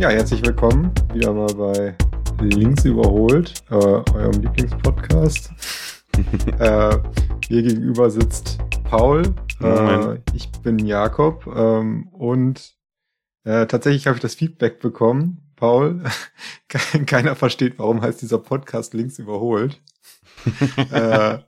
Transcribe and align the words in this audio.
Ja, 0.00 0.08
herzlich 0.08 0.42
willkommen 0.46 0.94
wieder 1.12 1.34
mal 1.34 1.52
bei 1.52 1.94
Links 2.40 2.86
überholt, 2.86 3.62
äh, 3.68 3.74
eurem 3.74 4.40
Lieblingspodcast. 4.40 5.50
äh, 6.58 6.98
hier 7.46 7.62
gegenüber 7.62 8.10
sitzt 8.10 8.60
Paul. 8.84 9.34
Äh, 9.60 10.14
ich 10.32 10.50
bin 10.62 10.78
Jakob 10.78 11.46
ähm, 11.54 12.08
und 12.12 12.78
äh, 13.44 13.66
tatsächlich 13.66 14.06
habe 14.06 14.16
ich 14.16 14.22
das 14.22 14.34
Feedback 14.34 14.80
bekommen, 14.80 15.52
Paul. 15.54 16.02
Keiner 17.04 17.36
versteht, 17.36 17.78
warum 17.78 18.00
heißt 18.00 18.22
dieser 18.22 18.38
Podcast 18.38 18.94
Links 18.94 19.18
überholt. 19.18 19.82
äh, 20.92 21.40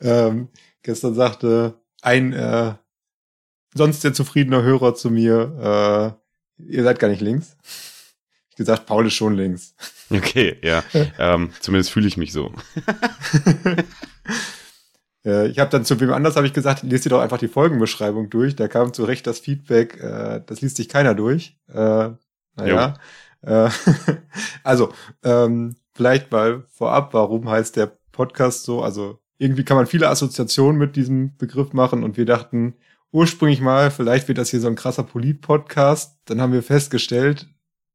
ähm, 0.00 0.48
gestern 0.82 1.12
sagte 1.12 1.78
ein 2.00 2.32
äh, 2.32 2.72
sonst 3.74 4.00
sehr 4.00 4.14
zufriedener 4.14 4.62
Hörer 4.62 4.94
zu 4.94 5.10
mir, 5.10 6.16
äh, 6.16 6.25
ihr 6.58 6.82
seid 6.82 6.98
gar 6.98 7.08
nicht 7.08 7.20
links. 7.20 7.56
Ich 8.50 8.56
gesagt, 8.56 8.86
Paul 8.86 9.06
ist 9.06 9.14
schon 9.14 9.34
links. 9.34 9.74
Okay, 10.10 10.58
ja. 10.62 10.82
ähm, 11.18 11.50
zumindest 11.60 11.90
fühle 11.90 12.08
ich 12.08 12.16
mich 12.16 12.32
so. 12.32 12.52
äh, 15.24 15.48
ich 15.48 15.58
habe 15.58 15.70
dann 15.70 15.84
zu 15.84 15.98
wem 16.00 16.12
anders 16.12 16.36
habe 16.36 16.46
ich 16.46 16.52
gesagt, 16.52 16.82
lest 16.82 17.04
dir 17.04 17.10
doch 17.10 17.20
einfach 17.20 17.38
die 17.38 17.48
Folgenbeschreibung 17.48 18.30
durch. 18.30 18.56
Da 18.56 18.68
kam 18.68 18.92
zu 18.92 19.04
Recht 19.04 19.26
das 19.26 19.40
Feedback, 19.40 20.00
äh, 20.02 20.42
das 20.46 20.60
liest 20.60 20.76
sich 20.76 20.88
keiner 20.88 21.14
durch. 21.14 21.58
Äh, 21.68 22.10
naja. 22.56 22.94
Äh, 23.42 23.70
also, 24.62 24.92
ähm, 25.22 25.76
vielleicht 25.94 26.30
mal 26.30 26.64
vorab, 26.68 27.14
warum 27.14 27.48
heißt 27.48 27.76
der 27.76 27.98
Podcast 28.12 28.64
so? 28.64 28.82
Also 28.82 29.18
irgendwie 29.38 29.64
kann 29.64 29.76
man 29.76 29.86
viele 29.86 30.08
Assoziationen 30.08 30.78
mit 30.78 30.96
diesem 30.96 31.36
Begriff 31.36 31.72
machen 31.72 32.04
und 32.04 32.16
wir 32.16 32.24
dachten, 32.24 32.74
ursprünglich 33.16 33.62
mal, 33.62 33.90
vielleicht 33.90 34.28
wird 34.28 34.36
das 34.36 34.50
hier 34.50 34.60
so 34.60 34.68
ein 34.68 34.74
krasser 34.76 35.02
Polit-Podcast. 35.02 36.18
Dann 36.26 36.40
haben 36.40 36.52
wir 36.52 36.62
festgestellt, 36.62 37.48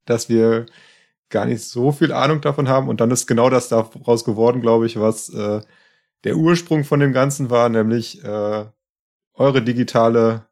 dass 0.05 0.29
wir 0.29 0.65
gar 1.29 1.45
nicht 1.45 1.63
so 1.63 1.91
viel 1.91 2.11
Ahnung 2.11 2.41
davon 2.41 2.67
haben. 2.67 2.89
Und 2.89 3.01
dann 3.01 3.11
ist 3.11 3.27
genau 3.27 3.51
das 3.51 3.69
daraus 3.69 4.25
geworden, 4.25 4.61
glaube 4.61 4.87
ich, 4.87 4.99
was 4.99 5.29
äh, 5.29 5.61
der 6.23 6.37
Ursprung 6.37 6.83
von 6.83 6.99
dem 6.99 7.13
Ganzen 7.13 7.51
war, 7.51 7.69
nämlich 7.69 8.23
äh, 8.23 8.65
eure 9.35 9.61
digitale 9.61 10.47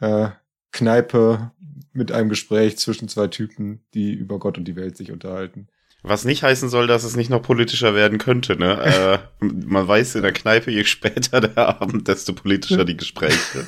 äh, 0.00 0.28
Kneipe 0.72 1.50
mit 1.94 2.12
einem 2.12 2.28
Gespräch 2.28 2.76
zwischen 2.76 3.08
zwei 3.08 3.28
Typen, 3.28 3.82
die 3.94 4.12
über 4.12 4.38
Gott 4.38 4.58
und 4.58 4.64
die 4.64 4.76
Welt 4.76 4.98
sich 4.98 5.10
unterhalten. 5.10 5.68
Was 6.04 6.24
nicht 6.24 6.42
heißen 6.42 6.68
soll, 6.68 6.88
dass 6.88 7.04
es 7.04 7.14
nicht 7.14 7.30
noch 7.30 7.42
politischer 7.42 7.94
werden 7.94 8.18
könnte. 8.18 8.56
Ne? 8.56 9.20
äh, 9.40 9.44
man 9.44 9.86
weiß 9.86 10.16
in 10.16 10.22
der 10.22 10.32
Kneipe, 10.32 10.70
je 10.70 10.84
später 10.84 11.40
der 11.40 11.80
Abend, 11.80 12.08
desto 12.08 12.32
politischer 12.32 12.84
die 12.84 12.96
Gespräche. 12.96 13.66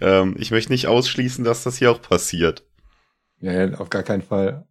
ähm, 0.00 0.34
ich 0.38 0.50
möchte 0.50 0.72
nicht 0.72 0.88
ausschließen, 0.88 1.44
dass 1.44 1.62
das 1.62 1.76
hier 1.76 1.92
auch 1.92 2.02
passiert. 2.02 2.64
Ja, 3.40 3.72
auf 3.74 3.90
gar 3.90 4.02
keinen 4.02 4.22
Fall. 4.22 4.66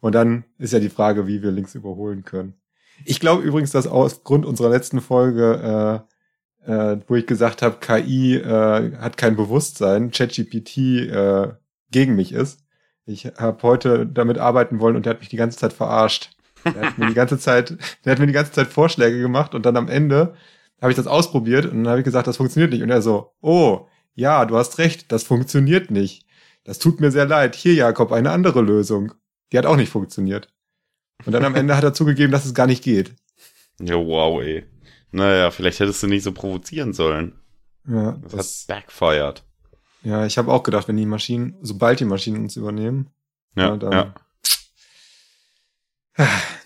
Und 0.00 0.14
dann 0.14 0.44
ist 0.58 0.72
ja 0.72 0.80
die 0.80 0.90
Frage, 0.90 1.26
wie 1.26 1.42
wir 1.42 1.50
Links 1.50 1.74
überholen 1.74 2.24
können. 2.24 2.54
Ich 3.04 3.20
glaube 3.20 3.42
übrigens, 3.42 3.72
dass 3.72 3.86
aufgrund 3.86 4.46
unserer 4.46 4.68
letzten 4.68 5.00
Folge, 5.00 6.04
äh, 6.66 6.70
äh, 6.70 7.00
wo 7.08 7.16
ich 7.16 7.26
gesagt 7.26 7.62
habe, 7.62 7.78
KI 7.80 8.36
äh, 8.36 8.96
hat 8.98 9.16
kein 9.16 9.34
Bewusstsein, 9.34 10.10
ChatGPT 10.10 10.76
äh, 11.10 11.48
gegen 11.90 12.14
mich 12.14 12.32
ist. 12.32 12.60
Ich 13.06 13.26
habe 13.26 13.62
heute 13.62 14.06
damit 14.06 14.38
arbeiten 14.38 14.78
wollen 14.80 14.96
und 14.96 15.06
der 15.06 15.14
hat 15.14 15.20
mich 15.20 15.28
die 15.28 15.36
ganze 15.36 15.58
Zeit 15.58 15.72
verarscht. 15.72 16.30
Der 16.64 16.86
hat 16.86 16.98
mir 16.98 17.06
die 17.06 17.14
ganze 17.14 17.38
Zeit, 17.38 17.76
der 18.04 18.12
hat 18.12 18.18
mir 18.18 18.26
die 18.26 18.32
ganze 18.32 18.52
Zeit 18.52 18.68
Vorschläge 18.68 19.20
gemacht 19.20 19.54
und 19.54 19.66
dann 19.66 19.76
am 19.76 19.88
Ende 19.88 20.34
habe 20.80 20.92
ich 20.92 20.96
das 20.96 21.06
ausprobiert 21.06 21.66
und 21.66 21.84
dann 21.84 21.88
habe 21.88 22.00
ich 22.00 22.04
gesagt, 22.04 22.26
das 22.26 22.36
funktioniert 22.36 22.72
nicht. 22.72 22.82
Und 22.82 22.90
er 22.90 23.02
so, 23.02 23.32
oh, 23.40 23.86
ja, 24.14 24.44
du 24.44 24.56
hast 24.56 24.78
recht, 24.78 25.10
das 25.12 25.24
funktioniert 25.24 25.90
nicht. 25.90 26.26
Das 26.64 26.78
tut 26.78 27.00
mir 27.00 27.10
sehr 27.10 27.26
leid. 27.26 27.54
Hier, 27.54 27.74
Jakob, 27.74 28.12
eine 28.12 28.30
andere 28.30 28.60
Lösung. 28.60 29.12
Die 29.52 29.58
hat 29.58 29.66
auch 29.66 29.76
nicht 29.76 29.90
funktioniert. 29.90 30.52
Und 31.24 31.32
dann 31.32 31.44
am 31.44 31.54
Ende 31.54 31.76
hat 31.76 31.84
er 31.84 31.94
zugegeben, 31.94 32.32
dass 32.32 32.44
es 32.44 32.54
gar 32.54 32.66
nicht 32.66 32.82
geht. 32.82 33.14
Ja, 33.80 33.96
wow, 33.96 34.42
ey. 34.42 34.64
Naja, 35.10 35.50
vielleicht 35.50 35.80
hättest 35.80 36.02
du 36.02 36.06
nicht 36.06 36.22
so 36.22 36.32
provozieren 36.32 36.92
sollen. 36.92 37.34
Ja, 37.86 38.12
das, 38.22 38.32
das 38.32 38.66
hat 38.68 38.76
backfired. 38.76 39.44
Ja, 40.02 40.26
ich 40.26 40.38
habe 40.38 40.52
auch 40.52 40.62
gedacht, 40.62 40.88
wenn 40.88 40.96
die 40.96 41.06
Maschinen, 41.06 41.56
sobald 41.62 42.00
die 42.00 42.04
Maschinen 42.04 42.42
uns 42.42 42.56
übernehmen, 42.56 43.10
ja, 43.56 43.68
ja, 43.68 43.76
dann, 43.76 43.92
ja. 43.92 44.14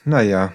Naja. 0.05 0.53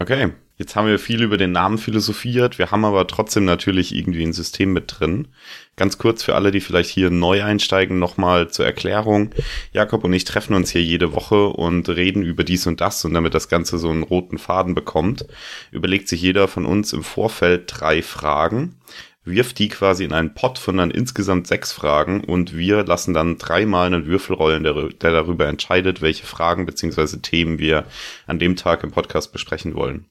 Okay, 0.00 0.32
jetzt 0.56 0.76
haben 0.76 0.88
wir 0.88 0.98
viel 0.98 1.22
über 1.22 1.36
den 1.36 1.52
Namen 1.52 1.78
philosophiert. 1.78 2.58
Wir 2.58 2.70
haben 2.70 2.84
aber 2.84 3.06
trotzdem 3.06 3.44
natürlich 3.44 3.94
irgendwie 3.94 4.24
ein 4.24 4.32
System 4.32 4.72
mit 4.72 4.96
drin. 4.98 5.28
Ganz 5.76 5.98
kurz 5.98 6.22
für 6.22 6.34
alle, 6.34 6.50
die 6.50 6.60
vielleicht 6.60 6.90
hier 6.90 7.10
neu 7.10 7.42
einsteigen, 7.42 7.98
nochmal 7.98 8.50
zur 8.50 8.66
Erklärung. 8.66 9.30
Jakob 9.72 10.04
und 10.04 10.12
ich 10.12 10.24
treffen 10.24 10.54
uns 10.54 10.70
hier 10.70 10.82
jede 10.82 11.14
Woche 11.14 11.48
und 11.48 11.88
reden 11.88 12.22
über 12.22 12.44
dies 12.44 12.66
und 12.66 12.80
das. 12.80 13.04
Und 13.04 13.14
damit 13.14 13.34
das 13.34 13.48
Ganze 13.48 13.78
so 13.78 13.90
einen 13.90 14.02
roten 14.02 14.38
Faden 14.38 14.74
bekommt, 14.74 15.26
überlegt 15.70 16.08
sich 16.08 16.20
jeder 16.20 16.48
von 16.48 16.66
uns 16.66 16.92
im 16.92 17.02
Vorfeld 17.04 17.64
drei 17.68 18.02
Fragen 18.02 18.76
wirft 19.24 19.58
die 19.58 19.68
quasi 19.68 20.04
in 20.04 20.12
einen 20.12 20.34
Pot 20.34 20.58
von 20.58 20.76
dann 20.76 20.90
insgesamt 20.90 21.46
sechs 21.46 21.72
Fragen 21.72 22.22
und 22.22 22.54
wir 22.54 22.84
lassen 22.84 23.14
dann 23.14 23.38
dreimal 23.38 23.86
einen 23.86 24.06
Würfel 24.06 24.36
rollen, 24.36 24.62
der, 24.62 24.74
der 24.74 25.12
darüber 25.12 25.46
entscheidet, 25.46 26.02
welche 26.02 26.26
Fragen 26.26 26.66
beziehungsweise 26.66 27.22
Themen 27.22 27.58
wir 27.58 27.86
an 28.26 28.38
dem 28.38 28.56
Tag 28.56 28.84
im 28.84 28.90
Podcast 28.90 29.32
besprechen 29.32 29.74
wollen. 29.74 30.10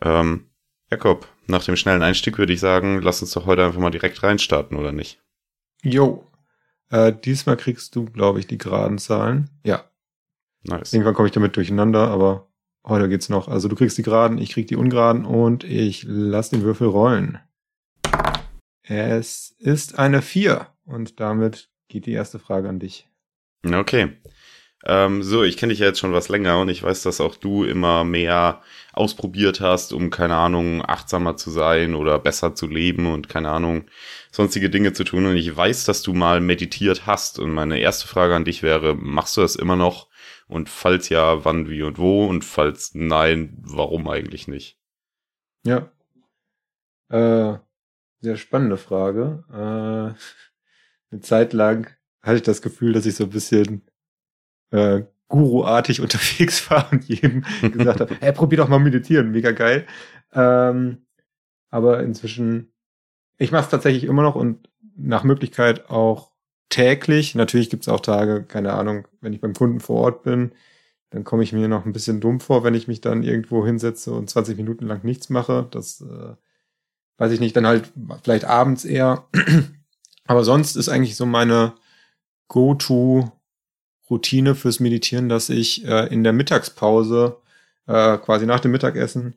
Ähm, 0.00 0.46
Jakob, 0.90 1.28
nach 1.46 1.64
dem 1.64 1.76
schnellen 1.76 2.02
Einstieg 2.02 2.38
würde 2.38 2.52
ich 2.52 2.60
sagen, 2.60 3.00
lass 3.02 3.22
uns 3.22 3.32
doch 3.32 3.46
heute 3.46 3.64
einfach 3.64 3.80
mal 3.80 3.90
direkt 3.90 4.22
reinstarten, 4.22 4.76
oder 4.76 4.92
nicht? 4.92 5.20
Jo. 5.82 6.26
Äh, 6.90 7.12
diesmal 7.12 7.56
kriegst 7.56 7.96
du, 7.96 8.06
glaube 8.06 8.40
ich, 8.40 8.46
die 8.46 8.58
geraden 8.58 8.98
Zahlen. 8.98 9.50
Ja. 9.64 9.84
Nice. 10.64 10.92
Irgendwann 10.92 11.14
komme 11.14 11.28
ich 11.28 11.34
damit 11.34 11.56
durcheinander, 11.56 12.08
aber 12.08 12.48
heute 12.86 13.08
geht's 13.08 13.28
noch. 13.28 13.48
Also 13.48 13.68
du 13.68 13.76
kriegst 13.76 13.98
die 13.98 14.02
geraden, 14.02 14.38
ich 14.38 14.52
krieg 14.52 14.68
die 14.68 14.76
ungeraden 14.76 15.24
und 15.24 15.64
ich 15.64 16.04
lass 16.06 16.50
den 16.50 16.62
Würfel 16.62 16.88
rollen. 16.88 17.38
Es 18.82 19.54
ist 19.58 19.98
eine 19.98 20.22
4 20.22 20.66
und 20.84 21.20
damit 21.20 21.70
geht 21.88 22.06
die 22.06 22.12
erste 22.12 22.38
Frage 22.38 22.68
an 22.68 22.78
dich. 22.78 23.08
Okay. 23.64 24.16
Ähm, 24.84 25.22
so, 25.22 25.44
ich 25.44 25.56
kenne 25.56 25.72
dich 25.72 25.78
ja 25.78 25.86
jetzt 25.86 26.00
schon 26.00 26.12
was 26.12 26.28
länger 26.28 26.60
und 26.60 26.68
ich 26.68 26.82
weiß, 26.82 27.02
dass 27.02 27.20
auch 27.20 27.36
du 27.36 27.62
immer 27.62 28.02
mehr 28.02 28.62
ausprobiert 28.92 29.60
hast, 29.60 29.92
um, 29.92 30.10
keine 30.10 30.34
Ahnung, 30.34 30.84
achtsamer 30.84 31.36
zu 31.36 31.50
sein 31.50 31.94
oder 31.94 32.18
besser 32.18 32.56
zu 32.56 32.66
leben 32.66 33.06
und, 33.06 33.28
keine 33.28 33.50
Ahnung, 33.50 33.84
sonstige 34.32 34.70
Dinge 34.70 34.92
zu 34.92 35.04
tun. 35.04 35.26
Und 35.26 35.36
ich 35.36 35.56
weiß, 35.56 35.84
dass 35.84 36.02
du 36.02 36.14
mal 36.14 36.40
meditiert 36.40 37.06
hast. 37.06 37.38
Und 37.38 37.52
meine 37.52 37.78
erste 37.78 38.08
Frage 38.08 38.34
an 38.34 38.44
dich 38.44 38.64
wäre, 38.64 38.96
machst 38.96 39.36
du 39.36 39.42
das 39.42 39.54
immer 39.54 39.76
noch? 39.76 40.08
Und 40.48 40.68
falls 40.68 41.08
ja, 41.08 41.44
wann, 41.44 41.70
wie 41.70 41.82
und 41.82 41.98
wo? 41.98 42.26
Und 42.26 42.44
falls 42.44 42.90
nein, 42.94 43.56
warum 43.62 44.08
eigentlich 44.08 44.48
nicht? 44.48 44.78
Ja. 45.64 45.92
Äh, 47.08 47.58
sehr 48.22 48.36
spannende 48.36 48.76
Frage. 48.76 49.44
Äh, 49.50 51.12
eine 51.12 51.20
Zeit 51.20 51.52
lang 51.52 51.88
hatte 52.22 52.36
ich 52.36 52.42
das 52.42 52.62
Gefühl, 52.62 52.92
dass 52.92 53.04
ich 53.04 53.16
so 53.16 53.24
ein 53.24 53.30
bisschen 53.30 53.82
äh, 54.70 55.02
Guru-artig 55.28 56.00
unterwegs 56.02 56.70
war 56.70 56.90
und 56.92 57.04
jedem 57.04 57.44
gesagt 57.72 58.00
habe, 58.00 58.16
hey, 58.20 58.32
probier 58.32 58.58
doch 58.58 58.68
mal 58.68 58.78
meditieren, 58.78 59.32
mega 59.32 59.50
geil. 59.50 59.86
Ähm, 60.32 61.04
aber 61.70 62.02
inzwischen, 62.02 62.72
ich 63.38 63.50
mache 63.50 63.64
es 63.64 63.70
tatsächlich 63.70 64.04
immer 64.04 64.22
noch 64.22 64.36
und 64.36 64.68
nach 64.96 65.24
Möglichkeit 65.24 65.90
auch 65.90 66.30
täglich. 66.68 67.34
Natürlich 67.34 67.70
gibt 67.70 67.82
es 67.82 67.88
auch 67.88 68.00
Tage, 68.00 68.44
keine 68.44 68.72
Ahnung, 68.72 69.08
wenn 69.20 69.32
ich 69.32 69.40
beim 69.40 69.54
Kunden 69.54 69.80
vor 69.80 70.00
Ort 70.00 70.22
bin, 70.22 70.52
dann 71.10 71.24
komme 71.24 71.42
ich 71.42 71.52
mir 71.52 71.68
noch 71.68 71.84
ein 71.86 71.92
bisschen 71.92 72.20
dumm 72.20 72.40
vor, 72.40 72.62
wenn 72.62 72.74
ich 72.74 72.88
mich 72.88 73.00
dann 73.00 73.22
irgendwo 73.22 73.66
hinsetze 73.66 74.12
und 74.12 74.30
20 74.30 74.56
Minuten 74.56 74.86
lang 74.86 75.04
nichts 75.04 75.28
mache. 75.28 75.66
Das 75.70 76.02
äh, 76.02 76.34
weiß 77.18 77.32
ich 77.32 77.40
nicht, 77.40 77.56
dann 77.56 77.66
halt 77.66 77.92
vielleicht 78.22 78.44
abends 78.44 78.84
eher. 78.84 79.26
Aber 80.26 80.44
sonst 80.44 80.76
ist 80.76 80.88
eigentlich 80.88 81.16
so 81.16 81.26
meine 81.26 81.74
Go-To-Routine 82.48 84.54
fürs 84.54 84.80
Meditieren, 84.80 85.28
dass 85.28 85.48
ich 85.48 85.86
äh, 85.86 86.12
in 86.12 86.24
der 86.24 86.32
Mittagspause, 86.32 87.38
äh, 87.86 88.18
quasi 88.18 88.46
nach 88.46 88.60
dem 88.60 88.70
Mittagessen, 88.70 89.34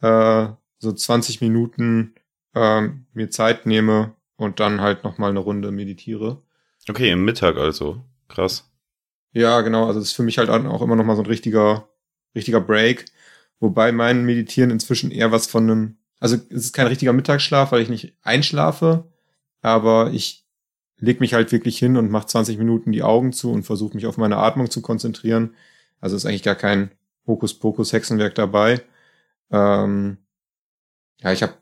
äh, 0.00 0.48
so 0.78 0.92
20 0.92 1.40
Minuten 1.40 2.14
äh, 2.54 2.88
mir 3.12 3.30
Zeit 3.30 3.66
nehme 3.66 4.14
und 4.36 4.60
dann 4.60 4.80
halt 4.80 5.04
nochmal 5.04 5.30
eine 5.30 5.40
Runde 5.40 5.72
meditiere. 5.72 6.42
Okay, 6.88 7.10
im 7.10 7.24
Mittag 7.24 7.56
also. 7.56 8.02
Krass. 8.28 8.70
Ja, 9.32 9.60
genau. 9.62 9.86
Also 9.86 10.00
das 10.00 10.08
ist 10.08 10.14
für 10.14 10.22
mich 10.22 10.38
halt 10.38 10.50
auch 10.50 10.82
immer 10.82 10.96
nochmal 10.96 11.16
so 11.16 11.22
ein 11.22 11.26
richtiger, 11.26 11.88
richtiger 12.34 12.60
Break. 12.60 13.06
Wobei 13.60 13.92
mein 13.92 14.24
Meditieren 14.24 14.70
inzwischen 14.70 15.10
eher 15.10 15.32
was 15.32 15.46
von 15.46 15.64
einem 15.64 15.96
also 16.20 16.36
es 16.36 16.66
ist 16.66 16.72
kein 16.72 16.86
richtiger 16.86 17.12
Mittagsschlaf, 17.12 17.72
weil 17.72 17.82
ich 17.82 17.88
nicht 17.88 18.16
einschlafe, 18.22 19.04
aber 19.60 20.10
ich 20.12 20.46
leg 20.98 21.20
mich 21.20 21.34
halt 21.34 21.52
wirklich 21.52 21.78
hin 21.78 21.96
und 21.96 22.10
mache 22.10 22.26
20 22.26 22.58
Minuten 22.58 22.92
die 22.92 23.02
Augen 23.02 23.32
zu 23.32 23.52
und 23.52 23.64
versuche 23.64 23.94
mich 23.94 24.06
auf 24.06 24.16
meine 24.16 24.36
Atmung 24.36 24.70
zu 24.70 24.80
konzentrieren. 24.80 25.54
Also 26.00 26.16
ist 26.16 26.26
eigentlich 26.26 26.42
gar 26.42 26.54
kein 26.54 26.90
Hokuspokus-Hexenwerk 27.26 28.34
dabei. 28.34 28.82
Ähm, 29.50 30.18
ja, 31.20 31.32
ich 31.32 31.42
habe 31.42 31.54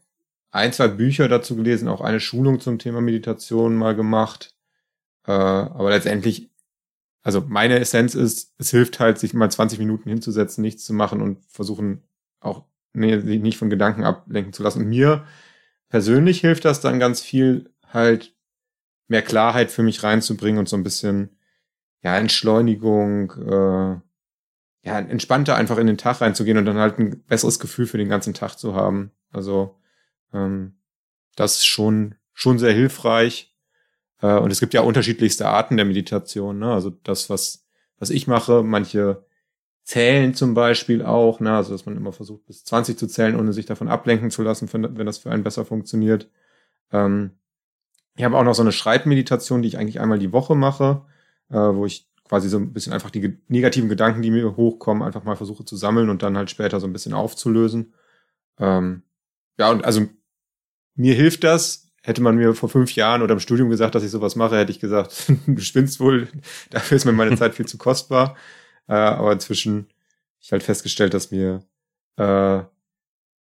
ein, 0.51 0.73
zwei 0.73 0.89
Bücher 0.89 1.29
dazu 1.29 1.57
gelesen, 1.57 1.89
auch 1.89 2.01
eine 2.01 2.21
Schulung 2.21 2.61
zum 2.61 2.79
Thema 2.79 3.01
Meditation 3.01 3.77
mal 3.77 3.95
gemacht. 3.95 4.55
Äh, 5.27 5.33
aber 5.33 5.91
letztendlich 5.91 6.53
also 7.23 7.41
meine 7.47 7.79
Essenz 7.79 8.15
ist, 8.15 8.53
es 8.59 8.71
hilft 8.71 8.99
halt, 8.99 9.19
sich 9.19 9.33
mal 9.33 9.51
20 9.51 9.79
Minuten 9.79 10.09
hinzusetzen, 10.09 10.63
nichts 10.63 10.85
zu 10.85 10.93
machen 10.93 11.23
und 11.23 11.45
versuchen 11.47 12.03
auch 12.41 12.65
nee, 12.93 13.17
nicht 13.17 13.59
von 13.59 13.71
Gedanken 13.71 14.05
ablenken 14.05 14.53
zu 14.53 14.63
lassen. 14.63 14.89
Mir 14.89 15.25
persönlich 15.89 16.41
hilft 16.41 16.65
das 16.65 16.81
dann 16.81 16.99
ganz 16.99 17.21
viel, 17.21 17.71
halt 17.89 18.35
mehr 19.09 19.23
Klarheit 19.23 19.71
für 19.71 19.83
mich 19.83 20.03
reinzubringen 20.03 20.59
und 20.59 20.69
so 20.69 20.77
ein 20.77 20.85
bisschen, 20.85 21.37
ja, 22.03 22.17
Entschleunigung, 22.17 23.33
äh, 23.33 24.01
ja, 24.85 24.99
entspannter 24.99 25.57
einfach 25.57 25.79
in 25.79 25.87
den 25.87 25.99
Tag 25.99 26.21
reinzugehen 26.21 26.59
und 26.59 26.65
dann 26.65 26.79
halt 26.79 26.99
ein 26.99 27.23
besseres 27.25 27.61
Gefühl 27.61 27.87
für 27.87 27.99
den 27.99 28.09
ganzen 28.09 28.35
Tag 28.35 28.59
zu 28.59 28.75
haben. 28.75 29.13
Also, 29.31 29.79
ähm, 30.33 30.75
das 31.37 31.57
ist 31.57 31.67
schon, 31.67 32.17
schon 32.33 32.59
sehr 32.59 32.73
hilfreich. 32.73 33.55
Äh, 34.21 34.39
und 34.39 34.51
es 34.51 34.61
gibt 34.61 34.75
ja 34.75 34.81
unterschiedlichste 34.81 35.49
Arten 35.49 35.77
der 35.77 35.87
Meditation. 35.87 36.59
Ne? 36.59 36.73
Also 36.73 36.91
das, 36.91 37.31
was, 37.31 37.67
was 37.99 38.11
ich 38.11 38.27
mache, 38.27 38.63
manche 38.63 39.25
zählen 39.85 40.35
zum 40.35 40.55
Beispiel 40.55 41.03
auch, 41.03 41.41
ne? 41.41 41.57
also 41.57 41.73
dass 41.73 41.87
man 41.87 41.97
immer 41.97 42.13
versucht, 42.13 42.47
bis 42.47 42.65
20 42.65 42.99
zu 42.99 43.07
zählen, 43.07 43.39
ohne 43.39 43.53
sich 43.53 43.67
davon 43.67 43.89
ablenken 43.89 44.31
zu 44.31 44.43
lassen, 44.43 44.69
wenn 44.73 45.07
das 45.07 45.19
für 45.19 45.31
einen 45.31 45.43
besser 45.43 45.65
funktioniert. 45.65 46.31
Ähm, 46.93 47.33
ich 48.17 48.25
habe 48.25 48.37
auch 48.37 48.45
noch 48.45 48.55
so 48.55 48.63
eine 48.63 48.73
Schreibmeditation, 48.73 49.63
die 49.63 49.69
ich 49.69 49.79
eigentlich 49.79 50.01
einmal 50.01 50.19
die 50.19 50.33
Woche 50.33 50.55
mache, 50.55 51.03
äh, 51.51 51.57
wo 51.57 51.87
ich 51.87 52.09
quasi 52.29 52.49
so 52.49 52.59
ein 52.59 52.73
bisschen 52.73 52.93
einfach 52.93 53.11
die 53.11 53.39
negativen 53.49 53.89
Gedanken, 53.89 54.23
die 54.23 54.31
mir 54.31 54.57
hochkommen, 54.57 55.03
einfach 55.03 55.25
mal 55.25 55.37
versuche 55.37 55.65
zu 55.65 55.77
sammeln 55.77 56.09
und 56.11 56.23
dann 56.23 56.37
halt 56.37 56.51
später 56.51 56.81
so 56.81 56.87
ein 56.87 56.93
bisschen 56.93 57.15
aufzulösen. 57.15 57.95
Ähm, 58.59 59.03
ja, 59.59 59.71
und 59.71 59.85
also 59.85 60.07
mir 60.95 61.15
hilft 61.15 61.45
das. 61.45 61.89
Hätte 62.05 62.21
man 62.21 62.35
mir 62.35 62.55
vor 62.55 62.69
fünf 62.69 62.97
Jahren 62.97 63.23
oder 63.23 63.35
im 63.35 63.39
Studium 63.41 63.71
gesagt, 63.71 63.95
dass 63.95 64.03
ich 64.03 64.11
sowas 64.11 64.35
mache, 64.35 64.57
hätte 64.59 64.73
ich 64.73 64.81
gesagt, 64.81 65.33
du 65.47 65.61
spinnst 65.61 66.01
wohl, 66.01 66.29
dafür 66.71 66.97
ist 66.97 67.05
mir 67.05 67.13
meine 67.13 67.37
Zeit 67.37 67.55
viel 67.55 67.67
zu 67.67 67.79
kostbar. 67.79 68.37
Äh, 68.89 68.95
aber 68.95 69.33
inzwischen 69.33 69.89
ich 70.41 70.53
halt 70.53 70.63
festgestellt, 70.63 71.15
dass 71.15 71.31
mir 71.31 71.65
äh, 72.17 72.63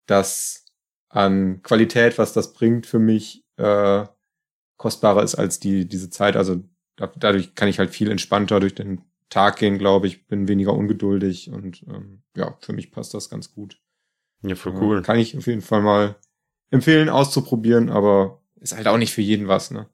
das 0.06 0.66
an 1.10 1.62
Qualität, 1.64 2.18
was 2.18 2.34
das 2.34 2.54
bringt, 2.54 2.86
für 2.86 3.00
mich 3.00 3.46
äh, 3.58 4.06
kostbarer 4.78 5.24
ist 5.24 5.36
als 5.36 5.60
die 5.60 5.88
diese 5.88 6.10
Zeit. 6.10 6.36
Also 6.36 6.64
da, 6.96 7.12
dadurch 7.16 7.56
kann 7.56 7.68
ich 7.68 7.80
halt 7.80 7.92
viel 7.92 8.12
entspannter 8.12 8.60
durch 8.60 8.76
den 8.76 9.02
Tag 9.30 9.58
gehen, 9.58 9.78
glaube 9.78 10.08
ich, 10.08 10.28
bin 10.28 10.48
weniger 10.48 10.74
ungeduldig 10.74 11.50
und 11.50 11.84
ähm, 11.88 12.22
ja, 12.36 12.56
für 12.60 12.74
mich 12.74 12.92
passt 12.92 13.14
das 13.14 13.30
ganz 13.30 13.54
gut. 13.54 13.82
Ja, 14.44 14.56
voll 14.56 14.74
cool. 14.80 15.00
Äh, 15.00 15.02
kann 15.02 15.18
ich 15.18 15.38
auf 15.38 15.48
jeden 15.48 15.62
Fall 15.62 15.82
mal 15.82 16.16
empfehlen, 16.70 17.10
auszuprobieren, 17.10 17.90
aber 17.90 18.42
ist 18.56 18.76
halt 18.76 18.88
auch 18.88 18.98
nicht 18.98 19.14
für 19.14 19.22
jeden 19.22 19.48
was, 19.48 19.72
ne? 19.72 19.90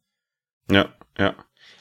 Ja, 0.69 0.93
ja. 1.17 1.35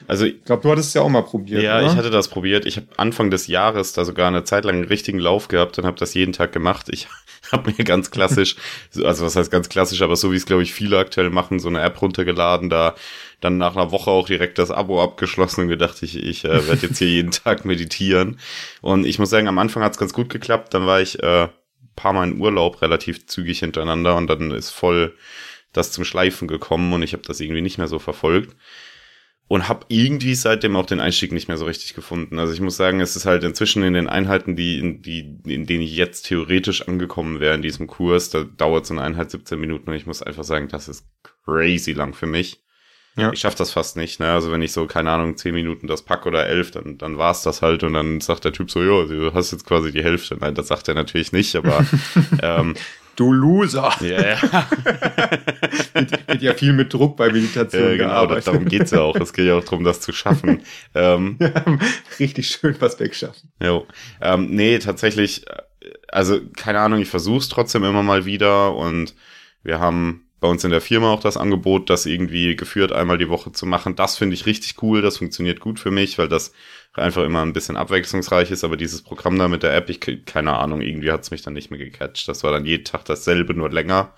Also 0.07 0.25
ich 0.25 0.43
glaube, 0.43 0.63
du 0.63 0.71
hattest 0.71 0.89
es 0.89 0.93
ja 0.93 1.01
auch 1.01 1.09
mal 1.09 1.23
probiert. 1.23 1.63
Ja, 1.63 1.79
oder? 1.79 1.87
ich 1.87 1.95
hatte 1.95 2.09
das 2.09 2.27
probiert. 2.27 2.65
Ich 2.65 2.77
habe 2.77 2.87
Anfang 2.97 3.31
des 3.31 3.47
Jahres 3.47 3.93
da 3.93 4.05
sogar 4.05 4.27
eine 4.27 4.43
Zeit 4.43 4.65
lang 4.65 4.75
einen 4.75 4.85
richtigen 4.85 5.19
Lauf 5.19 5.47
gehabt 5.47 5.77
und 5.77 5.85
habe 5.85 5.97
das 5.97 6.13
jeden 6.13 6.33
Tag 6.33 6.51
gemacht. 6.51 6.87
Ich 6.89 7.07
habe 7.51 7.71
mir 7.71 7.83
ganz 7.83 8.11
klassisch, 8.11 8.55
also 9.03 9.25
was 9.25 9.35
heißt 9.35 9.51
ganz 9.51 9.69
klassisch, 9.69 10.01
aber 10.01 10.15
so 10.15 10.31
wie 10.31 10.37
es 10.37 10.45
glaube 10.45 10.63
ich 10.63 10.73
viele 10.73 10.97
aktuell 10.97 11.29
machen, 11.29 11.59
so 11.59 11.69
eine 11.69 11.81
App 11.81 12.01
runtergeladen, 12.01 12.69
da 12.69 12.95
dann 13.39 13.57
nach 13.57 13.75
einer 13.75 13.91
Woche 13.91 14.11
auch 14.11 14.27
direkt 14.27 14.59
das 14.59 14.69
Abo 14.69 15.01
abgeschlossen 15.01 15.61
und 15.61 15.67
gedacht, 15.69 16.03
ich, 16.03 16.15
ich 16.15 16.45
äh, 16.45 16.67
werde 16.67 16.87
jetzt 16.87 16.99
hier 16.99 17.07
jeden 17.09 17.31
Tag 17.31 17.65
meditieren. 17.65 18.39
Und 18.81 19.05
ich 19.05 19.17
muss 19.17 19.31
sagen, 19.31 19.47
am 19.47 19.57
Anfang 19.57 19.83
hat 19.83 19.93
es 19.93 19.97
ganz 19.97 20.13
gut 20.13 20.29
geklappt. 20.29 20.73
Dann 20.73 20.85
war 20.85 21.01
ich 21.01 21.21
äh, 21.23 21.47
paar 21.95 22.13
Mal 22.13 22.29
in 22.29 22.39
Urlaub 22.39 22.81
relativ 22.81 23.25
zügig 23.27 23.59
hintereinander 23.59 24.15
und 24.15 24.27
dann 24.27 24.51
ist 24.51 24.69
voll 24.69 25.15
das 25.73 25.91
zum 25.91 26.03
Schleifen 26.03 26.47
gekommen 26.47 26.91
und 26.93 27.01
ich 27.01 27.13
habe 27.13 27.23
das 27.25 27.39
irgendwie 27.39 27.61
nicht 27.61 27.77
mehr 27.77 27.87
so 27.87 27.99
verfolgt 27.99 28.55
und 29.51 29.67
habe 29.67 29.85
irgendwie 29.89 30.33
seitdem 30.33 30.77
auch 30.77 30.85
den 30.85 31.01
Einstieg 31.01 31.33
nicht 31.33 31.49
mehr 31.49 31.57
so 31.57 31.65
richtig 31.65 31.93
gefunden. 31.93 32.39
Also 32.39 32.53
ich 32.53 32.61
muss 32.61 32.77
sagen, 32.77 33.01
es 33.01 33.17
ist 33.17 33.25
halt 33.25 33.43
inzwischen 33.43 33.83
in 33.83 33.93
den 33.93 34.07
Einheiten, 34.07 34.55
die 34.55 34.79
in, 34.79 35.01
die, 35.01 35.41
in 35.45 35.65
denen 35.65 35.83
ich 35.83 35.93
jetzt 35.93 36.27
theoretisch 36.27 36.87
angekommen 36.87 37.41
wäre 37.41 37.53
in 37.53 37.61
diesem 37.61 37.85
Kurs, 37.85 38.29
da 38.29 38.45
dauert 38.45 38.85
so 38.85 38.93
eine 38.93 39.01
Einheit 39.03 39.29
17 39.29 39.59
Minuten 39.59 39.89
und 39.89 39.95
ich 39.97 40.05
muss 40.05 40.23
einfach 40.23 40.45
sagen, 40.45 40.69
das 40.69 40.87
ist 40.87 41.05
crazy 41.43 41.91
lang 41.91 42.13
für 42.13 42.27
mich. 42.27 42.61
Ja. 43.17 43.33
Ich 43.33 43.41
schaff 43.41 43.55
das 43.55 43.71
fast 43.71 43.97
nicht. 43.97 44.21
Ne? 44.21 44.31
Also 44.31 44.53
wenn 44.53 44.61
ich 44.61 44.71
so, 44.71 44.87
keine 44.87 45.11
Ahnung, 45.11 45.35
10 45.35 45.53
Minuten 45.53 45.85
das 45.85 46.03
pack 46.03 46.25
oder 46.25 46.47
11, 46.47 46.71
dann, 46.71 46.97
dann 46.97 47.17
war's 47.17 47.43
das 47.43 47.61
halt 47.61 47.83
und 47.83 47.91
dann 47.91 48.21
sagt 48.21 48.45
der 48.45 48.53
Typ 48.53 48.71
so, 48.71 48.81
jo, 48.81 49.03
du 49.03 49.33
hast 49.33 49.51
jetzt 49.51 49.65
quasi 49.65 49.91
die 49.91 50.01
Hälfte. 50.01 50.37
Nein, 50.39 50.55
das 50.55 50.69
sagt 50.69 50.87
er 50.87 50.93
natürlich 50.93 51.33
nicht, 51.33 51.57
aber 51.57 51.85
ähm, 52.41 52.75
Du 53.15 53.31
Loser. 53.31 53.93
Ja, 54.01 54.07
yeah. 54.07 54.41
wird, 55.93 56.27
wird 56.27 56.41
ja 56.41 56.53
viel 56.53 56.73
mit 56.73 56.93
Druck 56.93 57.17
bei 57.17 57.31
Meditation 57.31 57.83
äh, 57.83 57.97
Genau, 57.97 58.25
das, 58.25 58.45
darum 58.45 58.65
geht's 58.65 58.91
ja 58.91 59.01
auch. 59.01 59.15
Es 59.15 59.33
geht 59.33 59.45
ja 59.47 59.55
auch 59.55 59.63
darum, 59.63 59.83
das 59.83 60.01
zu 60.01 60.13
schaffen. 60.13 60.61
ähm, 60.95 61.37
ja, 61.39 61.51
richtig 62.19 62.47
schön 62.47 62.75
was 62.79 62.99
wegschaffen. 62.99 63.51
Jo. 63.61 63.85
Ähm, 64.21 64.47
nee, 64.51 64.79
tatsächlich, 64.79 65.47
äh, 65.47 65.61
also 66.07 66.39
keine 66.55 66.79
Ahnung, 66.79 67.01
ich 67.01 67.09
versuch's 67.09 67.49
trotzdem 67.49 67.83
immer 67.83 68.03
mal 68.03 68.25
wieder 68.25 68.75
und 68.75 69.13
wir 69.63 69.79
haben 69.79 70.27
bei 70.39 70.47
uns 70.47 70.63
in 70.63 70.71
der 70.71 70.81
Firma 70.81 71.13
auch 71.13 71.21
das 71.21 71.37
Angebot, 71.37 71.89
das 71.89 72.07
irgendwie 72.07 72.55
geführt 72.55 72.91
einmal 72.91 73.19
die 73.19 73.29
Woche 73.29 73.51
zu 73.51 73.67
machen. 73.67 73.95
Das 73.95 74.17
finde 74.17 74.33
ich 74.33 74.47
richtig 74.47 74.81
cool, 74.81 75.01
das 75.01 75.19
funktioniert 75.19 75.59
gut 75.59 75.79
für 75.79 75.91
mich, 75.91 76.17
weil 76.17 76.27
das 76.27 76.51
einfach 76.93 77.23
immer 77.23 77.41
ein 77.41 77.53
bisschen 77.53 77.77
abwechslungsreich 77.77 78.51
ist, 78.51 78.63
aber 78.63 78.77
dieses 78.77 79.01
Programm 79.01 79.37
da 79.37 79.47
mit 79.47 79.63
der 79.63 79.75
App, 79.75 79.89
ich 79.89 79.99
keine 80.25 80.57
Ahnung, 80.57 80.81
irgendwie 80.81 81.11
hat's 81.11 81.31
mich 81.31 81.41
dann 81.41 81.53
nicht 81.53 81.71
mehr 81.71 81.79
gecatcht. 81.79 82.27
Das 82.27 82.43
war 82.43 82.51
dann 82.51 82.65
jeden 82.65 82.85
Tag 82.85 83.05
dasselbe, 83.05 83.53
nur 83.53 83.69
länger. 83.69 84.13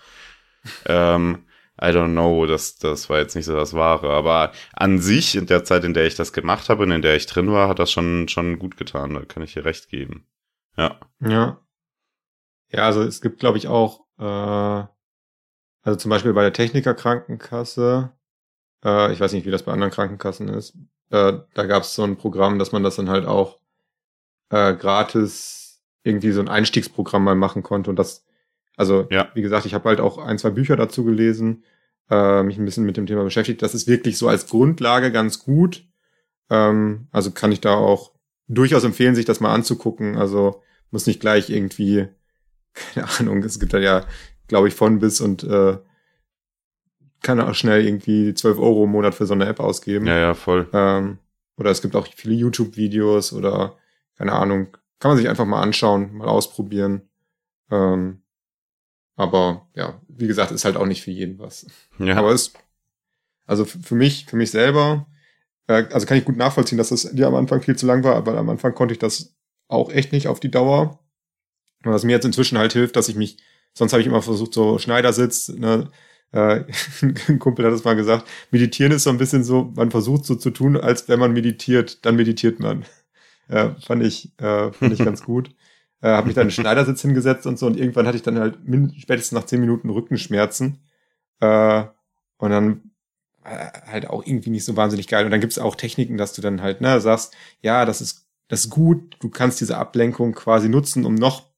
ähm, 0.86 1.46
I 1.82 1.86
don't 1.86 2.12
know, 2.12 2.46
das, 2.46 2.78
das 2.78 3.10
war 3.10 3.20
jetzt 3.20 3.36
nicht 3.36 3.46
so 3.46 3.56
das 3.56 3.74
Wahre. 3.74 4.12
Aber 4.12 4.52
an 4.74 5.00
sich, 5.00 5.36
in 5.36 5.48
der 5.48 5.64
Zeit, 5.64 5.84
in 5.84 5.94
der 5.94 6.06
ich 6.06 6.16
das 6.16 6.34
gemacht 6.34 6.70
habe 6.70 6.84
und 6.84 6.92
in 6.92 7.02
der 7.02 7.16
ich 7.16 7.26
drin 7.26 7.52
war, 7.52 7.68
hat 7.68 7.80
das 7.80 7.92
schon, 7.92 8.28
schon 8.28 8.60
gut 8.60 8.78
getan. 8.78 9.14
Da 9.16 9.22
kann 9.26 9.44
ich 9.44 9.54
dir 9.54 9.66
recht 9.66 9.90
geben. 9.90 10.28
Ja. 10.78 11.00
Ja. 11.20 11.60
Ja, 12.70 12.86
also 12.86 13.04
es 13.04 13.22
gibt, 13.22 13.40
glaube 13.40 13.58
ich, 13.58 13.68
auch 13.68 14.02
äh, 14.20 14.88
also 15.84 15.98
zum 15.98 16.10
Beispiel 16.10 16.34
bei 16.34 16.44
der 16.44 16.54
Technikerkrankenkasse, 16.54 18.12
äh, 18.86 19.12
ich 19.12 19.20
weiß 19.20 19.34
nicht, 19.34 19.46
wie 19.46 19.52
das 19.52 19.64
bei 19.64 19.74
anderen 19.74 19.92
Krankenkassen 19.92 20.48
ist, 20.48 20.78
äh, 21.10 21.34
da 21.54 21.66
gab 21.66 21.84
es 21.84 21.96
so 21.96 22.04
ein 22.04 22.18
Programm, 22.18 22.60
dass 22.60 22.72
man 22.72 22.84
das 22.84 22.96
dann 22.96 23.10
halt 23.10 23.26
auch 23.26 23.60
äh, 24.50 24.74
gratis 24.76 25.82
irgendwie 26.04 26.32
so 26.32 26.42
ein 26.42 26.50
Einstiegsprogramm 26.50 27.24
mal 27.24 27.36
machen 27.36 27.64
konnte. 27.64 27.90
Und 27.90 27.98
das, 27.98 28.26
also 28.76 29.08
ja. 29.10 29.30
wie 29.34 29.42
gesagt, 29.42 29.66
ich 29.66 29.74
habe 29.74 29.90
halt 29.90 30.00
auch 30.00 30.18
ein, 30.18 30.38
zwei 30.38 30.50
Bücher 30.50 30.76
dazu 30.76 31.04
gelesen, 31.04 31.64
äh, 32.10 32.44
mich 32.44 32.58
ein 32.58 32.66
bisschen 32.66 32.86
mit 32.86 32.98
dem 32.98 33.06
Thema 33.06 33.24
beschäftigt. 33.24 33.62
Das 33.62 33.74
ist 33.74 33.88
wirklich 33.88 34.18
so 34.18 34.28
als 34.28 34.48
Grundlage 34.48 35.12
ganz 35.12 35.40
gut. 35.40 35.86
Ähm, 36.50 37.08
also 37.12 37.32
kann 37.32 37.52
ich 37.52 37.62
da 37.62 37.76
auch 37.76 38.12
durchaus 38.48 38.84
empfehlen, 38.84 39.16
sich 39.16 39.26
das 39.26 39.40
mal 39.40 39.54
anzugucken. 39.54 40.18
Also 40.18 40.62
muss 40.92 41.08
nicht 41.08 41.22
gleich 41.22 41.50
irgendwie, 41.50 42.08
keine 42.74 43.08
Ahnung, 43.20 43.44
es 43.44 43.60
gibt 43.60 43.74
da 43.74 43.80
ja 43.80 44.06
glaube 44.48 44.68
ich, 44.68 44.76
von 44.76 45.00
bis 45.00 45.22
und 45.22 45.44
äh, 45.44 45.78
kann 47.24 47.40
auch 47.40 47.56
schnell 47.56 47.86
irgendwie 47.86 48.34
12 48.34 48.60
Euro 48.60 48.84
im 48.84 48.92
Monat 48.92 49.16
für 49.16 49.26
so 49.26 49.34
eine 49.34 49.48
App 49.48 49.60
ausgeben. 49.60 50.06
Ja, 50.06 50.18
ja, 50.18 50.34
voll. 50.34 50.70
Ähm, 50.74 51.18
oder 51.58 51.72
es 51.72 51.82
gibt 51.82 51.96
auch 51.96 52.08
viele 52.16 52.36
YouTube-Videos 52.36 53.34
oder 53.34 53.78
keine 54.18 54.34
Ahnung. 54.34 54.78
Kann 55.00 55.12
man 55.12 55.18
sich 55.18 55.28
einfach 55.28 55.46
mal 55.46 55.62
anschauen, 55.62 56.14
mal 56.16 56.28
ausprobieren. 56.28 57.10
Ähm, 57.72 58.22
aber 59.16 59.68
ja, 59.76 60.02
wie 60.08 60.28
gesagt, 60.28 60.52
ist 60.52 60.66
halt 60.66 60.78
auch 60.78 60.86
nicht 60.86 61.02
für 61.02 61.12
jeden 61.12 61.40
was. 61.40 61.66
Ja. 62.00 62.16
Aber 62.16 62.32
es, 62.32 62.54
also 63.46 63.66
für 63.66 63.96
mich, 63.96 64.26
für 64.26 64.36
mich 64.36 64.52
selber, 64.52 65.08
äh, 65.68 65.86
also 65.92 66.06
kann 66.06 66.18
ich 66.18 66.26
gut 66.26 66.38
nachvollziehen, 66.38 66.78
dass 66.78 66.90
das 66.90 67.04
dir 67.12 67.28
am 67.28 67.36
Anfang 67.36 67.62
viel 67.62 67.76
zu 67.76 67.86
lang 67.86 68.04
war, 68.04 68.16
aber 68.16 68.38
am 68.38 68.50
Anfang 68.50 68.74
konnte 68.74 68.94
ich 68.94 69.00
das 69.00 69.36
auch 69.68 69.92
echt 69.92 70.12
nicht 70.12 70.28
auf 70.28 70.40
die 70.40 70.52
Dauer. 70.52 71.00
Was 71.84 72.04
mir 72.04 72.14
jetzt 72.14 72.26
inzwischen 72.26 72.58
halt 72.58 72.74
hilft, 72.74 72.96
dass 72.96 73.10
ich 73.10 73.16
mich 73.16 73.38
Sonst 73.74 73.92
habe 73.94 74.02
ich 74.02 74.08
immer 74.08 74.22
versucht, 74.22 74.54
so 74.54 74.78
Schneidersitz, 74.78 75.50
ne? 75.50 75.90
Äh, 76.34 76.66
ein 77.02 77.40
Kumpel 77.40 77.66
hat 77.66 77.74
das 77.74 77.84
mal 77.86 77.96
gesagt, 77.96 78.28
meditieren 78.52 78.92
ist 78.92 79.04
so 79.04 79.10
ein 79.10 79.18
bisschen 79.18 79.44
so, 79.44 79.72
man 79.76 79.92
versucht 79.92 80.26
so 80.26 80.36
zu 80.36 80.50
tun, 80.50 80.76
als 80.76 81.08
wenn 81.08 81.20
man 81.20 81.32
meditiert, 81.32 82.06
dann 82.06 82.16
meditiert 82.16 82.60
man. 82.60 82.86
Äh, 83.48 83.70
fand 83.86 84.04
ich, 84.04 84.38
äh, 84.40 84.72
fand 84.74 84.94
ich 84.94 85.00
ganz 85.00 85.24
gut. 85.26 85.52
Äh, 86.02 86.10
habe 86.10 86.28
mich 86.28 86.36
dann 86.36 86.44
in 86.44 86.48
den 86.50 86.54
Schneidersitz 86.54 87.02
hingesetzt 87.02 87.46
und 87.48 87.58
so 87.58 87.68
und 87.68 87.78
irgendwann 87.78 88.08
hatte 88.08 88.18
ich 88.18 88.24
dann 88.24 88.40
halt 88.40 88.58
spätestens 88.98 89.32
nach 89.32 89.46
zehn 89.46 89.62
Minuten 89.62 89.90
Rückenschmerzen. 89.90 90.80
Äh, 91.40 91.84
und 92.38 92.50
dann 92.50 92.92
äh, 93.46 93.70
halt 93.86 94.10
auch 94.10 94.26
irgendwie 94.26 94.50
nicht 94.50 94.66
so 94.66 94.76
wahnsinnig 94.76 95.08
geil. 95.08 95.26
Und 95.26 95.32
dann 95.32 95.40
gibt's 95.42 95.60
auch 95.60 95.76
Techniken, 95.76 96.18
dass 96.18 96.34
du 96.34 96.42
dann 96.42 96.62
halt, 96.62 96.82
ne, 96.82 97.00
sagst, 97.00 97.34
ja, 97.62 97.86
das 97.86 98.02
ist, 98.02 98.28
das 98.48 98.66
ist 98.66 98.70
gut, 98.70 99.18
du 99.20 99.30
kannst 99.30 99.62
diese 99.62 99.78
Ablenkung 99.78 100.34
quasi 100.34 100.70
nutzen, 100.70 101.06
um 101.06 101.16
noch 101.16 101.53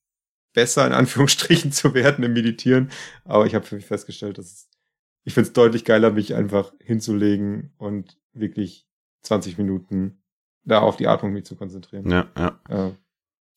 besser 0.56 0.88
in 0.88 0.94
Anführungsstrichen 0.94 1.72
zu 1.72 1.94
werden 1.94 2.24
im 2.24 2.34
Meditieren. 2.34 2.90
Aber 3.24 3.46
ich 3.46 3.54
habe 3.54 3.66
für 3.66 3.76
mich 3.76 3.86
festgestellt, 3.86 4.40
dass 4.40 4.46
es, 4.46 4.70
ich 5.24 5.36
finde 5.36 5.48
es 5.48 5.54
deutlich 5.54 5.86
geiler, 5.86 6.12
mich 6.12 6.34
einfach 6.34 6.74
hinzulegen 6.80 7.74
und 7.78 8.18
wirklich 8.34 8.88
20 9.22 9.60
Minuten 9.60 10.24
da 10.64 10.80
auf 10.80 10.98
die 10.98 11.08
Atmung 11.08 11.34
mich 11.34 11.46
zu 11.46 11.56
konzentrieren. 11.56 12.10
Ja, 12.10 12.28
ja. 12.38 12.60
Äh, 12.70 12.92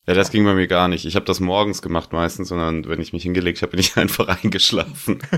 ja, 0.07 0.13
das 0.13 0.31
ging 0.31 0.43
bei 0.43 0.53
mir 0.53 0.67
gar 0.67 0.87
nicht. 0.87 1.05
Ich 1.05 1.15
habe 1.15 1.25
das 1.25 1.39
morgens 1.39 1.81
gemacht 1.81 2.13
meistens, 2.13 2.47
sondern 2.47 2.87
wenn 2.87 3.01
ich 3.01 3.13
mich 3.13 3.23
hingelegt 3.23 3.61
habe, 3.61 3.71
bin 3.71 3.79
ich 3.79 3.97
einfach 3.97 4.27
eingeschlafen. 4.27 5.19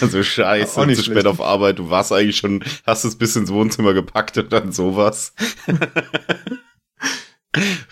Also 0.00 0.22
scheiße, 0.22 0.94
zu 0.94 1.04
spät 1.04 1.26
auf 1.26 1.40
Arbeit, 1.40 1.78
du 1.78 1.90
warst 1.90 2.12
eigentlich 2.12 2.38
schon, 2.38 2.64
hast 2.86 3.04
es 3.04 3.16
bis 3.16 3.36
ins 3.36 3.52
Wohnzimmer 3.52 3.94
gepackt 3.94 4.36
und 4.38 4.52
dann 4.52 4.72
sowas. 4.72 5.34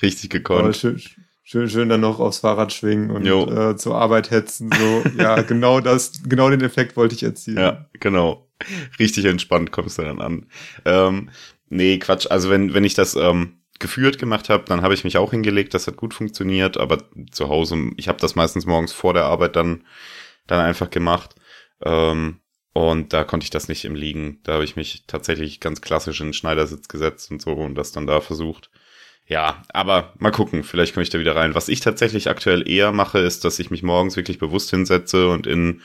Richtig 0.02 0.31
gekonnt. 0.31 0.76
schön, 0.76 1.00
schön, 1.49 1.71
schön 1.71 1.88
dann 1.88 2.02
noch 2.02 2.21
aufs 2.21 2.40
Fahrrad 2.40 2.75
schwingen 2.75 3.11
und 3.11 3.26
äh, 3.26 3.75
zur 3.76 3.97
Arbeit 3.97 4.31
hetzen. 4.31 4.71
So, 4.71 5.02
ja, 5.17 5.40
genau 5.43 5.81
das, 5.81 6.23
genau 6.28 6.50
den 6.50 6.61
Effekt 6.61 6.95
wollte 6.97 7.14
ich 7.14 7.23
erzielen. 7.23 7.57
Ja, 7.57 7.87
genau. 7.95 8.50
Richtig 8.99 9.25
entspannt 9.25 9.73
kommst 9.73 9.97
du 9.97 10.02
dann 10.02 10.21
an. 10.21 10.47
Ähm, 10.85 11.31
nee, 11.71 11.99
Quatsch. 11.99 12.26
Also 12.28 12.50
wenn, 12.50 12.75
wenn 12.75 12.85
ich 12.85 12.93
das 12.93 13.17
ähm, 13.17 13.61
geführt 13.78 14.19
gemacht 14.19 14.50
habe, 14.50 14.64
dann 14.67 14.83
habe 14.83 14.93
ich 14.93 15.05
mich 15.05 15.17
auch 15.17 15.31
hingelegt, 15.31 15.73
das 15.73 15.87
hat 15.87 15.97
gut 15.97 16.12
funktioniert, 16.12 16.76
aber 16.76 16.99
zu 17.31 17.49
Hause, 17.49 17.93
ich 17.97 18.09
habe 18.09 18.21
das 18.21 18.35
meistens 18.35 18.67
morgens 18.67 18.93
vor 18.93 19.14
der 19.14 19.25
Arbeit 19.25 19.57
dann, 19.57 19.85
dann 20.47 20.61
einfach 20.61 20.90
gemacht. 20.90 21.35
Ähm, 21.83 22.40
und 22.75 23.14
da 23.14 23.25
konnte 23.25 23.45
ich 23.45 23.50
das 23.50 23.69
nicht 23.69 23.87
im 23.87 23.95
Liegen. 23.95 24.40
Da 24.43 24.55
habe 24.55 24.64
ich 24.64 24.76
mich 24.76 25.05
tatsächlich 25.07 25.61
ganz 25.61 25.81
klassisch 25.81 26.21
in 26.21 26.28
den 26.28 26.35
Schneidersitz 26.35 26.88
gesetzt 26.88 27.31
und 27.31 27.40
so 27.40 27.52
und 27.52 27.75
das 27.75 27.93
dann 27.93 28.07
da 28.07 28.21
versucht. 28.21 28.71
Ja, 29.28 29.62
aber 29.68 30.14
mal 30.18 30.30
gucken, 30.30 30.64
vielleicht 30.64 30.94
komme 30.94 31.02
ich 31.02 31.11
da 31.11 31.18
wieder 31.18 31.37
rein. 31.37 31.54
Was 31.54 31.68
ich 31.68 31.80
tatsächlich 31.80 32.28
aktuell 32.30 32.68
eher 32.68 32.92
mache, 32.92 33.18
ist, 33.18 33.44
dass 33.44 33.58
ich 33.58 33.70
mich 33.70 33.82
morgens 33.82 34.16
wirklich 34.16 34.38
bewusst 34.38 34.70
hinsetze 34.70 35.28
und 35.28 35.47
in, 35.47 35.82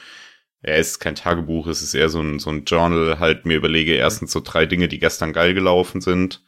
ja, 0.64 0.74
es 0.74 0.92
ist 0.92 1.00
kein 1.00 1.16
Tagebuch, 1.16 1.68
es 1.68 1.82
ist 1.82 1.94
eher 1.94 2.10
so 2.10 2.22
ein, 2.22 2.40
so 2.40 2.50
ein 2.50 2.66
Journal, 2.66 3.20
halt 3.20 3.46
mir 3.46 3.58
überlege 3.58 3.94
erstens 3.96 4.32
so 4.32 4.40
drei 4.40 4.66
Dinge, 4.66 4.88
die 4.88 5.00
gestern 5.00 5.34
geil 5.34 5.54
gelaufen 5.54 6.02
sind 6.02 6.42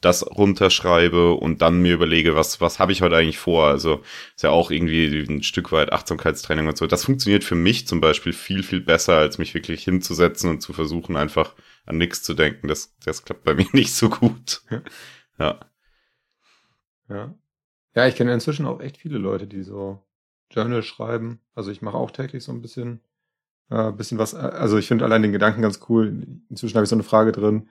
das 0.00 0.24
runterschreibe 0.24 1.32
und 1.32 1.60
dann 1.60 1.82
mir 1.82 1.94
überlege, 1.94 2.36
was, 2.36 2.60
was 2.60 2.78
habe 2.78 2.92
ich 2.92 3.02
heute 3.02 3.16
eigentlich 3.16 3.38
vor? 3.38 3.66
Also 3.66 4.02
ist 4.36 4.44
ja 4.44 4.50
auch 4.50 4.70
irgendwie 4.70 5.24
ein 5.28 5.42
Stück 5.42 5.72
weit 5.72 5.92
Achtsamkeitstraining 5.92 6.68
und 6.68 6.78
so. 6.78 6.86
Das 6.86 7.04
funktioniert 7.04 7.42
für 7.42 7.56
mich 7.56 7.88
zum 7.88 8.00
Beispiel 8.00 8.32
viel, 8.32 8.62
viel 8.62 8.80
besser, 8.80 9.16
als 9.16 9.38
mich 9.38 9.54
wirklich 9.54 9.82
hinzusetzen 9.82 10.50
und 10.50 10.60
zu 10.60 10.72
versuchen, 10.72 11.16
einfach 11.16 11.54
an 11.84 11.98
nichts 11.98 12.22
zu 12.22 12.34
denken. 12.34 12.68
Das, 12.68 12.94
das 13.04 13.24
klappt 13.24 13.44
bei 13.44 13.54
mir 13.54 13.66
nicht 13.72 13.92
so 13.92 14.08
gut. 14.08 14.62
Ja. 15.38 15.58
Ja. 17.08 17.34
Ja, 17.94 18.06
ich 18.06 18.16
kenne 18.16 18.32
inzwischen 18.32 18.66
auch 18.66 18.80
echt 18.80 18.98
viele 18.98 19.18
Leute, 19.18 19.46
die 19.46 19.62
so 19.62 20.02
Journal 20.50 20.82
schreiben. 20.82 21.40
Also 21.54 21.70
ich 21.70 21.82
mache 21.82 21.96
auch 21.96 22.10
täglich 22.10 22.44
so 22.44 22.52
ein 22.52 22.62
bisschen, 22.62 23.00
äh, 23.70 23.90
bisschen 23.92 24.18
was. 24.18 24.34
Also 24.34 24.78
ich 24.78 24.88
finde 24.88 25.04
allein 25.04 25.22
den 25.22 25.32
Gedanken 25.32 25.62
ganz 25.62 25.80
cool. 25.88 26.26
Inzwischen 26.48 26.76
habe 26.76 26.84
ich 26.84 26.90
so 26.90 26.96
eine 26.96 27.02
Frage 27.02 27.32
drin. 27.32 27.68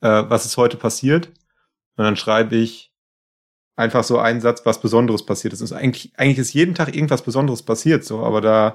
Äh, 0.00 0.24
was 0.28 0.44
ist 0.44 0.56
heute 0.56 0.76
passiert? 0.76 1.28
Und 1.96 2.04
dann 2.04 2.16
schreibe 2.16 2.56
ich 2.56 2.90
einfach 3.76 4.04
so 4.04 4.18
einen 4.18 4.40
Satz, 4.40 4.66
was 4.66 4.80
Besonderes 4.80 5.24
passiert 5.24 5.54
ist. 5.54 5.62
Also 5.62 5.74
eigentlich, 5.74 6.12
eigentlich 6.16 6.38
ist 6.38 6.52
jeden 6.52 6.74
Tag 6.74 6.94
irgendwas 6.94 7.22
Besonderes 7.22 7.62
passiert, 7.62 8.04
so, 8.04 8.22
aber 8.22 8.40
da 8.40 8.72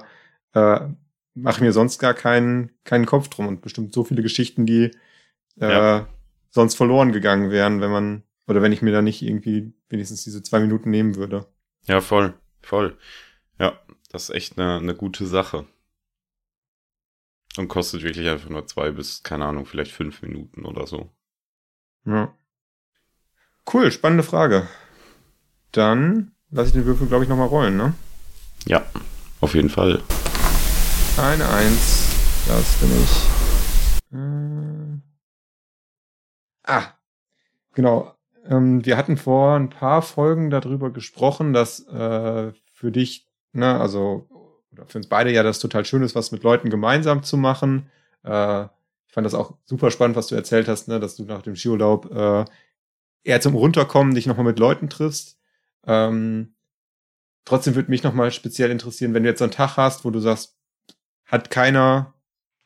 äh, 0.52 0.88
mache 1.34 1.56
ich 1.56 1.60
mir 1.60 1.72
sonst 1.72 1.98
gar 1.98 2.14
keinen, 2.14 2.72
keinen 2.84 3.06
Kopf 3.06 3.28
drum 3.28 3.46
und 3.46 3.62
bestimmt 3.62 3.92
so 3.92 4.02
viele 4.04 4.22
Geschichten, 4.22 4.66
die 4.66 4.90
äh, 5.60 5.70
ja. 5.70 6.08
sonst 6.50 6.74
verloren 6.74 7.12
gegangen 7.12 7.50
wären, 7.50 7.80
wenn 7.80 7.90
man, 7.90 8.22
oder 8.46 8.62
wenn 8.62 8.72
ich 8.72 8.82
mir 8.82 8.92
da 8.92 9.02
nicht 9.02 9.22
irgendwie 9.22 9.74
wenigstens 9.88 10.24
diese 10.24 10.42
zwei 10.42 10.60
Minuten 10.60 10.90
nehmen 10.90 11.16
würde. 11.16 11.46
Ja, 11.84 12.00
voll, 12.00 12.34
voll. 12.62 12.98
Ja, 13.58 13.78
das 14.10 14.24
ist 14.24 14.34
echt 14.34 14.58
eine, 14.58 14.76
eine 14.76 14.94
gute 14.94 15.26
Sache. 15.26 15.66
Und 17.56 17.68
kostet 17.68 18.02
wirklich 18.02 18.28
einfach 18.28 18.50
nur 18.50 18.66
zwei 18.66 18.90
bis, 18.90 19.22
keine 19.22 19.46
Ahnung, 19.46 19.66
vielleicht 19.66 19.92
fünf 19.92 20.22
Minuten 20.22 20.64
oder 20.66 20.86
so. 20.86 21.10
Ja. 22.04 22.36
Cool, 23.72 23.90
spannende 23.90 24.22
Frage. 24.22 24.68
Dann 25.72 26.32
lasse 26.50 26.68
ich 26.68 26.74
den 26.74 26.84
Würfel, 26.84 27.06
glaube 27.08 27.24
ich, 27.24 27.30
nochmal 27.30 27.48
rollen, 27.48 27.76
ne? 27.76 27.94
Ja, 28.66 28.84
auf 29.40 29.54
jeden 29.54 29.70
Fall. 29.70 30.02
Eine 31.16 31.48
Eins, 31.48 32.44
das 32.46 32.76
bin 32.76 32.90
ich. 33.02 33.26
Äh... 34.12 35.00
Ah, 36.64 36.94
genau. 37.74 38.15
Ähm, 38.48 38.84
wir 38.84 38.96
hatten 38.96 39.16
vor 39.16 39.56
ein 39.56 39.70
paar 39.70 40.02
Folgen 40.02 40.50
darüber 40.50 40.90
gesprochen, 40.90 41.52
dass 41.52 41.86
äh, 41.88 42.52
für 42.72 42.92
dich, 42.92 43.26
ne, 43.52 43.80
also 43.80 44.26
oder 44.72 44.86
für 44.86 44.98
uns 44.98 45.08
beide 45.08 45.32
ja 45.32 45.42
das 45.42 45.58
total 45.58 45.84
schön 45.84 46.02
ist, 46.02 46.14
was 46.14 46.32
mit 46.32 46.42
Leuten 46.42 46.70
gemeinsam 46.70 47.22
zu 47.22 47.36
machen. 47.36 47.90
Äh, 48.24 48.64
ich 49.06 49.12
fand 49.12 49.24
das 49.24 49.34
auch 49.34 49.54
super 49.64 49.90
spannend, 49.90 50.16
was 50.16 50.26
du 50.26 50.34
erzählt 50.34 50.68
hast, 50.68 50.88
ne, 50.88 51.00
dass 51.00 51.16
du 51.16 51.24
nach 51.24 51.42
dem 51.42 51.56
Skiurlaub 51.56 52.14
äh, 52.14 52.44
eher 53.24 53.40
zum 53.40 53.54
Runterkommen 53.54 54.14
dich 54.14 54.26
nochmal 54.26 54.46
mit 54.46 54.58
Leuten 54.58 54.88
triffst. 54.88 55.38
Ähm, 55.86 56.54
trotzdem 57.44 57.74
würde 57.74 57.90
mich 57.90 58.02
nochmal 58.02 58.30
speziell 58.30 58.70
interessieren, 58.70 59.14
wenn 59.14 59.22
du 59.22 59.28
jetzt 59.28 59.38
so 59.38 59.44
einen 59.44 59.52
Tag 59.52 59.76
hast, 59.76 60.04
wo 60.04 60.10
du 60.10 60.20
sagst, 60.20 60.56
hat 61.24 61.50
keiner 61.50 62.14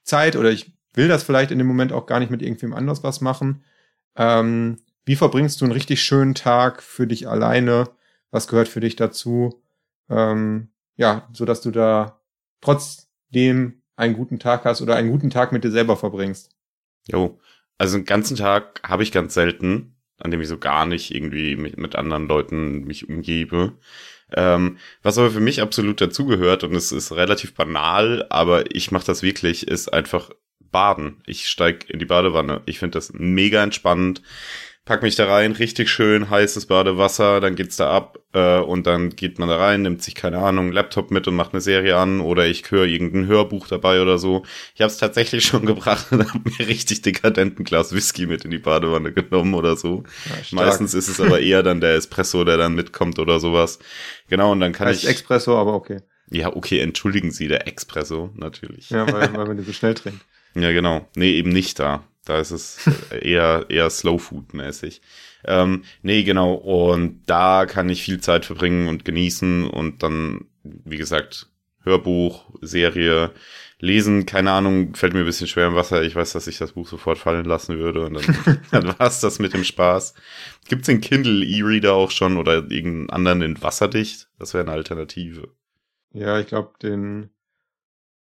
Zeit 0.03 0.37
oder 0.37 0.51
ich 0.51 0.73
will 0.95 1.09
das 1.09 1.23
vielleicht 1.23 1.51
in 1.51 1.59
dem 1.59 1.67
Moment 1.67 1.93
auch 1.93 2.07
gar 2.07 2.19
nicht 2.19 2.31
mit 2.31 2.43
irgendwem 2.43 2.75
anders 2.75 3.03
was 3.03 3.21
machen. 3.21 3.65
Ähm, 4.17 4.79
wie 5.11 5.17
verbringst 5.17 5.61
du 5.61 5.65
einen 5.65 5.73
richtig 5.73 6.03
schönen 6.03 6.37
Tag 6.37 6.85
für 6.85 7.09
dich 7.09 7.27
alleine? 7.27 7.91
Was 8.31 8.47
gehört 8.47 8.69
für 8.69 8.79
dich 8.79 8.95
dazu? 8.95 9.61
Ähm, 10.09 10.69
ja, 10.95 11.29
so 11.33 11.45
dass 11.45 11.61
du 11.63 11.73
da 11.73 12.21
trotzdem 12.61 13.83
einen 13.97 14.15
guten 14.15 14.39
Tag 14.39 14.65
hast 14.65 14.83
oder 14.83 14.95
einen 14.95 15.11
guten 15.11 15.31
Tag 15.31 15.51
mit 15.51 15.65
dir 15.65 15.73
selber 15.73 15.97
verbringst. 15.97 16.55
Jo, 17.09 17.41
also 17.77 17.97
einen 17.97 18.05
ganzen 18.05 18.37
Tag 18.37 18.81
habe 18.89 19.03
ich 19.03 19.11
ganz 19.11 19.35
selten 19.35 19.97
an 20.21 20.31
dem 20.31 20.41
ich 20.41 20.49
so 20.49 20.59
gar 20.59 20.87
nicht 20.87 21.15
irgendwie 21.15 21.57
mit, 21.57 21.79
mit 21.79 21.97
anderen 21.97 22.29
Leuten 22.29 22.85
mich 22.85 23.09
umgebe. 23.09 23.73
Ähm, 24.33 24.77
was 25.03 25.19
aber 25.19 25.31
für 25.31 25.41
mich 25.41 25.61
absolut 25.61 26.01
dazugehört 26.01 26.63
und 26.63 26.75
es 26.75 26.93
ist 26.93 27.13
relativ 27.13 27.55
banal, 27.55 28.27
aber 28.29 28.75
ich 28.75 28.93
mache 28.93 29.07
das 29.07 29.23
wirklich, 29.23 29.67
ist 29.67 29.89
einfach 29.89 30.31
baden. 30.61 31.23
Ich 31.27 31.49
steig 31.49 31.91
in 31.91 31.99
die 31.99 32.05
Badewanne. 32.05 32.63
Ich 32.67 32.79
finde 32.79 32.99
das 32.99 33.13
mega 33.13 33.63
entspannend 33.63 34.23
pack 34.91 35.05
mich 35.05 35.15
da 35.15 35.33
rein, 35.33 35.53
richtig 35.53 35.89
schön 35.89 36.31
heißes 36.31 36.67
Badewasser, 36.67 37.41
dann 37.41 37.55
geht's 37.55 37.77
da 37.77 37.93
ab 37.93 38.19
äh, 38.33 38.59
und 38.59 38.89
dann 38.89 39.11
geht 39.11 39.39
man 39.39 39.49
da 39.49 39.57
rein, 39.57 39.83
nimmt 39.83 40.03
sich 40.03 40.17
keine 40.17 40.39
Ahnung 40.39 40.73
Laptop 40.73 41.13
mit 41.13 41.29
und 41.29 41.37
macht 41.37 41.53
eine 41.53 41.61
Serie 41.61 41.97
an 41.97 42.21
oder 42.21 42.49
ich 42.49 42.69
höre 42.73 42.87
irgendein 42.87 43.29
Hörbuch 43.29 43.69
dabei 43.69 44.03
oder 44.03 44.19
so. 44.19 44.43
Ich 44.75 44.81
habe 44.81 44.91
es 44.91 44.99
tatsächlich 44.99 45.45
schon 45.47 45.65
gebracht 45.65 46.09
und 46.11 46.29
habe 46.29 46.41
mir 46.43 46.67
richtig 46.67 47.03
dekadenten 47.03 47.65
Glas 47.65 47.95
Whisky 47.95 48.27
mit 48.27 48.45
in 48.45 48.51
die 48.51 48.59
Badewanne 48.59 49.13
genommen 49.13 49.55
oder 49.55 49.77
so. 49.77 50.03
Ja, 50.29 50.35
Meistens 50.51 50.93
ist 50.95 51.07
es 51.07 51.21
aber 51.21 51.39
eher 51.39 51.63
dann 51.63 51.81
der 51.81 51.95
Espresso, 51.95 52.43
der 52.43 52.57
dann 52.57 52.75
mitkommt 52.75 53.21
oder 53.21 53.39
sowas. 53.39 53.79
Genau 54.29 54.51
und 54.51 54.59
dann 54.59 54.73
kann 54.73 54.89
heißt 54.89 55.05
ich 55.05 55.09
Espresso, 55.09 55.57
aber 55.57 55.75
okay. 55.75 56.01
Ja, 56.33 56.57
okay, 56.57 56.81
entschuldigen 56.81 57.31
Sie, 57.31 57.47
der 57.47 57.69
Espresso 57.69 58.31
natürlich. 58.35 58.91
Ja, 58.91 59.07
weil, 59.07 59.33
weil 59.37 59.47
man 59.47 59.57
den 59.57 59.67
so 59.67 59.73
schnell 59.73 59.95
trinkt. 59.95 60.21
Ja, 60.57 60.73
genau. 60.73 61.07
Nee, 61.15 61.35
eben 61.35 61.51
nicht 61.51 61.79
da. 61.79 62.03
Da 62.25 62.39
ist 62.39 62.51
es 62.51 62.89
eher, 63.11 63.67
eher 63.69 63.91
Slow 63.91 64.19
Food 64.19 64.55
mäßig. 64.55 65.01
Ähm, 65.45 65.85
nee, 66.03 66.23
genau. 66.23 66.55
Und 66.55 67.23
da 67.27 67.67
kann 67.67 67.89
ich 67.89 68.03
viel 68.03 68.21
Zeit 68.21 68.45
verbringen 68.45 68.89
und 68.89 69.05
genießen 69.05 69.67
und 69.67 70.03
dann, 70.03 70.47
wie 70.63 70.99
gesagt, 70.99 71.49
Hörbuch, 71.83 72.45
Serie, 72.61 73.33
lesen, 73.79 74.27
keine 74.27 74.53
Ahnung, 74.53 74.95
fällt 74.95 75.15
mir 75.15 75.21
ein 75.21 75.27
bisschen 75.27 75.47
schwer 75.47 75.69
im 75.69 75.75
Wasser. 75.75 76.03
Ich 76.03 76.15
weiß, 76.15 76.33
dass 76.33 76.47
ich 76.47 76.59
das 76.59 76.73
Buch 76.73 76.87
sofort 76.87 77.19
fallen 77.19 77.47
lassen 77.47 77.79
würde 77.79 78.05
und 78.05 78.15
dann, 78.15 78.61
dann 78.71 78.99
war's 78.99 79.21
das 79.21 79.39
mit 79.39 79.55
dem 79.55 79.65
Spaß. 79.65 80.15
Gibt's 80.69 80.87
den 80.87 81.01
Kindle 81.01 81.45
E-Reader 81.45 81.95
auch 81.95 82.11
schon 82.11 82.37
oder 82.37 82.71
irgendeinen 82.71 83.11
anderen 83.11 83.43
in 83.43 83.63
wasserdicht? 83.63 84.29
Das 84.39 84.53
wäre 84.53 84.65
eine 84.65 84.73
Alternative. 84.73 85.49
Ja, 86.13 86.39
ich 86.39 86.49
glaube, 86.49 86.73
den 86.83 87.31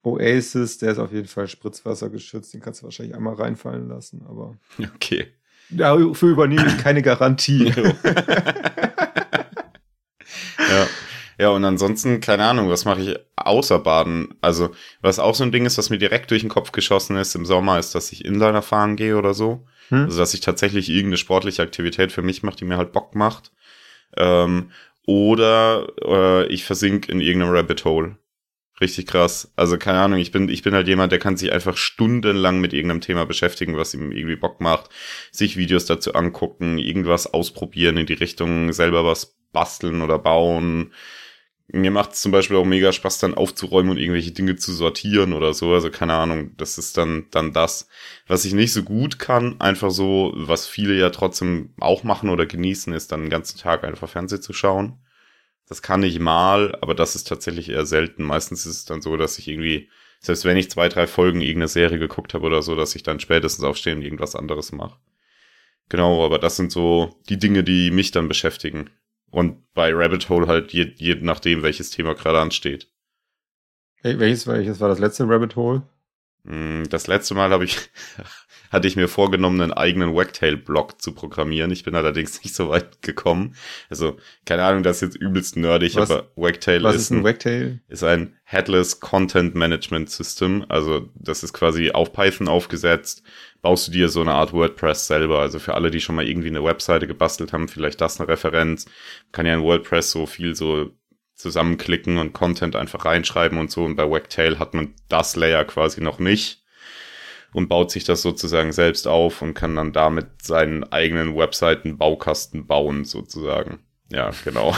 Oasis, 0.03 0.79
der 0.79 0.93
ist 0.93 0.99
auf 0.99 1.13
jeden 1.13 1.29
Fall 1.29 1.47
Spritzwasser 1.49 2.11
geschützt, 2.11 2.53
den 2.55 2.61
kannst 2.61 2.81
du 2.81 2.85
wahrscheinlich 2.85 3.15
einmal 3.15 3.35
reinfallen 3.35 3.89
lassen, 3.89 4.25
aber. 4.29 4.57
Okay. 4.97 5.29
Dafür 5.71 6.29
übernehme 6.29 6.67
ich 6.67 6.79
keine 6.83 7.03
Garantie. 7.03 7.73
ja. 10.59 10.87
Ja, 11.39 11.49
und 11.49 11.65
ansonsten, 11.65 12.21
keine 12.21 12.45
Ahnung, 12.45 12.69
was 12.69 12.85
mache 12.85 13.01
ich 13.01 13.19
außer 13.37 13.79
Baden? 13.79 14.35
Also, 14.43 14.71
was 15.01 15.19
auch 15.19 15.35
so 15.35 15.43
ein 15.43 15.51
Ding 15.51 15.65
ist, 15.67 15.79
was 15.79 15.91
mir 15.91 15.99
direkt 15.99 16.31
durch 16.31 16.43
den 16.43 16.51
Kopf 16.51 16.73
geschossen 16.73 17.17
ist 17.17 17.35
im 17.35 17.47
Sommer, 17.47 17.79
ist, 17.79 17.95
dass 17.95 18.13
ich 18.13 18.25
Inliner 18.25 18.63
fahren 18.63 18.97
gehe 18.97 19.17
oder 19.17 19.35
so. 19.35 19.67
Hm? 19.89 20.05
Also, 20.05 20.19
dass 20.19 20.35
ich 20.35 20.41
tatsächlich 20.41 20.89
irgendeine 20.89 21.17
sportliche 21.17 21.63
Aktivität 21.63 22.13
für 22.13 22.23
mich 22.23 22.43
mache, 22.43 22.57
die 22.57 22.65
mir 22.65 22.77
halt 22.77 22.93
Bock 22.93 23.15
macht. 23.15 23.51
Ähm, 24.17 24.71
oder 25.07 25.89
äh, 26.05 26.47
ich 26.47 26.65
versink 26.65 27.09
in 27.09 27.21
irgendeinem 27.21 27.55
Rabbit 27.55 27.85
Hole. 27.85 28.17
Richtig 28.83 29.07
krass. 29.07 29.53
Also 29.55 29.79
keine 29.79 30.01
Ahnung, 30.01 30.19
ich 30.19 30.33
bin, 30.33 30.49
ich 30.49 30.63
bin 30.63 30.75
halt 30.75 30.89
jemand, 30.89 31.13
der 31.13 31.21
kann 31.21 31.37
sich 31.37 31.53
einfach 31.53 31.77
stundenlang 31.77 32.61
mit 32.61 32.73
irgendeinem 32.73 33.01
Thema 33.01 33.25
beschäftigen, 33.27 33.77
was 33.77 33.95
ihm 33.95 34.11
irgendwie 34.11 34.35
Bock 34.35 34.61
macht, 34.61 34.91
sich 35.31 35.57
Videos 35.57 35.87
dazu 35.87 36.15
angucken, 36.15 36.79
irgendwas 36.79 37.33
ausprobieren 37.33 37.97
in 37.97 38.07
die 38.07 38.15
Richtung, 38.15 38.73
selber 38.73 39.05
was 39.05 39.37
basteln 39.53 40.03
oder 40.03 40.19
bauen. 40.19 40.93
Mir 41.69 41.93
macht 41.93 42.15
es 42.15 42.23
zum 42.23 42.33
Beispiel 42.33 42.57
auch 42.57 42.65
mega 42.65 42.93
Spaß, 42.93 43.19
dann 43.21 43.35
aufzuräumen 43.35 43.93
und 43.93 43.99
irgendwelche 43.99 44.33
Dinge 44.33 44.57
zu 44.57 44.73
sortieren 44.73 45.33
oder 45.33 45.55
so. 45.55 45.73
Also 45.73 45.91
keine 45.91 46.15
Ahnung, 46.15 46.57
das 46.57 46.77
ist 46.77 46.99
dann, 46.99 47.27
dann 47.31 47.53
das. 47.53 47.89
Was 48.27 48.45
ich 48.45 48.53
nicht 48.53 48.73
so 48.73 48.83
gut 48.83 49.21
kann, 49.21 49.61
einfach 49.61 49.93
so, 49.93 50.33
was 50.35 50.67
viele 50.67 50.99
ja 50.99 51.11
trotzdem 51.11 51.73
auch 51.81 52.03
machen 52.03 52.31
oder 52.31 52.47
genießen, 52.47 52.93
ist 52.93 53.13
dann 53.13 53.23
den 53.23 53.31
ganzen 53.31 53.59
Tag 53.59 53.85
einfach 53.85 54.09
Fernsehen 54.09 54.43
zu 54.43 54.53
schauen. 54.53 54.99
Das 55.73 55.81
kann 55.81 56.03
ich 56.03 56.21
mal, 56.21 56.77
aber 56.83 56.95
das 56.95 57.17
ist 57.17 57.27
tatsächlich 57.29 57.71
eher 57.71 57.87
selten. 57.87 58.25
Meistens 58.25 58.67
ist 58.67 58.77
es 58.77 58.85
dann 58.85 59.01
so, 59.01 59.17
dass 59.17 59.39
ich 59.39 59.49
irgendwie 59.49 59.89
Selbst 60.21 60.45
wenn 60.45 60.59
ich 60.59 60.71
zwei, 60.71 60.91
drei 60.91 61.07
Folgen 61.07 61.41
irgendeine 61.41 61.69
Serie 61.69 61.99
geguckt 61.99 62.35
habe 62.35 62.45
oder 62.45 62.61
so, 62.61 62.77
dass 62.77 62.95
ich 62.95 63.05
dann 63.05 63.21
spätestens 63.21 63.65
aufstehe 63.65 63.95
und 63.95 64.03
irgendwas 64.03 64.37
anderes 64.37 64.71
mache. 64.73 64.99
Genau, 65.89 66.27
aber 66.27 66.39
das 66.39 66.57
sind 66.57 66.73
so 66.73 67.19
die 67.31 67.39
Dinge, 67.39 67.65
die 67.65 67.91
mich 67.91 68.11
dann 68.11 68.29
beschäftigen. 68.29 68.91
Und 69.31 69.73
bei 69.73 69.95
Rabbit 69.95 70.29
Hole 70.29 70.47
halt 70.47 70.75
je, 70.75 70.93
je 70.95 71.15
nachdem, 71.23 71.63
welches 71.63 71.89
Thema 71.89 72.15
gerade 72.15 72.41
ansteht. 72.41 72.89
Welches, 74.03 74.47
welches 74.47 74.79
war 74.79 74.91
das 74.91 74.99
letzte 74.99 75.27
Rabbit 75.27 75.57
Hole? 75.57 75.85
Mm, 76.45 76.83
das 76.91 77.07
letzte 77.07 77.33
Mal 77.33 77.49
habe 77.49 77.65
ich, 77.65 77.79
hatte 78.73 78.89
ich 78.89 78.97
mir 78.97 79.07
vorgenommen, 79.07 79.61
einen 79.61 79.73
eigenen 79.73 80.15
Wagtail-Blog 80.15 81.01
zu 81.01 81.13
programmieren. 81.13 81.71
Ich 81.71 81.85
bin 81.85 81.95
allerdings 81.95 82.43
nicht 82.43 82.55
so 82.55 82.71
weit 82.71 83.03
gekommen. 83.03 83.55
Also, 83.91 84.17
keine 84.47 84.65
Ahnung, 84.65 84.83
das 84.83 84.97
ist 84.97 85.03
jetzt 85.03 85.17
übelst 85.17 85.57
nerdig, 85.57 85.95
was, 85.97 86.11
aber 86.11 86.31
Wagtail 86.35 86.83
was 86.83 86.97
ist, 86.97 87.11
ein, 87.11 87.23
Wagtail? 87.23 87.81
ist 87.89 88.03
ein 88.03 88.35
Headless 88.45 89.01
Content 89.01 89.55
Management 89.55 90.11
System. 90.11 90.65
Also, 90.69 91.11
das 91.15 91.43
ist 91.43 91.53
quasi 91.53 91.91
auf 91.91 92.15
Python 92.15 92.49
aufgesetzt. 92.49 93.23
Baust 93.61 93.89
du 93.89 93.93
dir 93.93 94.09
so 94.09 94.23
eine 94.23 94.33
Art 94.33 94.53
WordPress 94.53 95.07
selber. 95.07 95.41
Also 95.41 95.61
für 95.61 95.75
alle, 95.75 95.91
die 95.93 96.01
schon 96.01 96.17
mal 96.17 96.27
irgendwie 96.27 96.49
eine 96.49 96.65
Webseite 96.65 97.07
gebastelt 97.07 97.53
haben, 97.53 97.69
vielleicht 97.69 98.01
das 98.01 98.19
eine 98.19 98.29
Referenz. 98.29 98.87
kann 99.31 99.47
ja 99.47 99.55
in 99.55 99.63
WordPress 99.63 100.11
so 100.11 100.27
viel 100.27 100.57
so 100.57 100.91
zusammenklicken 101.37 102.19
und 102.19 102.33
Content 102.33 102.75
einfach 102.75 103.05
reinschreiben 103.05 103.59
und 103.59 103.71
so. 103.71 103.85
Und 103.85 103.95
bei 103.95 104.11
Wagtail 104.11 104.59
hat 104.59 104.75
man 104.75 104.95
das 105.09 105.37
Layer 105.37 105.65
quasi 105.65 106.01
noch 106.01 106.19
nicht 106.19 106.62
und 107.55 107.69
baut 107.69 107.91
sich 107.91 108.05
das 108.05 108.23
sozusagen 108.23 108.73
selbst 108.73 109.07
auf 109.07 109.43
und 109.43 109.55
kann 109.55 109.77
dann 109.77 109.93
damit 109.93 110.43
seinen 110.43 110.85
eigenen 110.85 111.37
Webseiten-Baukasten 111.37 112.67
bauen, 112.67 113.05
sozusagen. 113.05 113.81
Ja, 114.11 114.31
genau. 114.45 114.73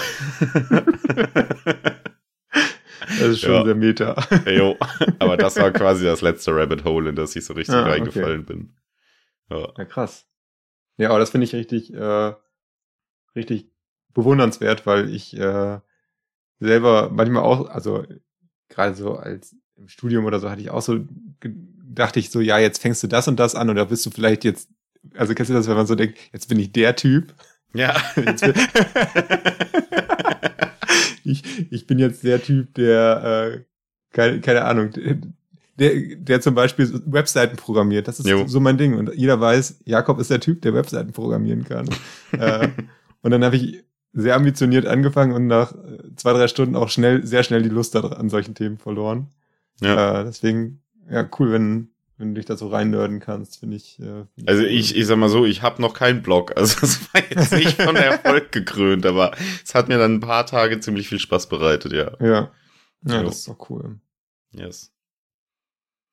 das 3.09 3.21
ist 3.21 3.41
schon 3.41 3.53
ja. 3.53 3.65
sehr 3.65 3.75
meta. 3.75 4.17
Jo, 4.47 4.77
aber 5.19 5.37
das 5.37 5.57
war 5.57 5.71
quasi 5.73 6.05
das 6.05 6.21
letzte 6.21 6.55
Rabbit 6.55 6.85
Hole, 6.85 7.11
in 7.11 7.17
das 7.17 7.35
ich 7.37 7.45
so 7.45 7.55
richtig 7.55 7.75
ah, 7.75 7.83
reingefallen 7.83 8.43
okay. 8.43 8.53
bin. 8.53 8.77
Ja. 9.51 9.73
ja, 9.77 9.85
krass. 9.85 10.27
Ja, 10.97 11.11
aber 11.11 11.19
das 11.19 11.31
finde 11.31 11.45
ich 11.47 11.55
richtig, 11.55 11.93
äh, 11.93 12.33
richtig 13.35 13.71
bewundernswert, 14.15 14.87
weil 14.87 15.11
ich 15.11 15.37
äh, 15.37 15.81
selber 16.61 17.11
manchmal 17.11 17.43
auch, 17.43 17.69
also 17.69 18.05
gerade 18.69 18.95
so 18.95 19.17
als 19.17 19.57
im 19.77 19.89
Studium 19.89 20.25
oder 20.25 20.39
so 20.39 20.51
hatte 20.51 20.61
ich 20.61 20.71
auch 20.71 20.83
so, 20.83 21.05
dachte 21.87 22.19
ich 22.19 22.31
so, 22.31 22.41
ja, 22.41 22.59
jetzt 22.59 22.81
fängst 22.81 23.03
du 23.03 23.07
das 23.07 23.29
und 23.29 23.39
das 23.39 23.55
an 23.55 23.69
oder 23.71 23.87
bist 23.87 24.05
du 24.07 24.11
vielleicht 24.11 24.45
jetzt, 24.45 24.69
also 25.17 25.35
kennst 25.35 25.51
du 25.51 25.55
das, 25.55 25.69
wenn 25.69 25.77
man 25.77 25.87
so 25.87 25.95
denkt, 25.95 26.19
jetzt 26.33 26.49
bin 26.49 26.59
ich 26.59 26.73
der 26.73 26.97
Typ? 26.97 27.35
Ja. 27.75 27.95
ich, 31.25 31.71
ich 31.71 31.87
bin 31.87 31.99
jetzt 31.99 32.25
der 32.25 32.43
Typ, 32.43 32.75
der, 32.75 33.55
äh, 33.55 33.61
keine, 34.13 34.41
keine 34.41 34.65
Ahnung, 34.65 34.91
der, 35.79 36.17
der 36.17 36.41
zum 36.41 36.55
Beispiel 36.55 37.03
Webseiten 37.07 37.57
programmiert. 37.57 38.09
Das 38.09 38.21
ist 38.21 38.27
jo. 38.27 38.47
so 38.47 38.61
mein 38.61 38.79
Ding. 38.79 38.95
Und 38.95 39.13
jeder 39.15 39.41
weiß, 39.41 39.81
Jakob 39.85 40.21
ist 40.21 40.31
der 40.31 40.41
Typ, 40.41 40.63
der 40.63 40.75
Webseiten 40.75 41.13
programmieren 41.13 41.65
kann. 41.65 41.89
äh, 42.33 42.69
und 43.23 43.31
dann 43.31 43.45
habe 43.45 43.57
ich 43.57 43.83
sehr 44.13 44.37
ambitioniert 44.37 44.87
angefangen 44.87 45.33
und 45.33 45.49
nach 45.49 45.73
äh, 45.73 46.15
zwei, 46.17 46.33
drei 46.33 46.47
Stunden 46.47 46.77
auch 46.77 46.89
schnell, 46.89 47.27
sehr 47.27 47.43
schnell 47.43 47.63
die 47.63 47.69
Lust 47.69 47.97
an 47.97 48.29
solchen 48.29 48.55
Themen 48.55 48.79
verloren. 48.79 49.29
Ja. 49.81 50.21
Äh, 50.21 50.25
deswegen, 50.25 50.81
ja, 51.11 51.29
cool, 51.39 51.53
wenn, 51.53 51.91
wenn 52.17 52.35
du 52.35 52.41
dich 52.41 52.47
da 52.47 52.57
so 52.57 52.69
reinnörden 52.69 53.21
kannst, 53.21 53.61
finde 53.61 53.77
ich. 53.77 53.99
Äh, 54.01 54.25
find 54.35 54.49
also 54.49 54.63
ich, 54.63 54.97
ich 54.97 55.07
sag 55.07 55.17
mal 55.17 55.29
so, 55.29 55.45
ich 55.45 55.63
habe 55.63 55.83
noch 55.83 55.95
keinen 55.95 56.23
Blog. 56.23 56.53
Also 56.57 56.79
es 56.83 57.13
war 57.13 57.23
jetzt 57.29 57.53
nicht 57.53 57.81
von 57.81 57.97
Erfolg 57.97 58.53
gekrönt, 58.53 59.07
aber 59.07 59.33
es 59.65 59.75
hat 59.75 59.89
mir 59.89 59.99
dann 59.99 60.15
ein 60.15 60.21
paar 60.21 60.47
Tage 60.47 60.81
ziemlich 60.81 61.09
viel 61.09 61.19
Spaß 61.19 61.49
bereitet, 61.49 61.93
ja. 61.93 62.13
Ja. 62.21 62.53
Ja, 63.07 63.19
so. 63.19 63.23
das 63.25 63.37
ist 63.37 63.49
doch 63.49 63.71
cool. 63.71 64.01
Yes. 64.53 64.93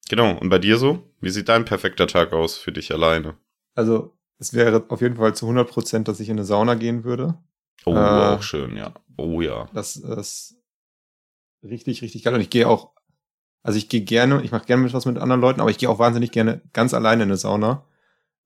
Genau, 0.09 0.37
und 0.37 0.49
bei 0.49 0.59
dir 0.59 0.77
so? 0.77 1.07
Wie 1.21 1.29
sieht 1.29 1.47
dein 1.47 1.63
perfekter 1.63 2.07
Tag 2.07 2.33
aus 2.33 2.57
für 2.57 2.71
dich 2.71 2.91
alleine? 2.91 3.37
Also, 3.75 4.17
es 4.39 4.53
wäre 4.53 4.83
auf 4.89 5.01
jeden 5.01 5.15
Fall 5.15 5.35
zu 5.35 5.45
100 5.45 5.69
Prozent, 5.69 6.07
dass 6.07 6.19
ich 6.19 6.27
in 6.27 6.37
eine 6.37 6.45
Sauna 6.45 6.75
gehen 6.75 7.03
würde. 7.03 7.37
Oh, 7.85 7.93
äh, 7.93 8.35
auch 8.35 8.43
schön, 8.43 8.75
ja. 8.75 8.93
Oh 9.17 9.41
ja. 9.41 9.69
Das 9.73 9.95
ist 9.95 10.57
richtig, 11.63 12.01
richtig 12.01 12.23
geil. 12.23 12.33
Und 12.33 12.41
ich 12.41 12.49
gehe 12.49 12.67
auch, 12.67 12.91
also 13.63 13.77
ich 13.77 13.89
gehe 13.89 14.01
gerne, 14.01 14.41
ich 14.43 14.51
mache 14.51 14.65
gerne 14.65 14.91
was 14.91 15.05
mit 15.05 15.17
anderen 15.17 15.41
Leuten, 15.41 15.61
aber 15.61 15.69
ich 15.69 15.77
gehe 15.77 15.89
auch 15.89 15.99
wahnsinnig 15.99 16.31
gerne 16.31 16.61
ganz 16.73 16.93
alleine 16.93 17.23
in 17.23 17.29
eine 17.29 17.37
Sauna. 17.37 17.85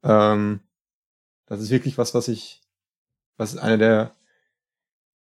Ähm, 0.04 0.62
das 1.46 1.62
ist 1.62 1.70
wirklich 1.70 1.98
was, 1.98 2.14
was 2.14 2.28
ich, 2.28 2.62
was 3.38 3.54
ist 3.54 3.60
eine 3.60 3.78
der, 3.78 4.16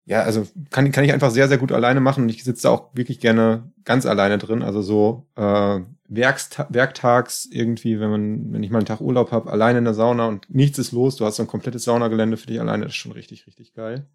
ja, 0.07 0.23
also 0.23 0.47
kann, 0.71 0.91
kann 0.93 1.05
ich 1.05 1.13
einfach 1.13 1.31
sehr, 1.31 1.49
sehr 1.49 1.59
gut 1.59 1.73
alleine 1.73 2.01
machen 2.01 2.25
und 2.25 2.29
ich 2.29 2.45
sitze 2.45 2.65
da 2.65 2.71
auch 2.71 2.95
wirklich 2.95 3.19
gerne 3.21 3.73
ganz 3.85 4.07
alleine 4.07 4.39
drin. 4.39 4.63
Also 4.63 4.81
so 4.81 5.27
äh, 5.35 5.81
Werksta 6.09 6.67
werktags 6.71 7.47
irgendwie, 7.51 7.99
wenn 7.99 8.11
man, 8.11 8.53
wenn 8.53 8.63
ich 8.63 8.71
mal 8.71 8.79
einen 8.79 8.87
Tag 8.87 9.01
Urlaub 9.01 9.33
habe, 9.33 9.51
alleine 9.51 9.79
in 9.79 9.85
der 9.85 9.95
Sauna 9.95 10.27
und 10.29 10.49
nichts 10.49 10.79
ist 10.79 10.93
los, 10.93 11.17
du 11.17 11.25
hast 11.25 11.37
so 11.37 11.43
ein 11.43 11.49
komplettes 11.49 11.85
Saunagelände 11.85 12.37
für 12.37 12.47
dich 12.47 12.61
alleine, 12.61 12.85
das 12.85 12.93
ist 12.93 12.97
schon 12.99 13.13
richtig, 13.13 13.47
richtig 13.49 13.75
geil. 13.75 14.09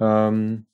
Ähm, 0.00 0.66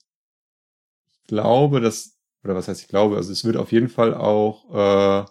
ich 1.11 1.27
glaube, 1.27 1.79
dass, 1.79 2.12
oder 2.43 2.55
was 2.55 2.67
heißt 2.67 2.81
ich 2.81 2.87
glaube, 2.87 3.15
also 3.15 3.31
es 3.31 3.45
wird 3.45 3.57
auf 3.57 3.71
jeden 3.71 3.89
Fall 3.89 4.13
auch, 4.13 4.73
äh, 4.73 5.25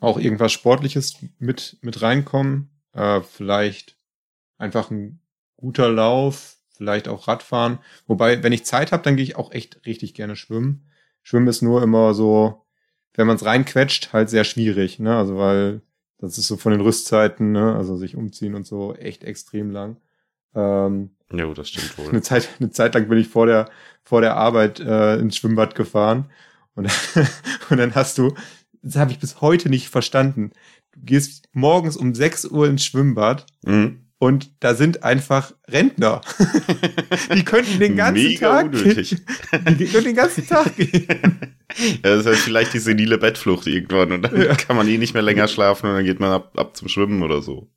auch 0.00 0.18
irgendwas 0.18 0.52
Sportliches 0.52 1.18
mit, 1.38 1.78
mit 1.82 2.02
reinkommen. 2.02 2.70
Äh, 2.92 3.20
vielleicht 3.22 3.96
einfach 4.58 4.90
ein 4.90 5.20
guter 5.56 5.90
Lauf, 5.90 6.56
vielleicht 6.76 7.08
auch 7.08 7.28
Radfahren. 7.28 7.78
Wobei, 8.06 8.42
wenn 8.42 8.52
ich 8.52 8.64
Zeit 8.64 8.92
habe, 8.92 9.02
dann 9.02 9.16
gehe 9.16 9.24
ich 9.24 9.36
auch 9.36 9.52
echt 9.52 9.84
richtig 9.86 10.14
gerne 10.14 10.36
schwimmen. 10.36 10.86
Schwimmen 11.22 11.48
ist 11.48 11.62
nur 11.62 11.82
immer 11.82 12.14
so, 12.14 12.66
wenn 13.14 13.26
man 13.26 13.36
es 13.36 13.44
reinquetscht, 13.44 14.12
halt 14.12 14.30
sehr 14.30 14.44
schwierig, 14.44 14.98
ne? 14.98 15.16
Also 15.16 15.36
weil 15.38 15.82
das 16.18 16.38
ist 16.38 16.46
so 16.46 16.56
von 16.56 16.72
den 16.72 16.80
Rüstzeiten, 16.80 17.52
ne? 17.52 17.74
Also 17.74 17.96
sich 17.96 18.16
umziehen 18.16 18.54
und 18.54 18.66
so 18.66 18.94
echt 18.94 19.24
extrem 19.24 19.70
lang. 19.70 19.96
Ähm, 20.56 21.10
jo, 21.32 21.54
das 21.54 21.68
stimmt 21.68 21.96
wohl. 21.98 22.08
Eine 22.08 22.22
Zeit, 22.22 22.48
eine 22.58 22.70
Zeit 22.70 22.94
lang 22.94 23.08
bin 23.08 23.18
ich 23.18 23.28
vor 23.28 23.46
der 23.46 23.68
vor 24.02 24.20
der 24.20 24.36
Arbeit 24.36 24.80
äh, 24.80 25.16
ins 25.16 25.36
Schwimmbad 25.36 25.74
gefahren 25.74 26.26
und, 26.74 26.88
und 27.70 27.76
dann 27.76 27.94
hast 27.94 28.18
du, 28.18 28.34
das 28.82 28.96
habe 28.96 29.10
ich 29.10 29.18
bis 29.18 29.40
heute 29.40 29.68
nicht 29.68 29.88
verstanden. 29.88 30.52
Du 30.92 31.00
gehst 31.02 31.48
morgens 31.52 31.96
um 31.96 32.14
6 32.14 32.46
Uhr 32.46 32.68
ins 32.68 32.84
Schwimmbad 32.84 33.46
mhm. 33.64 34.06
Und 34.18 34.50
da 34.60 34.74
sind 34.74 35.02
einfach 35.02 35.52
Rentner. 35.68 36.22
die 37.34 37.44
könnten 37.44 37.78
den 37.78 37.96
ganzen 37.96 38.24
Mega 38.24 38.62
Tag 38.62 38.66
unnötig. 38.66 39.10
Gehen. 39.10 39.76
Die 39.78 39.84
könnten 39.84 40.04
den 40.04 40.16
ganzen 40.16 40.46
Tag 40.46 40.76
gehen. 40.76 41.40
Ja, 41.78 42.10
das 42.10 42.20
ist 42.20 42.26
halt 42.26 42.36
vielleicht 42.38 42.74
die 42.74 42.78
senile 42.78 43.18
Bettflucht 43.18 43.66
irgendwann 43.66 44.12
und 44.12 44.22
dann 44.22 44.40
ja. 44.40 44.54
kann 44.54 44.76
man 44.76 44.88
eh 44.88 44.96
nicht 44.98 45.14
mehr 45.14 45.22
länger 45.22 45.48
schlafen 45.48 45.90
und 45.90 45.96
dann 45.96 46.04
geht 46.04 46.20
man 46.20 46.30
ab, 46.30 46.52
ab 46.56 46.76
zum 46.76 46.86
Schwimmen 46.86 47.22
oder 47.22 47.42
so. 47.42 47.68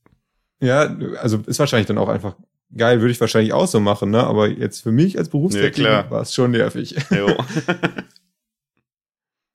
Ja, 0.61 0.95
also 1.19 1.39
ist 1.47 1.57
wahrscheinlich 1.57 1.87
dann 1.87 1.97
auch 1.97 2.07
einfach 2.07 2.35
geil, 2.75 3.01
würde 3.01 3.11
ich 3.11 3.21
wahrscheinlich 3.21 3.53
auch 3.53 3.67
so 3.67 3.79
machen, 3.79 4.11
ne? 4.11 4.23
Aber 4.23 4.47
jetzt 4.47 4.81
für 4.81 4.91
mich 4.91 5.17
als 5.17 5.29
Berufstätiger 5.29 5.91
ja, 5.91 6.11
war 6.11 6.21
es 6.21 6.33
schon 6.33 6.51
nervig. 6.51 6.95
Jo. 7.11 7.27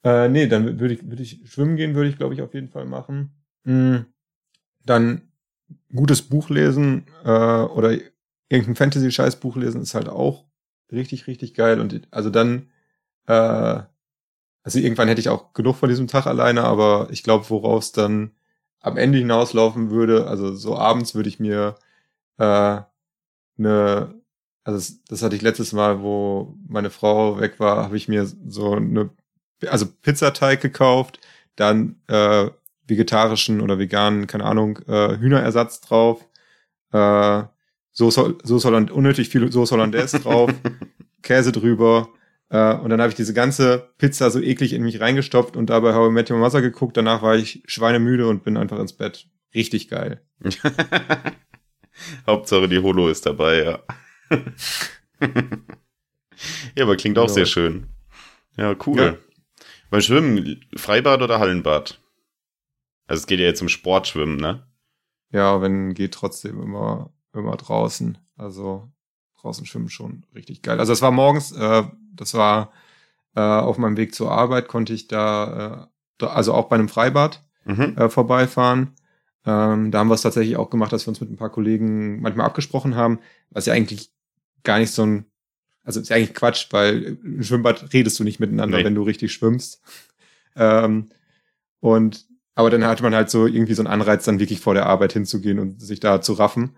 äh, 0.05 0.29
nee, 0.29 0.47
dann 0.47 0.79
würde 0.81 0.95
ich, 0.95 1.09
würde 1.09 1.23
ich 1.23 1.41
schwimmen 1.45 1.77
gehen, 1.77 1.95
würde 1.95 2.09
ich, 2.09 2.17
glaube 2.17 2.35
ich, 2.35 2.43
auf 2.43 2.55
jeden 2.55 2.69
Fall 2.69 2.87
machen. 2.87 3.31
Mhm. 3.65 4.07
Dann 4.85 5.23
gutes 5.95 6.23
Buch 6.23 6.51
lesen 6.51 7.07
äh, 7.25 7.29
oder 7.29 7.97
irgendein 8.49 8.77
Fantasy-Scheiß-Buch 8.77 9.57
lesen 9.57 9.81
ist 9.81 9.95
halt 9.95 10.09
auch 10.09 10.45
richtig, 10.93 11.27
richtig 11.27 11.55
geil. 11.55 11.81
Und 11.81 12.07
also 12.11 12.31
dann, 12.31 12.71
äh, 13.27 13.33
also 14.63 14.79
irgendwann 14.79 15.09
hätte 15.09 15.21
ich 15.21 15.29
auch 15.29 15.53
genug 15.53 15.77
von 15.77 15.89
diesem 15.89 16.09
Tag 16.09 16.27
alleine, 16.27 16.65
aber 16.65 17.09
ich 17.11 17.23
glaube, 17.23 17.49
woraus 17.51 17.93
dann 17.93 18.33
am 18.81 18.97
Ende 18.97 19.19
hinauslaufen 19.19 19.91
würde, 19.91 20.27
also 20.27 20.55
so 20.55 20.77
abends 20.77 21.15
würde 21.15 21.29
ich 21.29 21.41
mir 21.41 21.77
äh, 22.39 22.81
eine, 23.59 24.15
also 24.65 24.79
das, 24.79 25.03
das 25.05 25.23
hatte 25.23 25.37
ich 25.37 25.43
letztes 25.43 25.73
Mal, 25.73 26.03
wo 26.03 26.57
meine 26.67 26.91
Frau 26.91 27.41
weg 27.41 27.61
war, 27.61 27.85
habe 27.85 27.97
ich 27.97 28.09
mir 28.09 28.27
so 28.27 28.73
eine, 28.73 29.11
also 29.67 29.87
Pizzateig 30.03 30.61
gekauft, 30.61 31.21
dann 31.57 31.97
äh, 32.09 32.51
vegetarischen 32.87 33.61
oder 33.61 33.79
veganen, 33.79 34.27
keine 34.27 34.45
Ahnung, 34.45 34.79
äh, 34.89 35.17
Hühnerersatz 35.19 35.81
drauf, 35.81 36.27
äh, 36.93 37.43
Soße, 37.93 38.39
Soße 38.43 38.67
Holland, 38.67 38.91
unnötig 38.91 39.29
viel 39.29 39.51
Soße 39.51 39.75
Hollandaise 39.75 40.21
drauf, 40.23 40.51
Käse 41.23 41.53
drüber, 41.53 42.09
äh, 42.55 42.75
und 42.75 42.91
dann 42.91 43.01
habe 43.01 43.11
ich 43.11 43.17
diese 43.17 43.35
ganze 43.35 43.91
Pizza 43.99 44.31
so 44.31 44.41
eklig 44.41 44.73
in 44.75 44.83
mich 44.83 45.01
reingestopft 45.01 45.57
und 45.57 45.71
dabei 45.71 45.93
habe 45.93 46.07
ich 46.07 46.13
Matthew 46.13 46.37
Massa 46.37 46.61
geguckt, 46.61 46.97
danach 46.97 47.21
war 47.21 47.37
ich 47.37 47.63
schweinemüde 47.67 48.29
und 48.29 48.45
bin 48.45 48.57
einfach 48.57 48.79
ins 48.79 48.93
Bett. 48.93 49.27
Richtig 49.55 49.89
geil. 49.89 50.23
Hauptsache 52.27 52.69
die 52.69 52.81
Holo 52.81 53.09
ist 53.09 53.27
dabei, 53.27 53.63
ja. 53.63 53.79
ja, 56.75 56.85
aber 56.85 56.97
klingt 56.97 57.19
auch 57.19 57.25
genau. 57.25 57.35
sehr 57.35 57.47
schön. 57.47 57.89
Ja, 58.57 58.75
cool. 58.87 59.01
Ja. 59.01 59.17
Beim 59.91 60.01
Schwimmen, 60.01 60.65
Freibad 60.77 61.23
oder 61.23 61.39
Hallenbad? 61.39 62.01
Also 63.07 63.21
es 63.21 63.27
geht 63.27 63.41
ja 63.41 63.47
jetzt 63.47 63.63
um 63.63 63.69
Sportschwimmen, 63.69 64.37
ne? 64.37 64.67
Ja, 65.31 65.61
wenn 65.61 65.95
geht 65.95 66.15
trotzdem 66.15 66.61
immer, 66.63 67.13
immer 67.33 67.57
draußen. 67.57 68.19
Also 68.37 68.91
draußen 69.41 69.67
schwimmen 69.67 69.91
schon 69.91 70.25
richtig 70.35 70.63
geil. 70.63 70.79
Also 70.79 70.93
es 70.93 71.03
war 71.03 71.11
morgens, 71.11 71.53
äh, 71.53 71.85
das 72.15 72.35
war 72.35 72.73
Äh, 73.37 73.41
auf 73.41 73.79
meinem 73.79 73.97
Weg 73.97 74.15
zur 74.15 74.31
Arbeit 74.31 74.69
konnte 74.69 74.93
ich 74.93 75.09
da, 75.09 75.89
äh, 76.21 76.27
also 76.27 76.55
auch 76.55 76.69
bei 76.69 76.77
einem 76.77 76.89
Freibad 76.89 77.45
mhm. 77.65 77.97
äh, 77.97 78.09
vorbeifahren. 78.09 78.95
Ähm, 79.47 79.91
da 79.91 79.99
haben 79.99 80.09
wir 80.09 80.15
es 80.15 80.23
tatsächlich 80.23 80.57
auch 80.57 80.71
gemacht, 80.71 80.93
dass 80.93 81.07
wir 81.07 81.11
uns 81.11 81.21
mit 81.21 81.31
ein 81.31 81.37
paar 81.37 81.51
Kollegen 81.51 82.21
manchmal 82.21 82.47
abgesprochen 82.47 82.97
haben, 82.97 83.21
was 83.51 83.67
ja 83.67 83.75
eigentlich 83.75 84.11
gar 84.63 84.79
nicht 84.79 84.93
so 84.93 85.05
ein, 85.05 85.27
also 85.83 86.01
ist 86.01 86.09
ja 86.09 86.17
eigentlich 86.17 86.35
Quatsch, 86.35 86.69
weil 86.71 87.19
im 87.23 87.43
Schwimmbad 87.43 87.93
redest 87.93 88.19
du 88.19 88.25
nicht 88.25 88.41
miteinander, 88.41 88.79
nee. 88.79 88.85
wenn 88.85 88.95
du 88.95 89.03
richtig 89.03 89.33
schwimmst. 89.33 89.83
Ähm, 90.57 91.11
und 91.81 92.27
aber 92.55 92.71
dann 92.71 92.85
hatte 92.85 93.03
man 93.03 93.15
halt 93.15 93.31
so 93.31 93.47
irgendwie 93.47 93.75
so 93.75 93.83
einen 93.83 93.93
Anreiz, 93.93 94.25
dann 94.25 94.39
wirklich 94.39 94.61
vor 94.61 94.75
der 94.75 94.87
Arbeit 94.87 95.13
hinzugehen 95.13 95.59
und 95.59 95.83
sich 95.83 96.01
da 96.01 96.21
zu 96.21 96.35
raffen. 96.35 96.77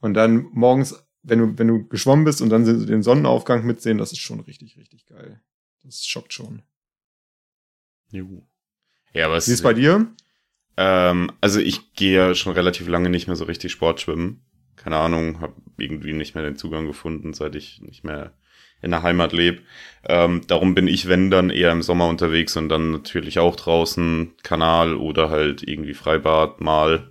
Und 0.00 0.14
dann 0.14 0.48
morgens, 0.52 1.02
wenn 1.22 1.38
du, 1.38 1.58
wenn 1.58 1.66
du 1.66 1.88
geschwommen 1.88 2.24
bist 2.24 2.42
und 2.42 2.50
dann 2.50 2.64
den 2.64 3.02
Sonnenaufgang 3.02 3.64
mitsehen, 3.64 3.98
das 3.98 4.12
ist 4.12 4.18
schon 4.18 4.40
richtig, 4.40 4.76
richtig 4.76 5.06
geil. 5.06 5.40
Das 5.82 6.04
schockt 6.04 6.34
schon. 6.34 6.62
Juhu. 8.10 8.42
Ja, 9.14 9.26
aber 9.26 9.36
Wie 9.36 9.50
ist 9.50 9.62
bei 9.62 9.72
dir? 9.72 10.14
Ähm, 10.76 11.30
also 11.40 11.60
ich 11.60 11.94
gehe 11.94 12.34
schon 12.34 12.52
relativ 12.52 12.88
lange 12.88 13.10
nicht 13.10 13.26
mehr 13.26 13.36
so 13.36 13.44
richtig 13.44 13.72
Sport 13.72 14.00
schwimmen. 14.00 14.44
Keine 14.76 14.96
Ahnung, 14.96 15.40
habe 15.40 15.54
irgendwie 15.78 16.12
nicht 16.12 16.34
mehr 16.34 16.44
den 16.44 16.56
Zugang 16.56 16.86
gefunden, 16.86 17.32
seit 17.32 17.54
ich 17.54 17.80
nicht 17.80 18.04
mehr 18.04 18.32
in 18.82 18.90
der 18.90 19.02
Heimat 19.02 19.32
lebe. 19.32 19.62
Ähm, 20.06 20.42
darum 20.46 20.74
bin 20.74 20.88
ich, 20.88 21.08
wenn 21.08 21.30
dann, 21.30 21.50
eher 21.50 21.72
im 21.72 21.82
Sommer 21.82 22.08
unterwegs 22.08 22.56
und 22.56 22.68
dann 22.68 22.90
natürlich 22.90 23.38
auch 23.38 23.56
draußen, 23.56 24.34
Kanal 24.42 24.94
oder 24.94 25.30
halt 25.30 25.66
irgendwie 25.66 25.94
Freibad 25.94 26.60
mal. 26.60 27.10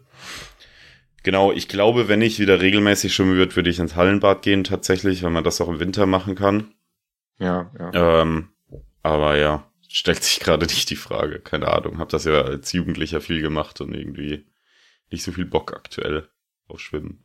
Genau, 1.23 1.51
ich 1.51 1.67
glaube, 1.67 2.07
wenn 2.07 2.21
ich 2.21 2.39
wieder 2.39 2.61
regelmäßig 2.61 3.13
schwimmen 3.13 3.35
würde, 3.35 3.55
würde 3.55 3.69
ich 3.69 3.79
ins 3.79 3.95
Hallenbad 3.95 4.43
gehen 4.43 4.63
tatsächlich, 4.63 5.23
weil 5.23 5.31
man 5.31 5.43
das 5.43 5.61
auch 5.61 5.69
im 5.69 5.79
Winter 5.79 6.05
machen 6.05 6.35
kann. 6.35 6.73
Ja, 7.39 7.71
ja. 7.79 8.21
Ähm, 8.21 8.49
aber 9.01 9.37
ja, 9.37 9.65
stellt 9.93 10.23
sich 10.23 10.39
gerade 10.39 10.65
nicht 10.65 10.89
die 10.89 10.95
Frage. 10.95 11.39
Keine 11.39 11.67
Ahnung. 11.67 11.99
Hab 11.99 12.09
das 12.09 12.25
ja 12.25 12.41
als 12.41 12.73
Jugendlicher 12.73 13.21
viel 13.21 13.41
gemacht 13.41 13.79
und 13.79 13.93
irgendwie 13.93 14.45
nicht 15.11 15.23
so 15.23 15.31
viel 15.31 15.45
Bock 15.45 15.71
aktuell 15.73 16.27
auf 16.67 16.79
Schwimmen. 16.79 17.21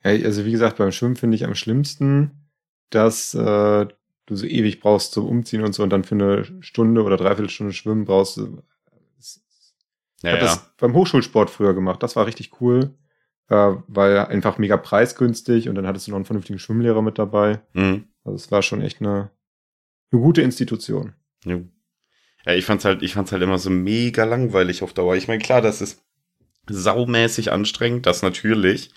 Hey, 0.00 0.22
also 0.24 0.44
wie 0.44 0.52
gesagt, 0.52 0.76
beim 0.76 0.92
Schwimmen 0.92 1.16
finde 1.16 1.36
ich 1.36 1.44
am 1.44 1.54
schlimmsten, 1.54 2.50
dass 2.90 3.34
äh, 3.34 3.86
du 4.26 4.36
so 4.36 4.44
ewig 4.44 4.80
brauchst 4.80 5.12
zum 5.12 5.26
Umziehen 5.26 5.62
und 5.62 5.74
so 5.74 5.82
und 5.82 5.90
dann 5.90 6.04
für 6.04 6.14
eine 6.14 6.62
Stunde 6.62 7.02
oder 7.02 7.16
dreiviertel 7.16 7.48
Stunde 7.48 7.72
Schwimmen 7.72 8.04
brauchst 8.04 8.36
du. 8.36 8.62
Ich 9.18 10.22
ja, 10.22 10.32
habe 10.32 10.40
das 10.40 10.74
beim 10.76 10.94
Hochschulsport 10.94 11.48
früher 11.48 11.72
gemacht. 11.72 12.02
Das 12.02 12.14
war 12.14 12.26
richtig 12.26 12.60
cool, 12.60 12.94
äh, 13.48 13.72
weil 13.86 14.18
einfach 14.18 14.58
mega 14.58 14.76
preisgünstig 14.76 15.70
und 15.70 15.76
dann 15.76 15.86
hattest 15.86 16.06
du 16.06 16.10
noch 16.10 16.16
einen 16.16 16.26
vernünftigen 16.26 16.58
Schwimmlehrer 16.58 17.00
mit 17.00 17.18
dabei. 17.18 17.62
Mhm. 17.72 18.04
Also 18.22 18.36
es 18.36 18.50
war 18.50 18.60
schon 18.60 18.82
echt 18.82 19.00
eine, 19.00 19.30
eine 20.12 20.20
gute 20.20 20.42
Institution. 20.42 21.14
Ja. 21.44 21.58
Ja, 22.46 22.54
ich 22.54 22.64
fand's 22.64 22.84
halt, 22.84 23.02
ich 23.02 23.14
fand's 23.14 23.32
halt 23.32 23.42
immer 23.42 23.58
so 23.58 23.70
mega 23.70 24.24
langweilig 24.24 24.82
auf 24.82 24.92
Dauer. 24.92 25.16
Ich 25.16 25.28
meine, 25.28 25.42
klar, 25.42 25.62
das 25.62 25.80
ist 25.80 26.02
saumäßig 26.68 27.52
anstrengend, 27.52 28.06
das 28.06 28.22
natürlich. 28.22 28.90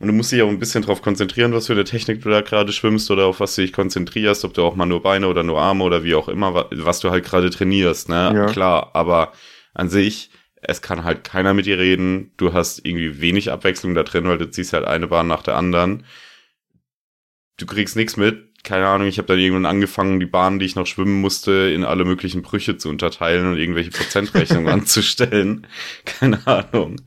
Und 0.00 0.06
du 0.06 0.12
musst 0.12 0.30
dich 0.30 0.42
auch 0.42 0.48
ein 0.48 0.60
bisschen 0.60 0.82
drauf 0.82 1.02
konzentrieren, 1.02 1.52
was 1.52 1.66
für 1.66 1.72
eine 1.72 1.82
Technik 1.84 2.22
du 2.22 2.30
da 2.30 2.40
gerade 2.40 2.72
schwimmst 2.72 3.10
oder 3.10 3.26
auf 3.26 3.40
was 3.40 3.56
du 3.56 3.62
dich 3.62 3.72
konzentrierst, 3.72 4.44
ob 4.44 4.54
du 4.54 4.62
auch 4.62 4.76
mal 4.76 4.86
nur 4.86 5.02
Beine 5.02 5.26
oder 5.26 5.42
nur 5.42 5.60
Arme 5.60 5.82
oder 5.82 6.04
wie 6.04 6.14
auch 6.14 6.28
immer, 6.28 6.68
was 6.70 7.00
du 7.00 7.10
halt 7.10 7.24
gerade 7.24 7.50
trainierst, 7.50 8.08
ne? 8.08 8.32
Ja. 8.32 8.46
Klar, 8.46 8.90
aber 8.94 9.32
an 9.74 9.88
sich, 9.88 10.30
es 10.62 10.82
kann 10.82 11.02
halt 11.02 11.24
keiner 11.24 11.52
mit 11.52 11.66
dir 11.66 11.78
reden. 11.78 12.32
Du 12.36 12.52
hast 12.52 12.84
irgendwie 12.84 13.20
wenig 13.20 13.50
Abwechslung 13.50 13.94
da 13.94 14.04
drin, 14.04 14.28
weil 14.28 14.38
du 14.38 14.48
ziehst 14.50 14.72
halt 14.72 14.84
eine 14.84 15.08
Bahn 15.08 15.26
nach 15.26 15.42
der 15.42 15.56
anderen. 15.56 16.04
Du 17.56 17.66
kriegst 17.66 17.96
nichts 17.96 18.16
mit 18.16 18.47
keine 18.68 18.86
Ahnung, 18.86 19.08
ich 19.08 19.16
habe 19.16 19.28
dann 19.28 19.38
irgendwann 19.38 19.64
angefangen, 19.64 20.20
die 20.20 20.26
Bahnen, 20.26 20.58
die 20.58 20.66
ich 20.66 20.76
noch 20.76 20.86
schwimmen 20.86 21.22
musste, 21.22 21.70
in 21.72 21.84
alle 21.84 22.04
möglichen 22.04 22.42
Brüche 22.42 22.76
zu 22.76 22.90
unterteilen 22.90 23.50
und 23.50 23.56
irgendwelche 23.56 23.90
Prozentrechnungen 23.90 24.68
anzustellen. 24.72 25.66
Keine 26.04 26.46
Ahnung. 26.46 27.00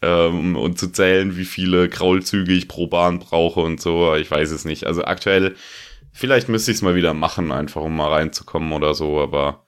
Ähm, 0.00 0.56
und 0.56 0.78
zu 0.78 0.90
zählen, 0.90 1.36
wie 1.36 1.44
viele 1.44 1.90
Kraulzüge 1.90 2.54
ich 2.54 2.66
pro 2.66 2.86
Bahn 2.86 3.18
brauche 3.18 3.60
und 3.60 3.78
so. 3.78 4.14
Ich 4.14 4.30
weiß 4.30 4.50
es 4.52 4.64
nicht. 4.64 4.86
Also 4.86 5.04
aktuell, 5.04 5.54
vielleicht 6.12 6.48
müsste 6.48 6.70
ich 6.70 6.78
es 6.78 6.82
mal 6.82 6.94
wieder 6.94 7.12
machen, 7.12 7.52
einfach 7.52 7.82
um 7.82 7.94
mal 7.94 8.10
reinzukommen 8.10 8.72
oder 8.72 8.94
so, 8.94 9.20
aber 9.20 9.66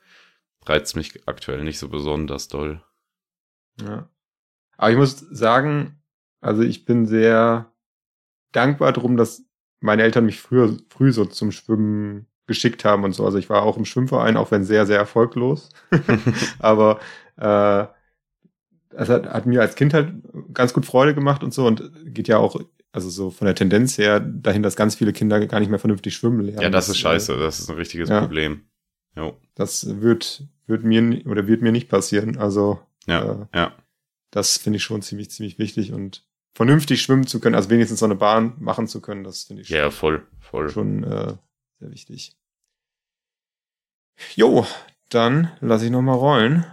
reizt 0.64 0.96
mich 0.96 1.28
aktuell 1.28 1.62
nicht 1.62 1.78
so 1.78 1.90
besonders 1.90 2.48
doll. 2.48 2.80
Ja. 3.82 4.08
Aber 4.78 4.90
ich 4.90 4.96
muss 4.96 5.18
sagen, 5.18 6.02
also 6.40 6.62
ich 6.62 6.86
bin 6.86 7.04
sehr 7.04 7.70
dankbar 8.52 8.94
drum, 8.94 9.18
dass 9.18 9.44
meine 9.84 10.02
Eltern 10.02 10.24
mich 10.24 10.40
früher, 10.40 10.76
früh 10.88 11.12
so 11.12 11.26
zum 11.26 11.52
Schwimmen 11.52 12.26
geschickt 12.46 12.84
haben 12.84 13.04
und 13.04 13.12
so. 13.12 13.24
Also 13.24 13.38
ich 13.38 13.50
war 13.50 13.62
auch 13.62 13.76
im 13.76 13.84
Schwimmverein, 13.84 14.36
auch 14.36 14.50
wenn 14.50 14.64
sehr, 14.64 14.86
sehr 14.86 14.98
erfolglos. 14.98 15.68
Aber 16.58 17.00
äh, 17.36 17.84
es 18.96 19.08
hat, 19.08 19.26
hat 19.26 19.46
mir 19.46 19.60
als 19.60 19.76
Kind 19.76 19.92
halt 19.92 20.14
ganz 20.52 20.72
gut 20.72 20.86
Freude 20.86 21.14
gemacht 21.14 21.42
und 21.42 21.52
so 21.52 21.66
und 21.66 21.90
geht 22.06 22.28
ja 22.28 22.38
auch, 22.38 22.58
also 22.92 23.10
so 23.10 23.30
von 23.30 23.46
der 23.46 23.54
Tendenz 23.54 23.98
her 23.98 24.20
dahin, 24.20 24.62
dass 24.62 24.76
ganz 24.76 24.94
viele 24.94 25.12
Kinder 25.12 25.44
gar 25.46 25.60
nicht 25.60 25.68
mehr 25.70 25.78
vernünftig 25.78 26.14
schwimmen 26.14 26.40
lernen. 26.40 26.62
Ja, 26.62 26.70
das 26.70 26.88
ist 26.88 26.98
scheiße, 26.98 27.36
das 27.36 27.60
ist 27.60 27.68
ein 27.68 27.76
richtiges 27.76 28.08
ja, 28.08 28.20
Problem. 28.20 28.62
Jo. 29.16 29.36
Das 29.54 30.00
wird, 30.00 30.44
wird 30.66 30.84
mir 30.84 31.22
oder 31.26 31.46
wird 31.46 31.60
mir 31.60 31.72
nicht 31.72 31.88
passieren. 31.88 32.38
Also 32.38 32.80
ja, 33.06 33.46
äh, 33.52 33.58
ja. 33.58 33.74
das 34.30 34.56
finde 34.56 34.78
ich 34.78 34.82
schon 34.82 35.02
ziemlich, 35.02 35.30
ziemlich 35.30 35.58
wichtig 35.58 35.92
und 35.92 36.23
vernünftig 36.54 37.02
schwimmen 37.02 37.26
zu 37.26 37.40
können, 37.40 37.54
also 37.54 37.70
wenigstens 37.70 38.00
so 38.00 38.04
eine 38.04 38.14
Bahn 38.14 38.54
machen 38.58 38.86
zu 38.86 39.00
können, 39.00 39.24
das 39.24 39.44
finde 39.44 39.62
ich 39.62 39.68
schon, 39.68 39.76
ja, 39.76 39.90
voll, 39.90 40.26
voll. 40.38 40.70
schon 40.70 41.04
äh, 41.04 41.34
sehr 41.80 41.90
wichtig. 41.90 42.36
Jo, 44.36 44.64
dann 45.10 45.50
lasse 45.60 45.86
ich 45.86 45.90
noch 45.90 46.02
mal 46.02 46.14
rollen. 46.14 46.64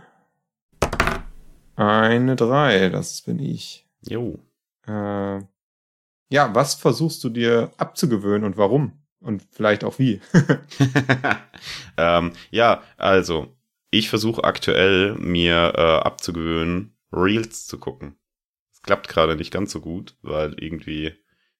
Eine 1.75 2.35
drei, 2.35 2.89
das 2.89 3.23
bin 3.23 3.39
ich. 3.39 3.87
Jo. 4.07 4.39
Äh, 4.85 5.39
ja, 6.29 6.53
was 6.55 6.75
versuchst 6.75 7.23
du 7.23 7.29
dir 7.29 7.71
abzugewöhnen 7.77 8.43
und 8.43 8.57
warum? 8.57 9.03
Und 9.19 9.43
vielleicht 9.51 9.83
auch 9.83 9.97
wie? 9.97 10.21
ähm, 11.97 12.33
ja, 12.51 12.83
also 12.97 13.55
ich 13.89 14.09
versuche 14.09 14.43
aktuell 14.43 15.15
mir 15.15 15.73
äh, 15.75 15.81
abzugewöhnen, 16.05 16.95
Reels 17.11 17.65
zu 17.65 17.79
gucken 17.79 18.15
klappt 18.83 19.07
gerade 19.07 19.35
nicht 19.35 19.51
ganz 19.51 19.71
so 19.71 19.81
gut, 19.81 20.15
weil 20.21 20.55
irgendwie 20.57 21.13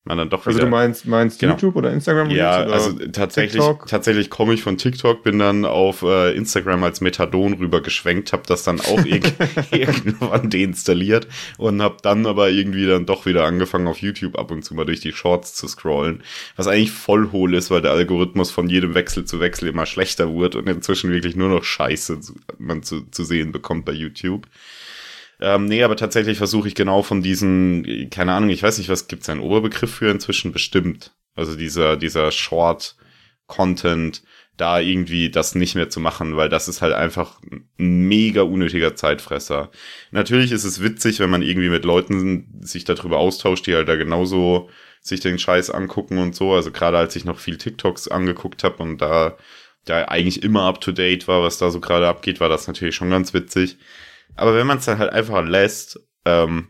man 0.03 0.17
dann 0.17 0.29
doch 0.31 0.47
also 0.47 0.57
wieder. 0.57 0.65
Also 0.65 0.65
du 0.65 0.71
meinst, 0.71 1.05
meinst 1.05 1.39
genau. 1.39 1.53
YouTube 1.53 1.75
oder 1.75 1.91
Instagram? 1.91 2.31
Ja, 2.31 2.65
oder 2.65 2.73
also 2.73 2.93
tatsächlich, 3.11 3.61
TikTok? 3.61 3.85
tatsächlich 3.85 4.31
komme 4.31 4.55
ich 4.55 4.63
von 4.63 4.77
TikTok, 4.77 5.21
bin 5.23 5.37
dann 5.37 5.63
auf 5.63 6.01
äh, 6.01 6.35
Instagram 6.35 6.83
als 6.83 7.01
Methadon 7.01 7.53
rüber 7.53 7.81
geschwenkt, 7.81 8.33
habe 8.33 8.41
das 8.47 8.63
dann 8.63 8.81
auch 8.81 9.05
irg 9.05 9.31
irgendwann 9.71 10.49
deinstalliert 10.49 11.27
und 11.59 11.83
habe 11.83 11.97
dann 12.01 12.25
aber 12.25 12.49
irgendwie 12.49 12.87
dann 12.87 13.05
doch 13.05 13.27
wieder 13.27 13.45
angefangen 13.45 13.87
auf 13.87 13.99
YouTube 13.99 14.39
ab 14.39 14.49
und 14.49 14.63
zu 14.63 14.73
mal 14.73 14.85
durch 14.85 15.01
die 15.01 15.13
Shorts 15.13 15.53
zu 15.53 15.67
scrollen, 15.67 16.23
was 16.55 16.67
eigentlich 16.67 16.91
voll 16.91 17.31
hohl 17.31 17.53
ist, 17.53 17.69
weil 17.69 17.83
der 17.83 17.91
Algorithmus 17.91 18.49
von 18.49 18.69
jedem 18.69 18.95
Wechsel 18.95 19.25
zu 19.25 19.39
Wechsel 19.39 19.69
immer 19.69 19.85
schlechter 19.85 20.35
wird 20.35 20.55
und 20.55 20.67
inzwischen 20.67 21.11
wirklich 21.11 21.35
nur 21.35 21.49
noch 21.49 21.63
Scheiße 21.63 22.19
man 22.57 22.81
zu, 22.81 23.01
zu 23.11 23.23
sehen 23.23 23.51
bekommt 23.51 23.85
bei 23.85 23.93
YouTube. 23.93 24.47
Ähm, 25.41 25.65
nee, 25.65 25.83
aber 25.83 25.95
tatsächlich 25.95 26.37
versuche 26.37 26.67
ich 26.67 26.75
genau 26.75 27.01
von 27.01 27.23
diesen, 27.23 28.09
keine 28.11 28.33
Ahnung, 28.33 28.51
ich 28.51 28.61
weiß 28.61 28.77
nicht, 28.77 28.89
was 28.89 29.07
gibt's 29.07 29.27
einen 29.27 29.41
Oberbegriff 29.41 29.93
für 29.95 30.11
inzwischen 30.11 30.51
bestimmt. 30.51 31.15
Also 31.35 31.55
dieser, 31.55 31.97
dieser 31.97 32.31
Short 32.31 32.95
Content, 33.47 34.21
da 34.57 34.79
irgendwie 34.79 35.31
das 35.31 35.55
nicht 35.55 35.73
mehr 35.75 35.89
zu 35.89 35.99
machen, 35.99 36.37
weil 36.37 36.47
das 36.47 36.67
ist 36.67 36.83
halt 36.83 36.93
einfach 36.93 37.41
ein 37.79 38.07
mega 38.07 38.43
unnötiger 38.43 38.95
Zeitfresser. 38.95 39.71
Natürlich 40.11 40.51
ist 40.51 40.65
es 40.65 40.83
witzig, 40.83 41.19
wenn 41.19 41.31
man 41.31 41.41
irgendwie 41.41 41.69
mit 41.69 41.83
Leuten 41.83 42.59
sich 42.61 42.83
darüber 42.83 43.17
austauscht, 43.17 43.65
die 43.65 43.73
halt 43.73 43.87
da 43.87 43.95
genauso 43.95 44.69
sich 45.01 45.19
den 45.19 45.39
Scheiß 45.39 45.71
angucken 45.71 46.19
und 46.19 46.35
so. 46.35 46.53
Also 46.53 46.71
gerade 46.71 46.99
als 46.99 47.15
ich 47.15 47.25
noch 47.25 47.39
viel 47.39 47.57
TikToks 47.57 48.07
angeguckt 48.09 48.63
habe 48.63 48.83
und 48.83 49.01
da 49.01 49.37
da 49.85 50.05
eigentlich 50.05 50.43
immer 50.43 50.63
up 50.63 50.79
to 50.79 50.91
date 50.91 51.27
war, 51.27 51.41
was 51.41 51.57
da 51.57 51.71
so 51.71 51.79
gerade 51.79 52.07
abgeht, 52.07 52.39
war 52.39 52.49
das 52.49 52.67
natürlich 52.67 52.95
schon 52.95 53.09
ganz 53.09 53.33
witzig. 53.33 53.77
Aber 54.35 54.55
wenn 54.55 54.67
man 54.67 54.77
es 54.77 54.85
dann 54.85 54.97
halt 54.97 55.11
einfach 55.11 55.43
lässt, 55.45 55.99
ähm, 56.25 56.67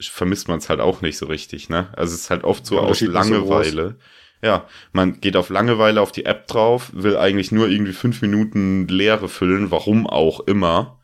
vermisst 0.00 0.48
man 0.48 0.58
es 0.58 0.68
halt 0.68 0.80
auch 0.80 1.02
nicht 1.02 1.18
so 1.18 1.26
richtig, 1.26 1.68
ne? 1.68 1.92
Also 1.96 2.14
es 2.14 2.22
ist 2.22 2.30
halt 2.30 2.44
oft 2.44 2.64
so 2.64 2.76
ja, 2.76 2.82
aus 2.82 3.00
Langeweile. 3.00 3.90
So 3.90 4.46
ja, 4.46 4.68
man 4.92 5.20
geht 5.20 5.36
auf 5.36 5.48
Langeweile 5.48 6.00
auf 6.00 6.12
die 6.12 6.24
App 6.24 6.46
drauf, 6.46 6.90
will 6.94 7.16
eigentlich 7.16 7.50
nur 7.50 7.68
irgendwie 7.68 7.92
fünf 7.92 8.22
Minuten 8.22 8.86
Leere 8.86 9.28
füllen, 9.28 9.70
warum 9.70 10.06
auch 10.06 10.40
immer. 10.40 10.94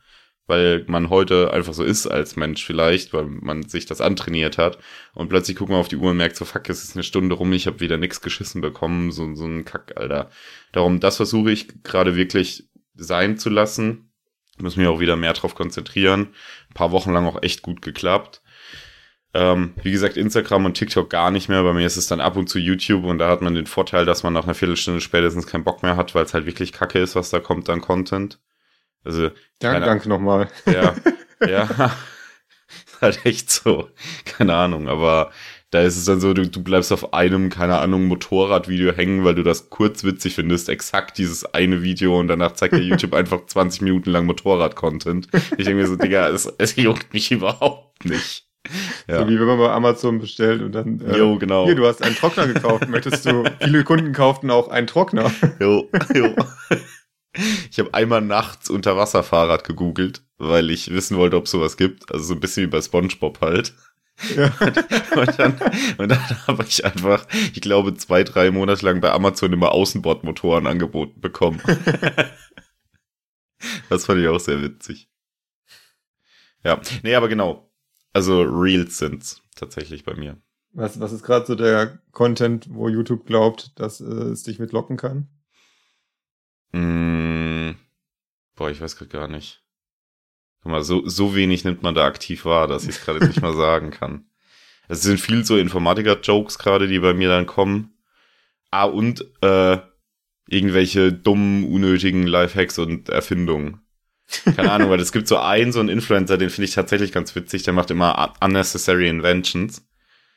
Weil 0.47 0.85
man 0.87 1.09
heute 1.09 1.51
einfach 1.51 1.73
so 1.73 1.83
ist 1.83 2.05
als 2.05 2.35
Mensch 2.35 2.63
vielleicht, 2.63 3.13
weil 3.13 3.25
man 3.25 3.67
sich 3.67 3.87
das 3.87 3.99
antrainiert 3.99 4.59
hat. 4.59 4.77
Und 5.15 5.27
plötzlich 5.27 5.57
guckt 5.57 5.71
man 5.71 5.79
auf 5.79 5.87
die 5.87 5.95
Uhr 5.95 6.11
und 6.11 6.17
merkt 6.17 6.35
so, 6.35 6.45
fuck, 6.45 6.69
es 6.69 6.83
ist 6.83 6.95
eine 6.95 7.01
Stunde 7.01 7.33
rum, 7.33 7.51
ich 7.51 7.65
habe 7.65 7.79
wieder 7.79 7.97
nichts 7.97 8.21
geschissen 8.21 8.61
bekommen, 8.61 9.11
so, 9.11 9.33
so 9.33 9.45
ein 9.45 9.65
Kack, 9.65 9.93
Alter. 9.95 10.29
Darum, 10.71 10.99
das 10.99 11.17
versuche 11.17 11.51
ich 11.51 11.81
gerade 11.81 12.15
wirklich 12.15 12.69
sein 12.93 13.39
zu 13.39 13.49
lassen 13.49 14.04
muss 14.57 14.77
mich 14.77 14.87
auch 14.87 14.99
wieder 14.99 15.15
mehr 15.15 15.33
drauf 15.33 15.55
konzentrieren. 15.55 16.29
Ein 16.69 16.73
paar 16.73 16.91
Wochen 16.91 17.11
lang 17.11 17.25
auch 17.25 17.41
echt 17.41 17.61
gut 17.61 17.81
geklappt. 17.81 18.41
Ähm, 19.33 19.73
wie 19.83 19.91
gesagt, 19.91 20.15
Instagram 20.15 20.65
und 20.65 20.75
TikTok 20.75 21.09
gar 21.09 21.29
nicht 21.29 21.49
mehr. 21.49 21.61
Bei 21.63 21.73
mir 21.73 21.85
ist 21.85 21.97
es 21.97 22.07
dann 22.07 22.21
ab 22.21 22.37
und 22.37 22.47
zu 22.47 22.57
YouTube 22.57 23.03
und 23.03 23.19
da 23.19 23.27
hat 23.27 23.41
man 23.41 23.53
den 23.53 23.67
Vorteil, 23.67 24.05
dass 24.05 24.23
man 24.23 24.31
nach 24.31 24.45
einer 24.45 24.53
Viertelstunde 24.53 25.01
spätestens 25.01 25.45
keinen 25.45 25.65
Bock 25.65 25.83
mehr 25.83 25.97
hat, 25.97 26.15
weil 26.15 26.23
es 26.23 26.33
halt 26.33 26.45
wirklich 26.45 26.71
kacke 26.71 26.99
ist, 26.99 27.15
was 27.17 27.31
da 27.31 27.39
kommt 27.39 27.69
an 27.69 27.81
Content. 27.81 28.39
Also. 29.03 29.31
Dank, 29.59 29.83
danke 29.83 30.07
nochmal. 30.07 30.47
Ja, 30.65 30.95
ja. 31.45 31.67
halt 33.01 33.25
echt 33.25 33.51
so. 33.51 33.89
Keine 34.23 34.55
Ahnung, 34.55 34.87
aber 34.87 35.31
da 35.75 35.81
ist 35.81 35.97
es 35.97 36.05
dann 36.05 36.21
so, 36.21 36.33
du, 36.33 36.47
du 36.47 36.63
bleibst 36.63 36.93
auf 36.93 37.13
einem, 37.13 37.49
keine 37.49 37.79
Ahnung, 37.79 38.05
Motorradvideo 38.05 38.93
hängen, 38.93 39.25
weil 39.25 39.35
du 39.35 39.43
das 39.43 39.69
kurz 39.69 40.05
witzig 40.05 40.35
findest, 40.35 40.69
exakt 40.69 41.17
dieses 41.17 41.53
eine 41.53 41.83
Video 41.83 42.17
und 42.17 42.29
danach 42.29 42.53
zeigt 42.53 42.75
dir 42.75 42.79
YouTube 42.81 43.13
einfach 43.13 43.45
20 43.45 43.81
Minuten 43.81 44.09
lang 44.09 44.25
Motorrad-Content. 44.25 45.27
Ich 45.57 45.65
denke 45.65 45.75
mir 45.75 45.87
so, 45.87 45.97
Digga, 45.97 46.29
es, 46.29 46.45
es 46.57 46.77
juckt 46.77 47.13
mich 47.13 47.29
überhaupt 47.33 48.05
nicht. 48.05 48.47
Ja. 49.09 49.19
So 49.19 49.27
wie 49.27 49.37
wenn 49.37 49.47
man 49.47 49.57
bei 49.57 49.69
Amazon 49.69 50.19
bestellt 50.19 50.61
und 50.61 50.71
dann. 50.71 51.01
Äh, 51.01 51.17
jo, 51.17 51.37
genau. 51.37 51.65
Hier, 51.65 51.75
du 51.75 51.85
hast 51.85 52.01
einen 52.01 52.15
Trockner 52.15 52.47
gekauft. 52.47 52.87
Möchtest 52.87 53.25
du. 53.25 53.43
Viele 53.61 53.83
Kunden 53.83 54.13
kauften 54.13 54.49
auch 54.49 54.69
einen 54.69 54.87
Trockner. 54.87 55.29
Jo, 55.59 55.87
jo. 56.15 56.33
Ich 57.69 57.77
habe 57.77 57.93
einmal 57.93 58.21
nachts 58.21 58.69
Unterwasserfahrrad 58.69 59.65
gegoogelt, 59.65 60.23
weil 60.37 60.71
ich 60.71 60.91
wissen 60.91 61.17
wollte, 61.17 61.35
ob 61.35 61.47
sowas 61.47 61.77
gibt. 61.77 62.11
Also 62.11 62.25
so 62.25 62.33
ein 62.33 62.39
bisschen 62.39 62.63
wie 62.63 62.71
bei 62.71 62.81
SpongeBob 62.81 63.41
halt. 63.41 63.73
Ja. 64.35 64.45
und 65.15 65.39
dann, 65.39 65.59
und 65.97 66.09
dann 66.09 66.47
habe 66.47 66.63
ich 66.63 66.85
einfach, 66.85 67.27
ich 67.31 67.61
glaube, 67.61 67.95
zwei, 67.95 68.23
drei 68.23 68.51
Monate 68.51 68.85
lang 68.85 69.01
bei 69.01 69.11
Amazon 69.11 69.53
immer 69.53 69.71
Außenbordmotoren 69.71 70.67
angeboten 70.67 71.19
bekommen. 71.19 71.61
das 73.89 74.05
fand 74.05 74.21
ich 74.21 74.27
auch 74.27 74.39
sehr 74.39 74.61
witzig. 74.61 75.09
Ja, 76.63 76.79
nee, 77.03 77.15
aber 77.15 77.27
genau. 77.27 77.71
Also 78.13 78.41
Reels 78.41 78.97
sind's 78.97 79.41
tatsächlich 79.55 80.05
bei 80.05 80.15
mir. 80.15 80.41
Was, 80.71 80.99
was 80.99 81.11
ist 81.11 81.23
gerade 81.23 81.45
so 81.45 81.55
der 81.55 81.99
Content, 82.11 82.73
wo 82.73 82.89
YouTube 82.89 83.25
glaubt, 83.25 83.79
dass 83.79 84.01
äh, 84.01 84.03
es 84.03 84.43
dich 84.43 84.59
mitlocken 84.59 84.97
kann? 84.97 85.29
Mm, 86.71 87.71
boah, 88.55 88.69
ich 88.69 88.81
weiß 88.81 88.97
gerade 88.97 89.09
gar 89.09 89.27
nicht. 89.27 89.64
Mal, 90.65 90.83
so, 90.83 91.07
so 91.07 91.35
wenig 91.35 91.63
nimmt 91.63 91.83
man 91.83 91.95
da 91.95 92.05
aktiv 92.05 92.45
wahr, 92.45 92.67
dass 92.67 92.83
ich 92.83 92.89
es 92.89 93.01
gerade 93.01 93.25
nicht 93.25 93.41
mal 93.41 93.53
sagen 93.55 93.91
kann. 93.91 94.25
Es 94.87 95.01
sind 95.01 95.19
viel 95.19 95.45
so 95.45 95.57
Informatiker-Jokes 95.57 96.59
gerade, 96.59 96.87
die 96.87 96.99
bei 96.99 97.13
mir 97.13 97.29
dann 97.29 97.45
kommen. 97.45 97.93
Ah, 98.71 98.85
und 98.85 99.25
äh, 99.41 99.77
irgendwelche 100.47 101.13
dummen, 101.13 101.65
unnötigen 101.65 102.27
Lifehacks 102.27 102.77
und 102.77 103.09
Erfindungen. 103.09 103.81
Keine 104.55 104.71
Ahnung, 104.71 104.89
weil 104.89 104.99
es 104.99 105.11
gibt 105.11 105.27
so 105.27 105.37
einen, 105.37 105.71
so 105.71 105.79
einen 105.79 105.89
Influencer, 105.89 106.37
den 106.37 106.49
finde 106.49 106.65
ich 106.65 106.73
tatsächlich 106.73 107.11
ganz 107.11 107.35
witzig, 107.35 107.63
der 107.63 107.73
macht 107.73 107.91
immer 107.91 108.33
unnecessary 108.41 109.07
inventions. 109.07 109.84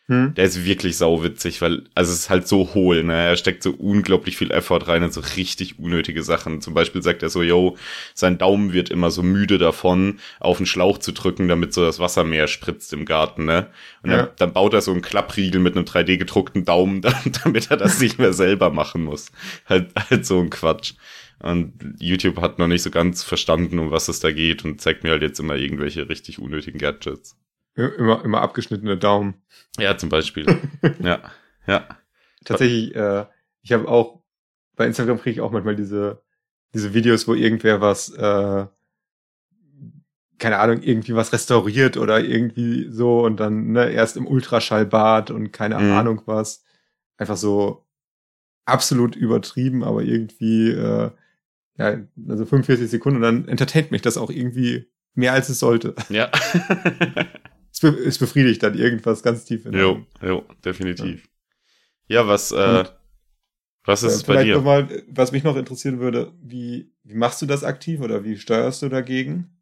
Hm. 0.09 0.33
Der 0.35 0.47
ist 0.47 0.65
wirklich 0.65 0.97
sauwitzig, 0.97 1.61
weil, 1.61 1.83
also 1.95 2.13
es 2.13 2.21
ist 2.21 2.31
halt 2.31 2.49
so 2.49 2.73
hohl, 2.73 3.05
ne? 3.05 3.13
Er 3.13 3.37
steckt 3.37 3.63
so 3.63 3.73
unglaublich 3.73 4.39
viel 4.39 4.51
Effort 4.51 4.89
rein 4.89 5.03
in 5.03 5.11
so 5.11 5.21
richtig 5.37 5.79
unnötige 5.79 6.23
Sachen. 6.23 6.63
Zum 6.63 6.73
Beispiel 6.73 7.03
sagt 7.03 7.23
er 7.23 7.29
so, 7.29 7.43
yo, 7.43 7.77
sein 8.15 8.39
Daumen 8.39 8.73
wird 8.73 8.89
immer 8.89 9.11
so 9.11 9.23
müde 9.23 9.59
davon, 9.59 10.19
auf 10.41 10.57
den 10.57 10.65
Schlauch 10.67 10.97
zu 10.97 11.13
drücken, 11.13 11.47
damit 11.49 11.75
so 11.75 11.85
das 11.85 11.99
Wasser 11.99 12.25
mehr 12.25 12.49
spritzt 12.49 12.95
im 12.95 13.05
Garten, 13.05 13.45
ne? 13.45 13.69
Und 14.03 14.11
ja. 14.11 14.17
dann, 14.17 14.29
dann, 14.39 14.53
baut 14.55 14.73
er 14.73 14.81
so 14.81 14.93
einen 14.93 15.03
Klappriegel 15.03 15.61
mit 15.61 15.77
einem 15.77 15.85
3D 15.85 16.17
gedruckten 16.17 16.65
Daumen, 16.65 17.03
damit 17.45 17.71
er 17.71 17.77
das 17.77 18.01
nicht 18.01 18.19
mehr 18.19 18.33
selber 18.33 18.71
machen 18.71 19.05
muss. 19.05 19.31
Halt, 19.67 19.91
halt 20.09 20.25
so 20.25 20.41
ein 20.41 20.49
Quatsch. 20.49 20.95
Und 21.41 21.75
YouTube 22.01 22.41
hat 22.41 22.59
noch 22.59 22.67
nicht 22.67 22.83
so 22.83 22.91
ganz 22.91 23.23
verstanden, 23.23 23.79
um 23.79 23.91
was 23.91 24.09
es 24.09 24.21
da 24.21 24.33
geht 24.33 24.65
und 24.65 24.81
zeigt 24.81 25.05
mir 25.05 25.11
halt 25.11 25.23
jetzt 25.23 25.39
immer 25.39 25.55
irgendwelche 25.55 26.09
richtig 26.09 26.39
unnötigen 26.39 26.79
Gadgets. 26.79 27.37
Immer, 27.79 28.25
immer 28.25 28.41
abgeschnittene 28.41 28.99
Daumen. 28.99 29.35
Ja, 29.79 29.97
zum 29.97 30.09
Beispiel. 30.09 30.47
ja, 31.01 31.21
ja. 31.67 31.89
Tatsächlich, 32.45 32.95
äh, 32.97 33.27
ich 33.63 33.73
habe 33.73 33.87
auch, 33.87 34.21
bei 34.75 34.87
Instagram 34.87 35.21
kriege 35.21 35.35
ich 35.35 35.41
auch 35.41 35.53
manchmal 35.53 35.77
diese, 35.77 36.23
diese 36.75 36.93
Videos, 36.93 37.29
wo 37.29 37.35
irgendwer 37.35 37.81
was, 37.81 38.13
äh, 38.15 38.67
keine 40.39 40.59
Ahnung, 40.59 40.83
irgendwie 40.83 41.15
was 41.15 41.33
restauriert 41.33 41.97
oder 41.97 42.21
irgendwie 42.21 42.91
so 42.91 43.25
und 43.25 43.39
dann 43.39 43.71
ne, 43.71 43.91
erst 43.91 44.17
im 44.17 44.27
Ultraschallbad 44.27 45.31
und 45.31 45.53
keine 45.53 45.79
mhm. 45.79 45.93
Ahnung 45.93 46.23
was. 46.27 46.65
Einfach 47.17 47.37
so 47.37 47.87
absolut 48.65 49.15
übertrieben, 49.15 49.85
aber 49.85 50.03
irgendwie, 50.03 50.71
äh, 50.71 51.11
ja, 51.77 51.97
also 52.29 52.45
45 52.45 52.91
Sekunden 52.91 53.19
und 53.19 53.23
dann 53.23 53.49
entertaint 53.49 53.93
mich 53.93 54.03
das 54.03 54.17
auch 54.17 54.31
irgendwie 54.31 54.91
mehr 55.15 55.33
als 55.33 55.49
es 55.49 55.61
sollte. 55.61 55.95
Ja. 56.09 56.31
es, 57.83 57.93
be 57.93 57.99
es 58.05 58.19
befriedigt 58.19 58.63
dann 58.63 58.77
irgendwas 58.77 59.23
ganz 59.23 59.45
tief 59.45 59.67
in 59.67 59.75
Jo, 59.75 60.05
jo, 60.23 60.45
definitiv. 60.65 61.29
Ja, 62.09 62.23
ja 62.23 62.29
was, 62.29 62.53
äh, 62.53 62.85
was 63.85 64.03
ist 64.03 64.13
äh, 64.13 64.17
es 64.17 64.23
bei 64.25 64.45
dir? 64.45 64.57
Noch 64.57 64.65
mal, 64.65 65.05
was 65.09 65.33
mich 65.33 65.45
noch 65.45 65.57
interessieren 65.57 66.01
würde, 66.01 66.33
wie, 66.43 66.93
wie 67.05 67.15
machst 67.15 67.41
du 67.43 67.47
das 67.47 67.65
aktiv 67.65 68.01
oder 68.01 68.25
wie 68.25 68.37
steuerst 68.37 68.83
du 68.83 68.89
dagegen? 68.89 69.55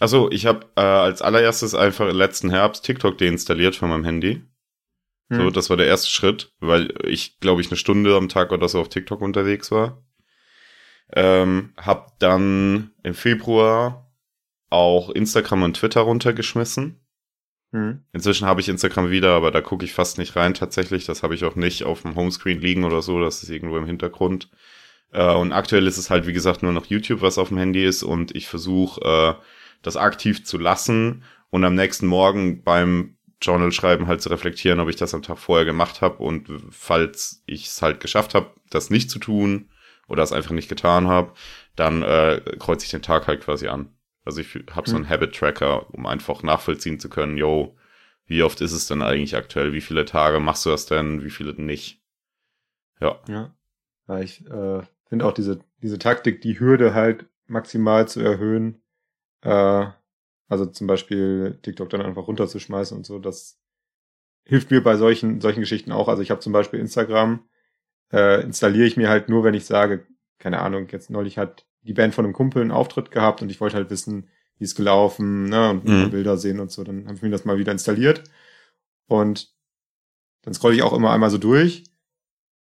Also 0.00 0.30
ich 0.30 0.46
habe 0.46 0.66
äh, 0.76 0.80
als 0.80 1.22
allererstes 1.22 1.74
einfach 1.74 2.12
letzten 2.12 2.50
Herbst 2.50 2.84
TikTok 2.84 3.16
deinstalliert 3.18 3.76
von 3.76 3.88
meinem 3.88 4.04
Handy. 4.04 4.42
Hm. 5.30 5.38
So, 5.38 5.50
das 5.50 5.70
war 5.70 5.76
der 5.76 5.86
erste 5.86 6.08
Schritt, 6.08 6.52
weil 6.60 6.92
ich, 7.04 7.38
glaube 7.40 7.60
ich, 7.60 7.68
eine 7.68 7.76
Stunde 7.76 8.16
am 8.16 8.28
Tag 8.28 8.52
oder 8.52 8.68
so 8.68 8.80
auf 8.80 8.88
TikTok 8.88 9.20
unterwegs 9.20 9.70
war. 9.70 10.04
Ähm, 11.12 11.72
hab 11.76 12.18
dann 12.18 12.90
im 13.02 13.14
Februar 13.14 14.12
auch 14.70 15.10
Instagram 15.10 15.62
und 15.62 15.76
Twitter 15.76 16.00
runtergeschmissen. 16.00 17.03
Hm. 17.74 18.04
Inzwischen 18.12 18.46
habe 18.46 18.60
ich 18.60 18.68
Instagram 18.68 19.10
wieder, 19.10 19.32
aber 19.32 19.50
da 19.50 19.60
gucke 19.60 19.84
ich 19.84 19.92
fast 19.92 20.16
nicht 20.16 20.36
rein 20.36 20.54
tatsächlich. 20.54 21.06
Das 21.06 21.24
habe 21.24 21.34
ich 21.34 21.44
auch 21.44 21.56
nicht 21.56 21.82
auf 21.82 22.02
dem 22.02 22.14
Homescreen 22.14 22.60
liegen 22.60 22.84
oder 22.84 23.02
so. 23.02 23.20
Das 23.20 23.42
ist 23.42 23.50
irgendwo 23.50 23.76
im 23.76 23.84
Hintergrund. 23.84 24.48
Äh, 25.10 25.34
und 25.34 25.52
aktuell 25.52 25.88
ist 25.88 25.98
es 25.98 26.08
halt, 26.08 26.24
wie 26.28 26.32
gesagt, 26.32 26.62
nur 26.62 26.70
noch 26.70 26.86
YouTube, 26.86 27.20
was 27.20 27.36
auf 27.36 27.48
dem 27.48 27.58
Handy 27.58 27.84
ist. 27.84 28.04
Und 28.04 28.32
ich 28.36 28.46
versuche, 28.46 29.00
äh, 29.00 29.42
das 29.82 29.96
aktiv 29.96 30.44
zu 30.44 30.56
lassen 30.56 31.24
und 31.50 31.64
am 31.64 31.74
nächsten 31.74 32.06
Morgen 32.06 32.62
beim 32.62 33.16
Journal 33.42 33.72
schreiben 33.72 34.06
halt 34.06 34.22
zu 34.22 34.28
reflektieren, 34.28 34.78
ob 34.78 34.88
ich 34.88 34.96
das 34.96 35.12
am 35.12 35.22
Tag 35.22 35.38
vorher 35.38 35.64
gemacht 35.64 36.00
habe. 36.00 36.22
Und 36.22 36.46
falls 36.70 37.42
ich 37.46 37.66
es 37.66 37.82
halt 37.82 37.98
geschafft 37.98 38.36
habe, 38.36 38.52
das 38.70 38.88
nicht 38.88 39.10
zu 39.10 39.18
tun 39.18 39.68
oder 40.06 40.22
es 40.22 40.30
einfach 40.30 40.52
nicht 40.52 40.68
getan 40.68 41.08
habe, 41.08 41.32
dann 41.74 42.02
äh, 42.02 42.40
kreuze 42.60 42.84
ich 42.84 42.92
den 42.92 43.02
Tag 43.02 43.26
halt 43.26 43.40
quasi 43.42 43.66
an. 43.66 43.88
Also 44.24 44.40
ich 44.40 44.54
habe 44.70 44.88
so 44.88 44.96
einen 44.96 45.04
hm. 45.04 45.10
Habit-Tracker, 45.10 45.92
um 45.94 46.06
einfach 46.06 46.42
nachvollziehen 46.42 46.98
zu 46.98 47.10
können, 47.10 47.36
yo, 47.36 47.76
wie 48.26 48.42
oft 48.42 48.60
ist 48.60 48.72
es 48.72 48.86
denn 48.86 49.02
eigentlich 49.02 49.36
aktuell? 49.36 49.72
Wie 49.72 49.82
viele 49.82 50.06
Tage 50.06 50.40
machst 50.40 50.64
du 50.64 50.70
das 50.70 50.86
denn? 50.86 51.22
Wie 51.22 51.30
viele 51.30 51.52
nicht? 51.60 52.02
Ja. 53.00 53.20
Ja. 53.28 53.54
ja 54.08 54.20
ich 54.20 54.46
äh, 54.46 54.82
finde 55.08 55.26
auch 55.26 55.32
diese, 55.32 55.60
diese 55.82 55.98
Taktik, 55.98 56.40
die 56.40 56.58
Hürde 56.58 56.94
halt 56.94 57.26
maximal 57.46 58.08
zu 58.08 58.20
erhöhen. 58.20 58.80
Äh, 59.42 59.86
also 60.48 60.66
zum 60.66 60.86
Beispiel 60.86 61.58
TikTok 61.62 61.90
dann 61.90 62.02
einfach 62.02 62.26
runterzuschmeißen 62.26 62.96
und 62.96 63.04
so, 63.04 63.18
das 63.18 63.60
hilft 64.44 64.70
mir 64.70 64.82
bei 64.82 64.96
solchen, 64.96 65.40
solchen 65.40 65.60
Geschichten 65.60 65.92
auch. 65.92 66.08
Also 66.08 66.22
ich 66.22 66.30
habe 66.30 66.40
zum 66.40 66.52
Beispiel 66.52 66.80
Instagram, 66.80 67.46
äh, 68.12 68.42
installiere 68.42 68.86
ich 68.86 68.96
mir 68.96 69.08
halt 69.08 69.28
nur, 69.28 69.44
wenn 69.44 69.54
ich 69.54 69.66
sage, 69.66 70.06
keine 70.38 70.60
Ahnung, 70.60 70.88
jetzt 70.90 71.10
neulich 71.10 71.38
hat 71.38 71.66
die 71.84 71.92
Band 71.92 72.14
von 72.14 72.24
einem 72.24 72.34
Kumpel 72.34 72.62
einen 72.62 72.70
Auftritt 72.70 73.10
gehabt 73.10 73.42
und 73.42 73.50
ich 73.50 73.60
wollte 73.60 73.76
halt 73.76 73.90
wissen, 73.90 74.28
wie 74.58 74.64
es 74.64 74.74
gelaufen, 74.74 75.48
ne, 75.48 75.70
und 75.70 75.84
mhm. 75.84 76.10
Bilder 76.10 76.36
sehen 76.36 76.60
und 76.60 76.70
so. 76.70 76.84
Dann 76.84 77.06
habe 77.06 77.16
ich 77.16 77.22
mir 77.22 77.30
das 77.30 77.44
mal 77.44 77.58
wieder 77.58 77.72
installiert. 77.72 78.24
Und 79.06 79.52
dann 80.42 80.54
scrolle 80.54 80.74
ich 80.74 80.82
auch 80.82 80.92
immer 80.92 81.10
einmal 81.10 81.30
so 81.30 81.38
durch 81.38 81.84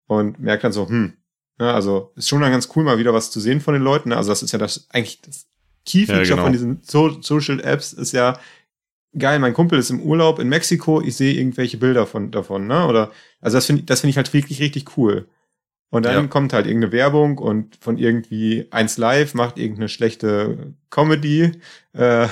und 0.07 0.39
merke 0.39 0.63
dann 0.63 0.71
so, 0.71 0.87
hm, 0.87 1.13
ne, 1.59 1.73
also 1.73 2.11
ist 2.15 2.27
schon 2.27 2.41
dann 2.41 2.51
ganz 2.51 2.69
cool, 2.75 2.83
mal 2.83 2.99
wieder 2.99 3.13
was 3.13 3.31
zu 3.31 3.39
sehen 3.39 3.61
von 3.61 3.73
den 3.73 3.83
Leuten. 3.83 4.09
Ne? 4.09 4.17
Also 4.17 4.29
das 4.29 4.43
ist 4.43 4.51
ja 4.51 4.59
das 4.59 4.87
eigentlich 4.91 5.21
das 5.21 5.47
Key-Feature 5.85 6.23
ja, 6.23 6.29
genau. 6.29 6.43
von 6.43 6.51
diesen 6.51 6.81
so 6.83 7.21
Social 7.21 7.59
Apps 7.61 7.93
ist 7.93 8.11
ja 8.11 8.39
geil, 9.17 9.39
mein 9.39 9.53
Kumpel 9.53 9.79
ist 9.79 9.89
im 9.89 10.01
Urlaub 10.01 10.39
in 10.39 10.49
Mexiko, 10.49 11.01
ich 11.01 11.15
sehe 11.15 11.33
irgendwelche 11.33 11.77
Bilder 11.77 12.05
von 12.05 12.29
davon, 12.31 12.67
ne? 12.67 12.85
Oder 12.87 13.11
also 13.41 13.57
das 13.57 13.65
finde 13.65 13.83
das 13.83 14.01
finde 14.01 14.11
ich 14.11 14.17
halt 14.17 14.33
wirklich 14.33 14.59
richtig 14.59 14.97
cool. 14.97 15.27
Und 15.89 16.05
dann 16.05 16.15
ja. 16.15 16.27
kommt 16.27 16.51
halt 16.51 16.67
irgendeine 16.67 16.91
Werbung 16.91 17.37
und 17.37 17.77
von 17.77 17.97
irgendwie 17.97 18.67
eins 18.71 18.97
live 18.97 19.33
macht 19.33 19.57
irgendeine 19.57 19.87
schlechte 19.87 20.73
Comedy, 20.89 21.61
äh, 21.93 22.27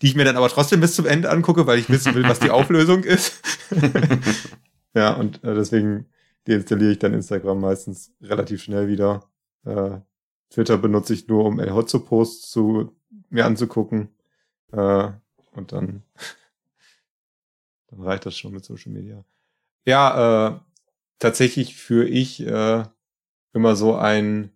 die 0.00 0.06
ich 0.06 0.14
mir 0.14 0.24
dann 0.24 0.36
aber 0.36 0.48
trotzdem 0.48 0.80
bis 0.80 0.94
zum 0.94 1.06
Ende 1.06 1.30
angucke, 1.30 1.66
weil 1.66 1.78
ich 1.78 1.90
wissen 1.90 2.14
will, 2.14 2.22
was 2.24 2.38
die 2.38 2.50
Auflösung 2.50 3.02
ist. 3.02 3.42
ja, 4.94 5.12
und 5.14 5.42
äh, 5.42 5.54
deswegen 5.54 6.06
deinstalliere 6.46 6.92
ich 6.92 6.98
dann 6.98 7.14
Instagram 7.14 7.60
meistens 7.60 8.12
relativ 8.22 8.62
schnell 8.62 8.86
wieder. 8.86 9.28
Äh, 9.64 9.98
Twitter 10.50 10.78
benutze 10.78 11.14
ich 11.14 11.26
nur, 11.26 11.44
um 11.44 11.58
El 11.58 11.72
Hotzo-Posts 11.72 12.50
zu 12.50 12.94
mir 13.28 13.44
anzugucken. 13.44 14.10
Äh, 14.70 15.08
und 15.52 15.72
dann, 15.72 16.02
dann 17.88 18.00
reicht 18.02 18.26
das 18.26 18.36
schon 18.36 18.52
mit 18.52 18.64
Social 18.64 18.92
Media. 18.92 19.24
Ja, 19.84 20.48
äh, 20.48 20.60
tatsächlich 21.24 21.74
führe 21.74 22.06
ich 22.06 22.46
äh, 22.46 22.84
immer 23.54 23.76
so 23.76 23.96
ein 23.96 24.50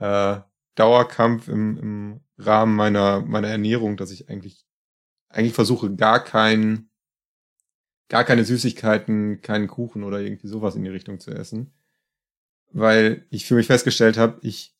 äh, 0.00 0.40
Dauerkampf 0.74 1.46
im, 1.46 1.78
im 1.78 2.20
Rahmen 2.36 2.74
meiner, 2.74 3.20
meiner 3.20 3.46
Ernährung, 3.46 3.96
dass 3.96 4.10
ich 4.10 4.28
eigentlich, 4.28 4.66
eigentlich 5.28 5.54
versuche, 5.54 5.94
gar 5.94 6.24
kein, 6.24 6.90
gar 8.08 8.24
keine 8.24 8.44
Süßigkeiten, 8.44 9.40
keinen 9.40 9.68
Kuchen 9.68 10.02
oder 10.02 10.18
irgendwie 10.18 10.48
sowas 10.48 10.74
in 10.74 10.82
die 10.82 10.90
Richtung 10.90 11.20
zu 11.20 11.30
essen. 11.30 11.72
Weil 12.72 13.24
ich 13.30 13.46
für 13.46 13.54
mich 13.54 13.68
festgestellt 13.68 14.18
habe, 14.18 14.40
ich 14.42 14.74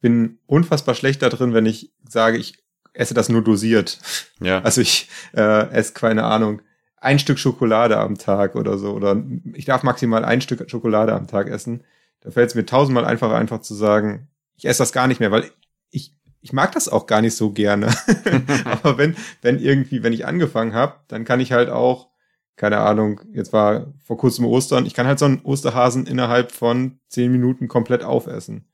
bin 0.00 0.38
unfassbar 0.46 0.94
schlecht 0.94 1.20
da 1.20 1.30
drin, 1.30 1.52
wenn 1.52 1.66
ich 1.66 1.92
sage, 2.08 2.38
ich 2.38 2.62
esse 2.92 3.14
das 3.14 3.28
nur 3.28 3.42
dosiert. 3.42 3.98
Ja. 4.40 4.62
Also 4.62 4.82
ich 4.82 5.08
äh, 5.32 5.68
esse 5.70 5.94
keine 5.94 6.22
Ahnung, 6.22 6.62
ein 7.00 7.18
Stück 7.18 7.38
Schokolade 7.38 7.98
am 7.98 8.16
Tag 8.18 8.54
oder 8.54 8.78
so. 8.78 8.92
Oder 8.92 9.22
ich 9.54 9.64
darf 9.64 9.82
maximal 9.82 10.24
ein 10.24 10.42
Stück 10.42 10.70
Schokolade 10.70 11.14
am 11.14 11.26
Tag 11.26 11.48
essen. 11.48 11.82
Da 12.20 12.30
fällt 12.30 12.50
es 12.50 12.54
mir 12.54 12.66
tausendmal 12.66 13.06
einfacher, 13.06 13.36
einfach 13.36 13.62
zu 13.62 13.74
sagen, 13.74 14.28
ich 14.56 14.66
esse 14.66 14.82
das 14.82 14.92
gar 14.92 15.06
nicht 15.06 15.20
mehr, 15.20 15.30
weil 15.30 15.50
ich, 15.90 16.14
ich 16.42 16.52
mag 16.52 16.72
das 16.72 16.88
auch 16.88 17.06
gar 17.06 17.22
nicht 17.22 17.34
so 17.34 17.50
gerne. 17.50 17.88
Aber 18.66 18.98
wenn, 18.98 19.16
wenn 19.40 19.58
irgendwie, 19.58 20.02
wenn 20.02 20.12
ich 20.12 20.26
angefangen 20.26 20.74
habe, 20.74 20.96
dann 21.08 21.24
kann 21.24 21.40
ich 21.40 21.52
halt 21.52 21.70
auch, 21.70 22.10
keine 22.56 22.78
Ahnung, 22.78 23.22
jetzt 23.32 23.54
war 23.54 23.94
vor 24.04 24.18
kurzem 24.18 24.44
Ostern, 24.44 24.84
ich 24.84 24.92
kann 24.92 25.06
halt 25.06 25.18
so 25.18 25.24
einen 25.24 25.40
Osterhasen 25.40 26.06
innerhalb 26.06 26.52
von 26.52 27.00
zehn 27.08 27.32
Minuten 27.32 27.68
komplett 27.68 28.04
aufessen. 28.04 28.66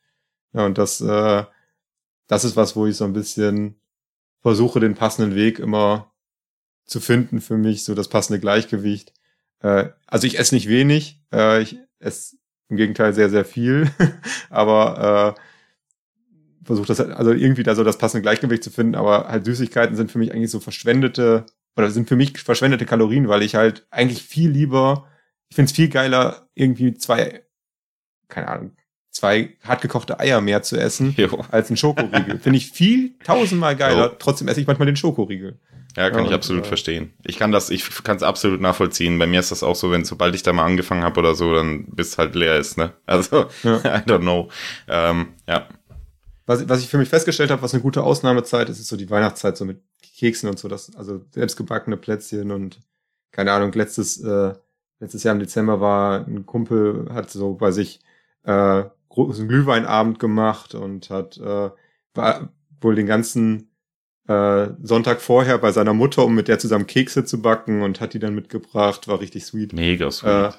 Ja, 0.52 0.66
und 0.66 0.76
das, 0.76 1.00
äh, 1.00 1.44
das 2.26 2.44
ist 2.44 2.56
was, 2.56 2.74
wo 2.74 2.86
ich 2.86 2.96
so 2.96 3.04
ein 3.04 3.12
bisschen 3.12 3.80
versuche, 4.40 4.80
den 4.80 4.96
passenden 4.96 5.36
Weg 5.36 5.60
immer 5.60 6.12
zu 6.86 7.00
finden 7.00 7.40
für 7.40 7.56
mich, 7.56 7.84
so 7.84 7.94
das 7.94 8.08
passende 8.08 8.40
Gleichgewicht. 8.40 9.12
Äh, 9.60 9.88
also 10.06 10.26
ich 10.26 10.38
esse 10.38 10.54
nicht 10.54 10.68
wenig, 10.68 11.22
äh, 11.32 11.62
ich 11.62 11.78
esse 11.98 12.36
im 12.68 12.76
Gegenteil 12.76 13.12
sehr, 13.12 13.30
sehr 13.30 13.44
viel, 13.44 13.90
aber 14.50 15.36
äh, 15.36 15.40
versuche 16.64 16.88
das 16.88 17.00
also 17.00 17.32
irgendwie 17.32 17.62
da 17.62 17.74
so 17.74 17.84
das 17.84 17.98
passende 17.98 18.22
Gleichgewicht 18.22 18.64
zu 18.64 18.70
finden, 18.70 18.94
aber 18.94 19.28
halt 19.28 19.44
Süßigkeiten 19.44 19.96
sind 19.96 20.10
für 20.10 20.18
mich 20.18 20.32
eigentlich 20.32 20.50
so 20.50 20.60
verschwendete 20.60 21.46
oder 21.76 21.90
sind 21.90 22.08
für 22.08 22.16
mich 22.16 22.38
verschwendete 22.38 22.86
Kalorien, 22.86 23.28
weil 23.28 23.42
ich 23.42 23.54
halt 23.54 23.86
eigentlich 23.90 24.22
viel 24.22 24.50
lieber, 24.50 25.06
ich 25.48 25.56
finde 25.56 25.70
es 25.70 25.76
viel 25.76 25.88
geiler, 25.88 26.48
irgendwie 26.54 26.94
zwei, 26.94 27.44
keine 28.28 28.48
Ahnung, 28.48 28.76
zwei 29.10 29.56
hartgekochte 29.62 30.20
Eier 30.20 30.40
mehr 30.40 30.62
zu 30.62 30.76
essen 30.76 31.14
jo. 31.16 31.44
als 31.50 31.70
ein 31.70 31.76
Schokoriegel. 31.76 32.38
finde 32.38 32.58
ich 32.58 32.70
viel 32.70 33.16
tausendmal 33.24 33.76
geiler. 33.76 34.10
Jo. 34.10 34.16
Trotzdem 34.18 34.48
esse 34.48 34.60
ich 34.60 34.66
manchmal 34.66 34.86
den 34.86 34.96
Schokoriegel. 34.96 35.58
Ja, 35.96 36.10
kann 36.10 36.24
ja, 36.24 36.28
ich 36.28 36.34
absolut 36.34 36.64
und, 36.64 36.68
verstehen. 36.68 37.14
Ich 37.24 37.38
kann 37.38 37.52
das, 37.52 37.70
ich 37.70 38.04
kann 38.04 38.16
es 38.16 38.22
absolut 38.22 38.60
nachvollziehen. 38.60 39.18
Bei 39.18 39.26
mir 39.26 39.40
ist 39.40 39.50
das 39.50 39.62
auch 39.62 39.74
so, 39.74 39.90
wenn 39.90 40.04
sobald 40.04 40.34
ich 40.34 40.42
da 40.42 40.52
mal 40.52 40.64
angefangen 40.64 41.02
habe 41.02 41.18
oder 41.20 41.34
so, 41.34 41.54
dann 41.54 41.86
bis 41.86 42.18
halt 42.18 42.34
leer 42.34 42.58
ist, 42.58 42.76
ne? 42.76 42.92
Also, 43.06 43.46
ja. 43.62 43.76
I 43.78 44.02
don't 44.02 44.20
know. 44.20 44.50
Ähm, 44.88 45.28
ja. 45.48 45.66
Was, 46.44 46.68
was 46.68 46.82
ich 46.82 46.88
für 46.88 46.98
mich 46.98 47.08
festgestellt 47.08 47.50
habe, 47.50 47.62
was 47.62 47.72
eine 47.72 47.82
gute 47.82 48.02
Ausnahmezeit 48.02 48.68
ist, 48.68 48.78
ist 48.78 48.88
so 48.88 48.96
die 48.96 49.08
Weihnachtszeit, 49.08 49.56
so 49.56 49.64
mit 49.64 49.80
Keksen 50.18 50.48
und 50.48 50.58
so, 50.58 50.68
das, 50.68 50.94
also 50.96 51.24
selbstgebackene 51.30 51.96
Plätzchen 51.96 52.50
und 52.50 52.80
keine 53.32 53.52
Ahnung, 53.52 53.72
letztes, 53.72 54.22
äh, 54.22 54.54
letztes 55.00 55.24
Jahr 55.24 55.34
im 55.34 55.40
Dezember 55.40 55.80
war 55.80 56.26
ein 56.26 56.46
Kumpel, 56.46 57.08
hat 57.12 57.30
so 57.30 57.54
bei 57.54 57.70
sich 57.70 58.00
äh, 58.44 58.84
großen 59.08 59.48
Glühweinabend 59.48 60.18
gemacht 60.18 60.74
und 60.74 61.10
hat 61.10 61.38
äh, 61.38 61.70
war 62.14 62.48
wohl 62.80 62.94
den 62.94 63.06
ganzen 63.06 63.70
äh, 64.28 64.68
Sonntag 64.82 65.20
vorher 65.20 65.58
bei 65.58 65.72
seiner 65.72 65.94
Mutter, 65.94 66.24
um 66.24 66.34
mit 66.34 66.48
der 66.48 66.58
zusammen 66.58 66.86
Kekse 66.86 67.24
zu 67.24 67.40
backen 67.40 67.82
und 67.82 68.00
hat 68.00 68.14
die 68.14 68.18
dann 68.18 68.34
mitgebracht. 68.34 69.08
War 69.08 69.20
richtig 69.20 69.44
sweet. 69.44 69.72
Mega 69.72 70.10
sweet. 70.10 70.30
Äh, 70.30 70.52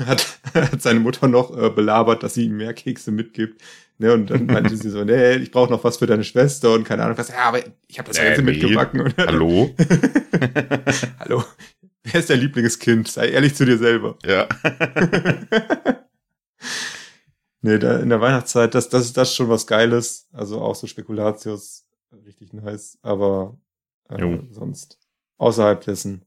hat, 0.06 0.26
hat 0.54 0.82
seine 0.82 1.00
Mutter 1.00 1.28
noch 1.28 1.56
äh, 1.56 1.70
belabert, 1.70 2.22
dass 2.22 2.34
sie 2.34 2.46
ihm 2.46 2.56
mehr 2.56 2.74
Kekse 2.74 3.12
mitgibt. 3.12 3.62
Ne, 4.00 4.12
und 4.12 4.30
dann 4.30 4.46
meinte 4.46 4.76
sie 4.76 4.90
so, 4.90 5.02
nee, 5.04 5.34
ich 5.36 5.50
brauche 5.50 5.70
noch 5.70 5.82
was 5.82 5.98
für 5.98 6.06
deine 6.06 6.24
Schwester 6.24 6.72
und 6.72 6.84
keine 6.84 7.02
Ahnung 7.02 7.18
was. 7.18 7.28
Ja, 7.28 7.44
aber 7.44 7.60
ich 7.88 7.98
habe 7.98 8.08
das 8.08 8.18
nee, 8.18 8.24
Ganze 8.24 8.42
nee. 8.42 8.52
mitgebacken. 8.52 9.00
Und, 9.00 9.16
Hallo? 9.18 9.74
Hallo? 11.18 11.44
Wer 12.04 12.20
ist 12.20 12.30
dein 12.30 12.40
Lieblingskind? 12.40 13.08
Sei 13.08 13.28
ehrlich 13.28 13.54
zu 13.54 13.64
dir 13.64 13.76
selber. 13.76 14.16
Ja. 14.24 14.48
nee, 17.60 17.78
da, 17.78 17.98
in 17.98 18.08
der 18.08 18.20
Weihnachtszeit, 18.20 18.74
das, 18.74 18.88
das 18.88 19.06
ist 19.06 19.16
das 19.16 19.34
schon 19.34 19.48
was 19.48 19.66
Geiles. 19.66 20.28
Also 20.32 20.60
auch 20.60 20.76
so 20.76 20.86
Spekulatius 20.86 21.87
richtig 22.24 22.52
nice, 22.52 22.98
aber 23.02 23.58
äh, 24.08 24.38
sonst 24.50 24.98
außerhalb 25.36 25.82
dessen 25.84 26.24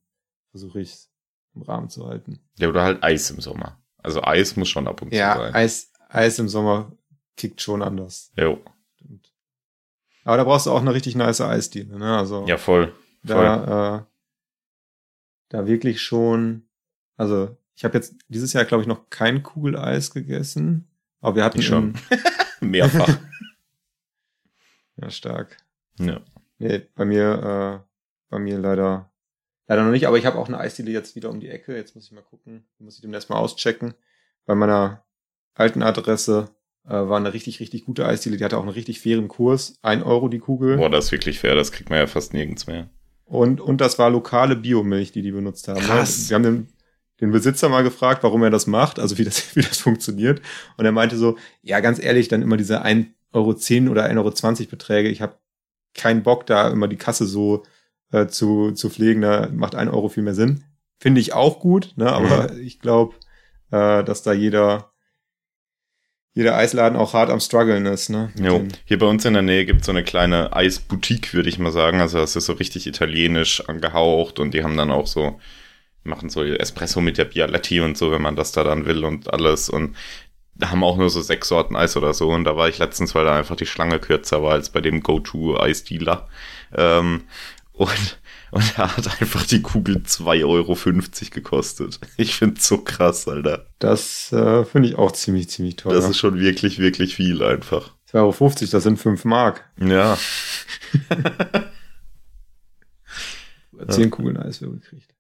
versuche 0.52 0.82
ich 0.82 0.94
es 0.94 1.12
im 1.56 1.64
Rahmen 1.64 1.90
zu 1.90 2.08
halten. 2.08 2.40
Ja, 2.58 2.70
oder 2.70 2.84
halt 2.84 3.04
Eis 3.04 3.30
im 3.32 3.42
Sommer. 3.42 3.82
Also 3.98 4.24
Eis 4.24 4.56
muss 4.56 4.70
schon 4.70 4.88
ab 4.88 5.02
und 5.02 5.14
ja, 5.14 5.34
zu 5.34 5.40
sein. 5.40 5.54
Ja, 5.54 5.56
Eis, 5.56 5.92
Eis 6.10 6.40
im 6.40 6.50
Sommer 6.50 6.92
kickt 7.36 7.62
schon 7.62 7.82
anders. 7.82 8.32
Jo. 8.38 8.62
Stimmt. 8.96 9.34
Aber 10.24 10.38
da 10.38 10.44
brauchst 10.44 10.66
du 10.66 10.72
auch 10.72 10.82
eine 10.82 10.94
richtig 10.94 11.16
nice 11.16 11.42
Eisdiele, 11.42 11.98
ne? 11.98 12.18
Also 12.18 12.46
ja, 12.48 12.58
voll. 12.58 12.88
voll. 13.26 13.44
Da, 13.44 13.98
äh, 13.98 14.04
da 15.50 15.68
wirklich 15.68 16.02
schon, 16.02 16.68
also 17.18 17.58
ich 17.76 17.84
habe 17.84 17.98
jetzt 17.98 18.16
dieses 18.28 18.54
Jahr, 18.54 18.66
glaube 18.66 18.84
ich, 18.84 18.88
noch 18.88 19.10
kein 19.10 19.44
Kugeleis 19.44 20.12
gegessen. 20.12 20.88
Aber 21.20 21.36
wir 21.36 21.44
hatten 21.44 21.60
ich 21.60 21.66
schon. 21.66 21.96
Mehrfach. 22.62 23.18
ja, 24.98 25.10
stark. 25.10 25.58
Ja. 26.08 26.22
Nee, 26.60 26.82
bei 26.96 27.06
mir, 27.06 27.82
äh, 27.82 27.94
bei 28.30 28.40
mir 28.40 28.60
leider, 28.60 29.12
leider 29.68 29.84
noch 29.84 29.92
nicht, 29.92 30.08
aber 30.08 30.18
ich 30.18 30.26
habe 30.26 30.38
auch 30.38 30.48
eine 30.48 30.60
Eisdiele 30.60 30.92
jetzt 30.92 31.16
wieder 31.16 31.30
um 31.30 31.40
die 31.40 31.50
Ecke. 31.50 31.76
Jetzt 31.76 31.96
muss 31.96 32.06
ich 32.06 32.12
mal 32.12 32.22
gucken. 32.22 32.66
Muss 32.78 32.96
ich 32.96 33.02
demnächst 33.02 33.30
mal 33.30 33.38
auschecken. 33.38 33.94
Bei 34.46 34.56
meiner 34.56 35.04
alten 35.54 35.82
Adresse 35.82 36.50
äh, 36.86 36.92
war 36.92 37.18
eine 37.18 37.34
richtig, 37.34 37.60
richtig 37.60 37.86
gute 37.86 38.06
Eisdiele. 38.06 38.38
Die 38.38 38.44
hatte 38.44 38.58
auch 38.58 38.64
einen 38.64 38.70
richtig 38.70 39.02
fairen 39.02 39.28
Kurs. 39.28 39.76
Ein 39.82 40.04
Euro 40.04 40.28
die 40.28 40.40
Kugel. 40.40 40.78
Boah, 40.78 40.90
das 40.90 41.06
ist 41.06 41.12
wirklich 41.12 41.40
fair. 41.40 41.56
Das 41.56 41.72
kriegt 41.72 41.90
man 41.90 42.00
ja 42.00 42.08
fast 42.08 42.34
nirgends 42.34 42.68
mehr. 42.68 42.90
Und, 43.26 43.62
und 43.62 43.80
das 43.80 43.98
war 43.98 44.10
lokale 44.10 44.56
Biomilch, 44.56 45.12
die 45.14 45.22
die 45.22 45.32
benutzt 45.32 45.68
haben. 45.68 45.80
Ne? 45.80 45.88
Krass. 45.88 46.30
Wir 46.30 46.36
haben 46.36 46.44
den, 46.44 46.68
den 47.22 47.32
Besitzer 47.32 47.70
mal 47.70 47.84
gefragt, 47.84 48.24
warum 48.24 48.44
er 48.44 48.50
das 48.50 48.68
macht, 48.68 49.00
also 49.00 49.18
wie 49.18 49.24
das, 49.24 49.56
wie 49.56 49.62
das 49.62 49.78
funktioniert. 49.78 50.42
Und 50.78 50.86
er 50.86 50.92
meinte 50.92 51.18
so, 51.18 51.38
ja, 51.62 51.80
ganz 51.80 52.04
ehrlich, 52.04 52.28
dann 52.28 52.42
immer 52.42 52.58
diese 52.58 52.84
1,10 52.84 53.08
Euro 53.34 53.52
oder 53.92 54.06
1,20 54.10 54.18
Euro 54.18 54.70
Beträge. 54.70 55.10
Ich 55.10 55.22
habe 55.22 55.36
keinen 55.94 56.24
Bock, 56.24 56.46
da 56.46 56.70
immer 56.70 56.88
die 56.88 56.98
Kasse 56.98 57.26
so 57.26 57.64
äh, 58.12 58.28
zu, 58.28 58.72
zu 58.72 58.90
pflegen. 58.90 59.22
Da 59.22 59.50
macht 59.52 59.76
ein 59.76 59.90
Euro 59.90 60.10
viel 60.10 60.24
mehr 60.24 60.36
Sinn. 60.36 60.64
Finde 61.00 61.22
ich 61.22 61.34
auch 61.34 61.60
gut, 61.60 61.94
ne? 61.96 62.12
aber 62.12 62.54
mhm. 62.54 62.62
ich 62.62 62.80
glaube, 62.80 63.16
äh, 63.72 64.04
dass 64.04 64.22
da 64.22 64.34
jeder, 64.34 64.92
jeder 66.34 66.56
Eisladen 66.56 66.98
auch 66.98 67.14
hart 67.14 67.30
am 67.30 67.40
struggeln 67.40 67.86
ist. 67.88 68.10
Ne? 68.10 68.32
Jo. 68.40 68.64
Hier 68.86 69.00
bei 69.00 69.08
uns 69.08 69.26
in 69.26 69.34
der 69.34 69.42
Nähe 69.42 69.66
gibt 69.66 69.82
es 69.82 69.88
so 69.88 69.92
eine 69.92 70.04
kleine 70.04 70.56
Eisboutique, 70.56 71.34
würde 71.34 71.50
ich 71.50 71.58
mal 71.58 71.72
sagen. 71.72 72.02
Also 72.02 72.20
das 72.20 72.36
ist 72.36 72.46
so 72.46 72.54
richtig 72.54 72.86
italienisch 72.86 73.68
angehaucht 73.68 74.40
und 74.40 74.54
die 74.54 74.64
haben 74.64 74.78
dann 74.78 74.92
auch 74.92 75.08
so, 75.08 75.40
machen 76.04 76.30
so 76.30 76.44
Espresso 76.44 77.02
mit 77.02 77.18
der 77.18 77.26
Bialetti 77.26 77.82
und 77.82 77.98
so, 77.98 78.12
wenn 78.12 78.22
man 78.22 78.36
das 78.36 78.52
da 78.52 78.64
dann 78.64 78.86
will 78.86 79.04
und 79.04 79.34
alles. 79.34 79.70
Und 79.70 79.96
haben 80.64 80.84
auch 80.84 80.98
nur 80.98 81.10
so 81.10 81.22
sechs 81.22 81.48
Sorten 81.48 81.76
Eis 81.76 81.98
oder 81.98 82.14
so. 82.14 82.30
Und 82.30 82.44
da 82.44 82.56
war 82.56 82.70
ich 82.70 82.78
letztens, 82.78 83.16
weil 83.16 83.26
da 83.26 83.36
einfach 83.36 83.56
die 83.56 83.66
Schlange 83.66 84.00
kürzer 84.00 84.44
war 84.44 84.54
als 84.54 84.70
bei 84.70 84.82
dem 84.82 85.02
Go-To-Eisdealer. 85.02 86.28
Ähm, 86.76 87.24
und, 87.74 88.20
und 88.52 88.78
er 88.78 88.96
hat 88.96 89.22
einfach 89.22 89.46
die 89.46 89.62
Kugel 89.62 89.98
2,50 89.98 90.46
Euro 90.46 90.78
gekostet. 91.32 92.00
Ich 92.18 92.36
find's 92.36 92.68
so 92.68 92.80
krass, 92.80 93.28
Alter. 93.28 93.66
Das 93.80 94.32
äh, 94.34 94.66
finde 94.66 94.90
ich 94.90 94.96
auch 94.98 95.12
ziemlich, 95.14 95.50
ziemlich 95.50 95.78
toll. 95.78 95.96
Das 95.96 96.08
ist 96.08 96.18
schon 96.18 96.40
wirklich, 96.40 96.80
wirklich 96.80 97.16
viel 97.16 97.42
einfach. 97.44 97.96
2,50 98.12 98.16
Euro, 98.16 98.54
das 98.72 98.84
sind 98.84 98.98
5 98.98 99.26
Mark. 99.26 99.70
Ja. 99.80 100.18
Zehn 103.88 104.04
ja. 104.04 104.10
Kugeln 104.10 104.38
Eis 104.38 104.60
gekriegt. 104.60 105.16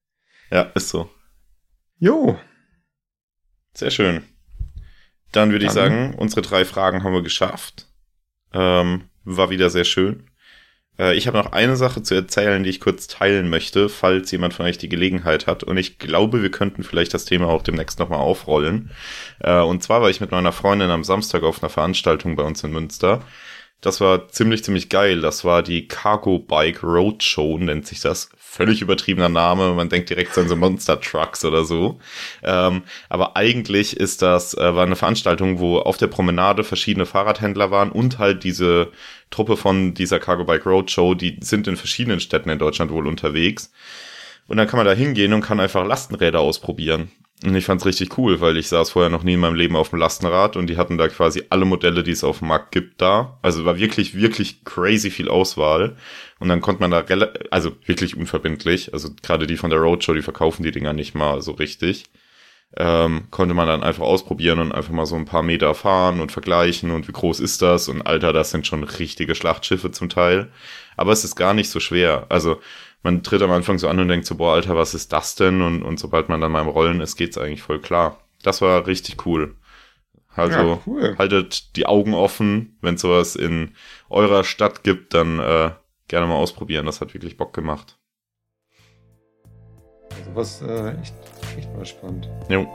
Ja, 0.51 0.63
ist 0.75 0.89
so. 0.89 1.09
Jo. 1.97 2.37
Sehr 3.73 3.89
schön. 3.89 4.23
Dann 5.31 5.51
würde 5.51 5.65
ich 5.65 5.71
sagen, 5.71 6.13
unsere 6.17 6.41
drei 6.41 6.65
Fragen 6.65 7.03
haben 7.03 7.13
wir 7.13 7.21
geschafft. 7.21 7.87
Ähm, 8.53 9.03
war 9.23 9.49
wieder 9.49 9.69
sehr 9.69 9.85
schön. 9.85 10.29
Äh, 10.99 11.15
ich 11.15 11.27
habe 11.27 11.37
noch 11.37 11.51
eine 11.51 11.75
Sache 11.75 12.03
zu 12.03 12.15
erzählen, 12.15 12.63
die 12.63 12.69
ich 12.69 12.79
kurz 12.79 13.07
teilen 13.07 13.49
möchte, 13.49 13.89
falls 13.89 14.31
jemand 14.31 14.53
von 14.53 14.65
euch 14.65 14.77
die 14.77 14.89
Gelegenheit 14.89 15.47
hat. 15.47 15.63
Und 15.63 15.77
ich 15.77 15.99
glaube, 15.99 16.41
wir 16.41 16.51
könnten 16.51 16.83
vielleicht 16.83 17.13
das 17.13 17.25
Thema 17.25 17.47
auch 17.47 17.63
demnächst 17.63 17.99
nochmal 17.99 18.19
aufrollen. 18.19 18.91
Äh, 19.39 19.61
und 19.61 19.83
zwar 19.83 20.01
war 20.01 20.09
ich 20.09 20.21
mit 20.21 20.31
meiner 20.31 20.51
Freundin 20.51 20.89
am 20.89 21.03
Samstag 21.03 21.43
auf 21.43 21.61
einer 21.61 21.69
Veranstaltung 21.69 22.36
bei 22.36 22.43
uns 22.43 22.63
in 22.63 22.71
Münster. 22.71 23.23
Das 23.82 23.99
war 23.99 24.27
ziemlich, 24.27 24.63
ziemlich 24.63 24.89
geil. 24.89 25.21
Das 25.21 25.43
war 25.43 25.63
die 25.63 25.88
Cargo 25.88 26.39
Bike 26.39 26.84
Roadshow, 26.84 27.57
nennt 27.57 27.88
sich 27.88 27.99
das. 28.01 28.29
Völlig 28.54 28.82
übertriebener 28.82 29.30
Name. 29.30 29.72
Man 29.76 29.88
denkt 29.88 30.10
direkt 30.10 30.38
an 30.38 30.49
so 30.49 30.58
Monster 30.58 30.99
Trucks 30.99 31.45
oder 31.45 31.64
so. 31.64 32.02
Ähm, 32.43 32.82
aber 33.08 33.38
eigentlich 33.38 33.95
ist 33.95 34.22
das, 34.22 34.58
äh, 34.58 34.76
war 34.76 34.86
eine 34.86 34.97
Veranstaltung, 34.97 35.60
wo 35.60 35.78
auf 35.78 35.95
der 35.95 36.08
Promenade 36.08 36.66
verschiedene 36.66 37.06
Fahrradhändler 37.06 37.72
waren 37.72 37.93
und 37.93 38.20
halt 38.20 38.43
diese 38.43 38.91
Truppe 39.30 39.56
von 39.56 39.93
dieser 39.93 40.20
Cargo 40.20 40.43
Bike 40.43 40.66
Roadshow, 40.66 41.14
die 41.14 41.38
sind 41.39 41.66
in 41.70 41.78
verschiedenen 41.78 42.20
Städten 42.20 42.49
in 42.49 42.60
Deutschland 42.60 42.91
wohl 42.91 43.08
unterwegs. 43.08 43.72
Und 44.47 44.58
dann 44.58 44.68
kann 44.68 44.80
man 44.80 44.86
da 44.86 44.91
hingehen 44.91 45.32
und 45.32 45.39
kann 45.39 45.62
einfach 45.62 45.88
Lastenräder 45.88 46.41
ausprobieren. 46.41 47.10
Und 47.43 47.56
ich 47.56 47.66
fand's 47.66 47.86
richtig 47.88 48.18
cool, 48.18 48.39
weil 48.39 48.58
ich 48.58 48.68
saß 48.68 48.91
vorher 48.91 49.10
noch 49.10 49.24
nie 49.24 49.34
in 49.34 49.39
meinem 49.39 49.56
Leben 49.56 49.76
auf 49.76 49.89
dem 49.89 49.99
Lastenrad 49.99 50.58
und 50.58 50.68
die 50.68 50.78
hatten 50.78 50.97
da 50.97 51.08
quasi 51.08 51.43
alle 51.49 51.66
Modelle, 51.66 52.04
die 52.04 52.12
es 52.12 52.24
auf 52.24 52.39
dem 52.39 52.49
Markt 52.49 52.72
gibt, 52.72 53.02
da. 53.02 53.39
Also 53.41 53.66
war 53.66 53.80
wirklich, 53.80 54.14
wirklich 54.14 54.64
crazy 54.64 55.10
viel 55.10 55.28
Auswahl. 55.28 55.95
Und 56.41 56.49
dann 56.49 56.59
konnte 56.59 56.81
man 56.81 56.89
da 56.89 57.05
also 57.51 57.71
wirklich 57.85 58.17
unverbindlich, 58.17 58.93
also 58.93 59.09
gerade 59.21 59.45
die 59.45 59.57
von 59.57 59.69
der 59.69 59.77
Roadshow, 59.77 60.15
die 60.15 60.23
verkaufen 60.23 60.63
die 60.63 60.71
Dinger 60.71 60.91
nicht 60.91 61.13
mal 61.13 61.39
so 61.43 61.51
richtig. 61.51 62.05
Ähm, 62.75 63.27
konnte 63.29 63.53
man 63.53 63.67
dann 63.67 63.83
einfach 63.83 64.03
ausprobieren 64.03 64.57
und 64.57 64.71
einfach 64.71 64.91
mal 64.91 65.05
so 65.05 65.15
ein 65.15 65.25
paar 65.25 65.43
Meter 65.43 65.75
fahren 65.75 66.19
und 66.19 66.31
vergleichen 66.31 66.89
und 66.89 67.07
wie 67.07 67.11
groß 67.11 67.41
ist 67.41 67.61
das 67.61 67.89
und 67.89 68.01
Alter, 68.01 68.33
das 68.33 68.49
sind 68.49 68.65
schon 68.65 68.83
richtige 68.83 69.35
Schlachtschiffe 69.35 69.91
zum 69.91 70.09
Teil. 70.09 70.51
Aber 70.97 71.11
es 71.11 71.23
ist 71.23 71.35
gar 71.35 71.53
nicht 71.53 71.69
so 71.69 71.79
schwer. 71.79 72.25
Also 72.29 72.59
man 73.03 73.21
tritt 73.21 73.43
am 73.43 73.51
Anfang 73.51 73.77
so 73.77 73.87
an 73.87 73.99
und 73.99 74.07
denkt 74.07 74.25
so, 74.25 74.33
boah, 74.33 74.55
Alter, 74.55 74.75
was 74.75 74.95
ist 74.95 75.13
das 75.13 75.35
denn? 75.35 75.61
Und, 75.61 75.83
und 75.83 75.99
sobald 75.99 76.27
man 76.27 76.41
dann 76.41 76.51
mal 76.51 76.61
im 76.61 76.69
Rollen 76.69 77.01
ist, 77.01 77.17
geht's 77.17 77.37
eigentlich 77.37 77.61
voll 77.61 77.79
klar. 77.79 78.17
Das 78.41 78.63
war 78.63 78.87
richtig 78.87 79.27
cool. 79.27 79.53
Also 80.35 80.57
ja, 80.57 80.79
cool. 80.87 81.15
haltet 81.19 81.75
die 81.75 81.85
Augen 81.85 82.15
offen, 82.15 82.77
wenn 82.81 82.97
sowas 82.97 83.35
in 83.35 83.75
eurer 84.09 84.43
Stadt 84.43 84.83
gibt, 84.83 85.13
dann 85.13 85.39
äh, 85.39 85.71
gerne 86.12 86.28
mal 86.28 86.36
ausprobieren. 86.36 86.86
Das 86.86 87.01
hat 87.01 87.14
wirklich 87.14 87.38
Bock 87.38 87.53
gemacht. 87.53 87.97
Also 90.12 90.36
was 90.36 90.62
äh, 90.62 90.93
echt, 91.01 91.16
echt 91.57 91.74
mal 91.76 91.86
spannend. 91.86 92.30
Jo. 92.49 92.68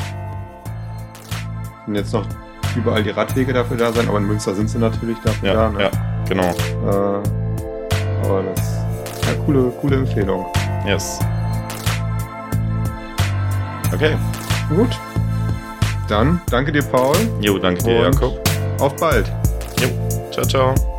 Und 1.87 1.95
jetzt 1.95 2.13
noch 2.13 2.27
überall 2.75 3.03
die 3.03 3.11
Radwege 3.11 3.53
dafür 3.53 3.77
da 3.77 3.93
sein, 3.93 4.09
aber 4.09 4.19
in 4.19 4.27
Münster 4.27 4.55
sind 4.55 4.69
sie 4.69 4.79
natürlich 4.79 5.19
dafür 5.19 5.49
ja, 5.49 5.55
da. 5.55 5.71
Ne? 5.71 5.83
Ja, 5.83 5.91
genau. 6.29 6.49
Äh, 6.49 8.27
aber 8.27 8.43
das 8.43 8.77
ja, 9.27 9.35
coole, 9.45 9.71
coole 9.81 9.97
Empfehlung. 9.97 10.47
Yes. 10.87 11.21
Okay. 13.93 14.17
Gut. 14.71 14.99
Dann 16.09 16.41
danke 16.51 16.73
dir, 16.73 16.83
Paul. 16.83 17.17
Jo, 17.41 17.59
danke 17.59 17.83
dir, 17.83 18.03
Jakob. 18.03 18.41
Auf 18.81 18.97
bald. 18.97 19.31
Jo. 19.81 19.89
Ciao, 20.31 20.47
ciao. 20.47 20.96